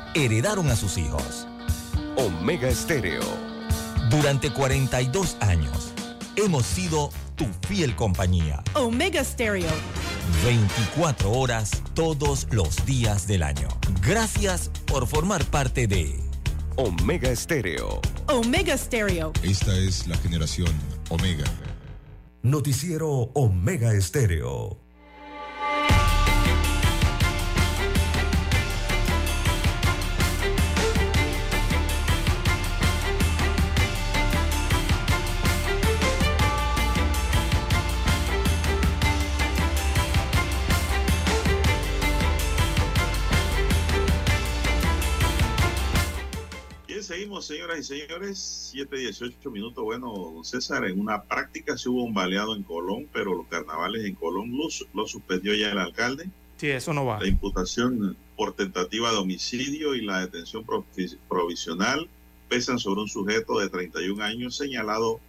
[0.13, 1.47] heredaron a sus hijos.
[2.17, 3.23] Omega Estéreo.
[4.09, 5.93] Durante 42 años,
[6.35, 8.61] hemos sido tu fiel compañía.
[8.73, 9.69] Omega Stereo.
[10.43, 13.67] 24 horas todos los días del año.
[14.01, 16.19] Gracias por formar parte de
[16.75, 18.01] Omega Estéreo.
[18.27, 19.31] Omega Stereo.
[19.43, 20.71] Esta es la generación
[21.09, 21.45] Omega.
[22.43, 24.77] Noticiero Omega Estéreo.
[47.39, 48.69] Seguimos, señoras y señores.
[48.71, 49.83] 7, 18 minutos.
[49.83, 54.05] Bueno, don César, en una práctica se hubo un baleado en Colón, pero los carnavales
[54.05, 56.29] en Colón lo, lo suspendió ya el alcalde.
[56.57, 57.19] Sí, eso no va.
[57.19, 62.07] La imputación por tentativa de homicidio y la detención provi- provisional
[62.49, 65.19] pesan sobre un sujeto de 31 años señalado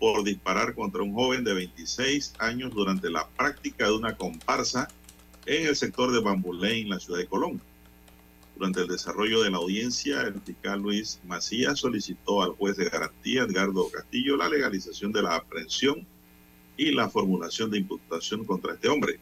[0.00, 4.88] por disparar contra un joven de 26 años durante la práctica de una comparsa
[5.46, 7.60] en el sector de Bambulé, en la ciudad de Colón.
[8.56, 13.42] Durante el desarrollo de la audiencia, el fiscal Luis Macías solicitó al juez de garantía,
[13.42, 16.06] Edgardo Castillo, la legalización de la aprehensión
[16.78, 19.20] y la formulación de imputación contra este hombre.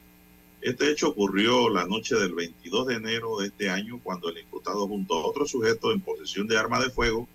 [0.60, 4.86] Este hecho ocurrió la noche del 22 de enero de este año, cuando el imputado
[4.86, 7.28] junto a otro sujeto en posesión de arma de fuego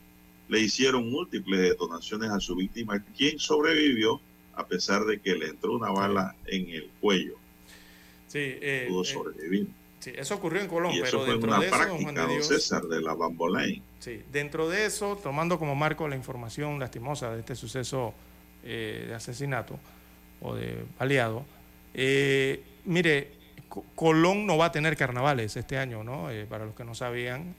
[0.47, 4.21] le hicieron múltiples detonaciones a su víctima, quien sobrevivió
[4.53, 7.35] a pesar de que le entró una bala en el cuello.
[8.27, 9.67] Sí, eh, Pudo eh, sobrevivir.
[9.99, 12.34] Sí, eso ocurrió en Colón, y eso pero fue dentro una de eso, Juan de
[12.34, 13.15] Dios, César, de la.
[13.99, 18.13] Sí, dentro de eso, tomando como marco la información lastimosa de este suceso
[18.63, 19.77] eh, de asesinato
[20.41, 21.45] o de baleado,
[21.93, 23.31] eh, mire,
[23.67, 26.31] Co- Colón no va a tener carnavales este año, ¿no?
[26.31, 27.55] Eh, para los que no sabían,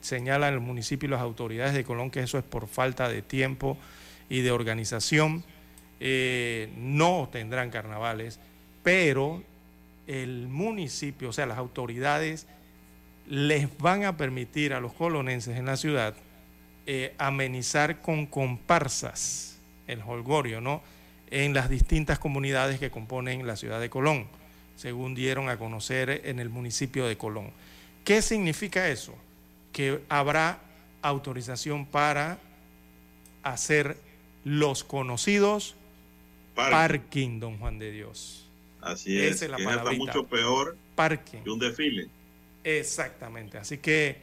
[0.00, 3.78] señalan el municipio y las autoridades de Colón que eso es por falta de tiempo
[4.28, 5.44] y de organización.
[6.76, 8.38] No tendrán carnavales,
[8.82, 9.42] pero
[10.06, 12.46] el municipio, o sea, las autoridades
[13.28, 16.14] les van a permitir a los colonenses en la ciudad
[16.86, 19.58] eh, amenizar con comparsas
[19.88, 20.82] el holgorio, ¿no?
[21.30, 24.26] En las distintas comunidades que componen la ciudad de Colón,
[24.76, 27.50] según dieron a conocer en el municipio de Colón.
[28.04, 29.16] ¿Qué significa eso?
[29.72, 30.60] Que habrá
[31.02, 32.38] autorización para
[33.42, 33.96] hacer
[34.44, 35.74] los conocidos
[36.54, 36.72] Parking.
[36.72, 38.45] parking, don Juan de Dios.
[38.86, 41.40] Así Esa es, es la que es hasta mucho peor Parking.
[41.42, 42.08] que un desfile.
[42.64, 43.58] Exactamente.
[43.58, 44.16] Así que,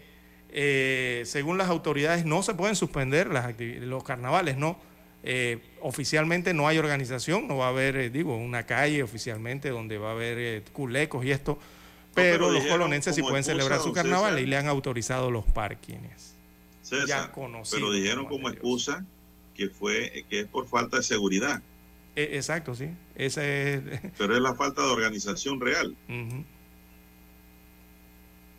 [0.49, 4.77] eh, según las autoridades, no se pueden suspender las los carnavales, ¿no?
[5.25, 9.97] Eh, oficialmente no hay organización, no va a haber, eh, digo, una calle oficialmente donde
[9.97, 11.57] va a haber culecos y esto,
[12.13, 14.43] pero, pero los dijeron colonenses sí pueden celebrar su carnaval César.
[14.43, 16.35] y le han autorizado los parkings.
[16.81, 19.05] César, Ya conocido, pero dijeron como excusa
[19.55, 21.61] que fue que es por falta de seguridad,
[22.15, 22.89] Eh, exacto, sí.
[23.15, 23.35] Es.
[24.17, 25.95] pero es la falta de organización real.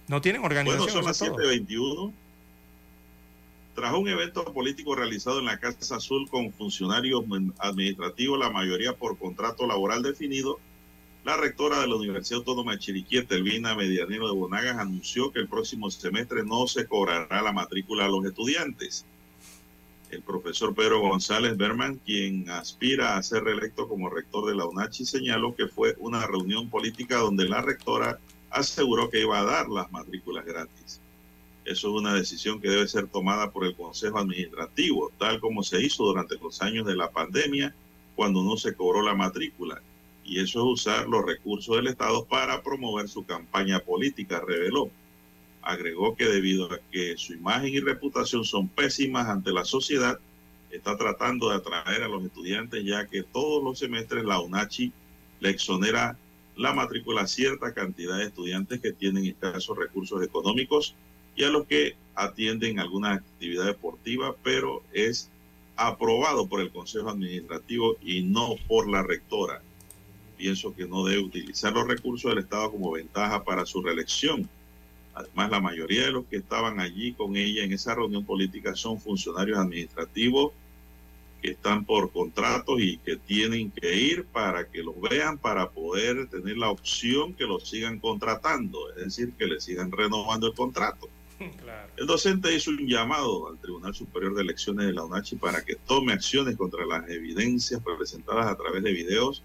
[0.09, 0.79] No tienen organización.
[0.79, 1.39] Bueno, son las es todo.
[1.39, 2.13] 7:21.
[3.75, 7.25] Tras un evento político realizado en la Casa Azul con funcionarios
[7.59, 10.61] administrativos, la mayoría por contrato laboral definido,
[11.25, 15.49] la rectora de la Universidad Autónoma de Chiriquí, Telvina Medianero de Bonagas, anunció que el
[15.49, 19.07] próximo semestre no se cobrará la matrícula a los estudiantes.
[20.15, 25.05] El profesor Pedro González Berman, quien aspira a ser reelecto como rector de la UNACHI,
[25.05, 29.91] señaló que fue una reunión política donde la rectora aseguró que iba a dar las
[29.91, 31.01] matrículas gratis.
[31.65, 35.83] Eso es una decisión que debe ser tomada por el Consejo Administrativo, tal como se
[35.85, 37.75] hizo durante los años de la pandemia,
[38.15, 39.83] cuando no se cobró la matrícula.
[40.25, 44.91] Y eso es usar los recursos del Estado para promover su campaña política, reveló.
[45.65, 50.19] Agregó que debido a que su imagen y reputación son pésimas ante la sociedad,
[50.71, 54.93] está tratando de atraer a los estudiantes, ya que todos los semestres la UNACHI
[55.41, 56.19] le exonera
[56.57, 60.95] la matrícula a cierta cantidad de estudiantes que tienen escasos recursos económicos
[61.37, 65.31] y a los que atienden alguna actividad deportiva, pero es
[65.77, 69.63] aprobado por el Consejo Administrativo y no por la rectora.
[70.37, 74.49] Pienso que no debe utilizar los recursos del Estado como ventaja para su reelección.
[75.15, 79.01] Además, la mayoría de los que estaban allí con ella en esa reunión política son
[79.01, 80.53] funcionarios administrativos
[81.41, 86.27] que están por contratos y que tienen que ir para que los vean para poder
[86.29, 91.09] tener la opción que los sigan contratando, es decir, que les sigan renovando el contrato.
[91.97, 95.77] El docente hizo un llamado al Tribunal Superior de Elecciones de la UNACHI para que
[95.77, 99.43] tome acciones contra las evidencias presentadas a través de videos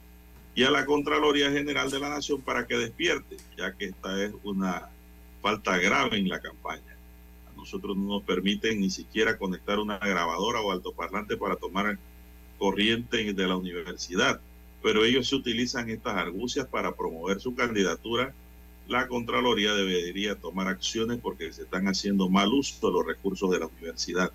[0.55, 4.31] y a la Contraloría General de la Nación para que despierte, ya que esta es
[4.43, 4.89] una
[5.41, 6.95] falta grave en la campaña.
[7.51, 11.97] A nosotros no nos permiten ni siquiera conectar una grabadora o altoparlante para tomar
[12.57, 14.41] corriente de la universidad,
[14.83, 18.33] pero ellos se utilizan estas argucias para promover su candidatura.
[18.87, 23.59] La Contraloría debería tomar acciones porque se están haciendo mal uso de los recursos de
[23.59, 24.31] la universidad.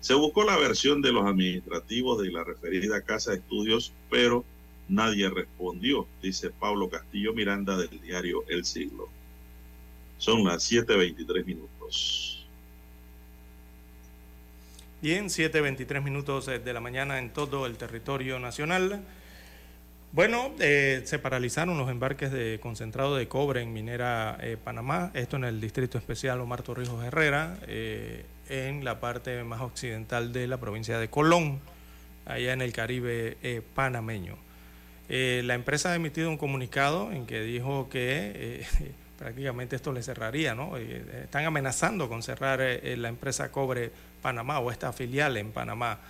[0.00, 4.44] Se buscó la versión de los administrativos de la referida casa de estudios, pero
[4.88, 9.08] nadie respondió, dice Pablo Castillo Miranda del diario El Siglo.
[10.20, 12.46] Son las 7.23 minutos.
[15.00, 19.00] Bien, 7.23 minutos eh, de la mañana en todo el territorio nacional.
[20.12, 25.36] Bueno, eh, se paralizaron los embarques de concentrado de cobre en Minera eh, Panamá, esto
[25.36, 30.98] en el Distrito Especial Omar Torrijos Herrera, en la parte más occidental de la provincia
[30.98, 31.60] de Colón,
[32.26, 34.36] allá en el Caribe panameño.
[35.08, 38.66] La empresa ha emitido un comunicado en que dijo que
[39.20, 40.76] prácticamente esto le cerraría, ¿no?
[40.78, 43.92] Eh, están amenazando con cerrar eh, la empresa Cobre
[44.22, 46.00] Panamá o esta filial en Panamá.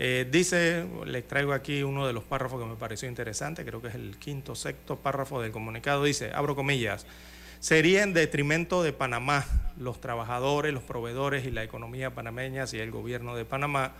[0.00, 3.88] Eh, dice, les traigo aquí uno de los párrafos que me pareció interesante, creo que
[3.88, 7.06] es el quinto, sexto párrafo del comunicado, dice, abro comillas,
[7.60, 9.44] sería en detrimento de Panamá,
[9.76, 13.92] los trabajadores, los proveedores y la economía panameña si el gobierno de Panamá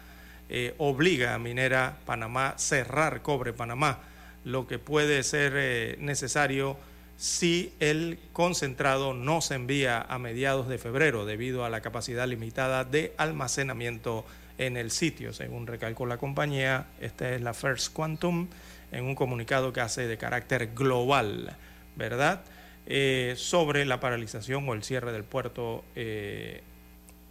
[0.48, 3.98] eh, obliga a Minera Panamá cerrar Cobre Panamá,
[4.44, 6.76] lo que puede ser eh, necesario
[7.18, 12.84] si el concentrado no se envía a mediados de febrero debido a la capacidad limitada
[12.84, 14.24] de almacenamiento
[14.56, 16.86] en el sitio, según recalcó la compañía.
[17.00, 18.46] Esta es la First Quantum
[18.92, 21.56] en un comunicado que hace de carácter global,
[21.96, 22.44] ¿verdad?
[22.86, 26.62] Eh, sobre la paralización o el cierre del puerto eh,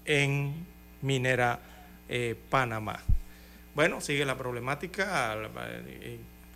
[0.03, 0.65] en
[1.01, 1.61] Minera
[2.09, 2.99] eh, Panamá.
[3.73, 5.33] Bueno, sigue la problemática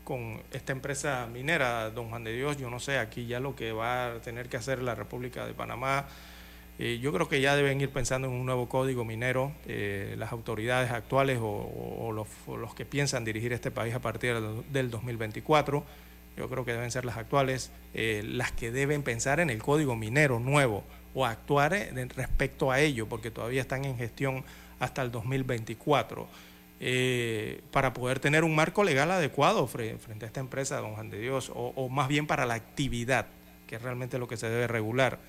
[0.04, 2.58] con esta empresa minera, don Juan de Dios.
[2.58, 5.54] Yo no sé, aquí ya lo que va a tener que hacer la República de
[5.54, 6.08] Panamá.
[6.80, 10.32] eh, yo creo que ya deben ir pensando en un nuevo código minero, eh, las
[10.32, 15.84] autoridades actuales o, los, que piensan dirigir este país a partir del- del 2024.
[16.38, 19.96] Yo creo que deben ser las actuales, eh, las que deben pensar en el código
[19.96, 20.84] minero nuevo
[21.14, 21.72] o actuar
[22.16, 24.44] respecto a ello, porque todavía están en gestión
[24.80, 26.28] hasta el 2024,
[26.84, 31.12] eh, para poder tener un marco legal adecuado fre- frente a esta empresa, don Juan
[31.12, 33.28] de Dios, o, o más bien para la actividad,
[33.68, 35.20] que es realmente lo que se debe regular,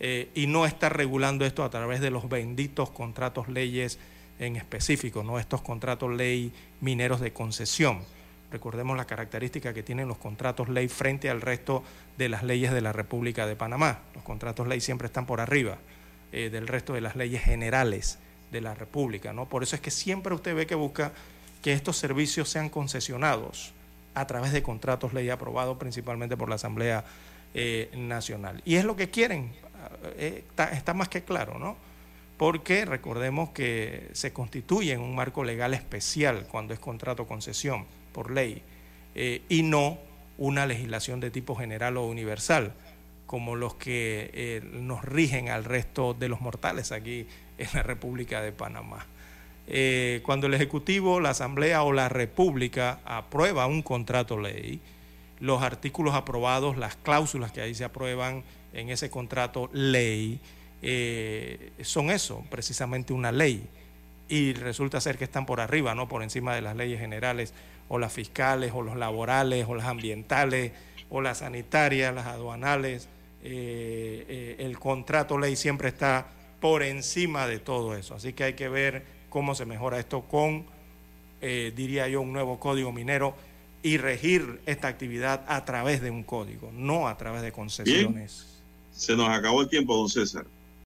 [0.00, 4.00] eh, y no estar regulando esto a través de los benditos contratos leyes
[4.40, 8.00] en específico, no estos contratos ley mineros de concesión.
[8.50, 11.84] Recordemos la característica que tienen los contratos ley frente al resto
[12.16, 14.00] de las leyes de la República de Panamá.
[14.14, 15.78] Los contratos ley siempre están por arriba
[16.32, 18.18] eh, del resto de las leyes generales
[18.50, 19.32] de la República.
[19.32, 19.48] ¿no?
[19.48, 21.12] Por eso es que siempre usted ve que busca
[21.62, 23.72] que estos servicios sean concesionados
[24.14, 27.04] a través de contratos ley aprobados principalmente por la Asamblea
[27.54, 28.62] eh, Nacional.
[28.64, 29.52] Y es lo que quieren,
[30.16, 31.76] eh, está, más que claro, ¿no?
[32.36, 38.30] Porque recordemos que se constituye en un marco legal especial cuando es contrato concesión por
[38.30, 38.62] ley
[39.14, 39.98] eh, y no
[40.36, 42.74] una legislación de tipo general o universal
[43.26, 47.26] como los que nos rigen al resto de los mortales aquí
[47.58, 49.06] en la República de Panamá.
[49.70, 54.80] Eh, cuando el Ejecutivo, la Asamblea o la República aprueba un contrato ley,
[55.40, 60.40] los artículos aprobados, las cláusulas que ahí se aprueban en ese contrato ley,
[60.80, 63.68] eh, son eso, precisamente una ley.
[64.30, 67.52] Y resulta ser que están por arriba, no por encima de las leyes generales,
[67.88, 70.72] o las fiscales, o los laborales, o las ambientales,
[71.10, 73.08] o las sanitarias, las aduanales.
[73.42, 76.26] Eh, el contrato ley siempre está
[76.60, 78.14] por encima de todo eso.
[78.14, 80.64] Así que hay que ver cómo se mejora esto con,
[81.40, 83.34] eh, diría yo, un nuevo código minero
[83.82, 88.46] y regir esta actividad a través de un código, no a través de concesiones.
[88.92, 90.44] Se nos acabó el tiempo, don César.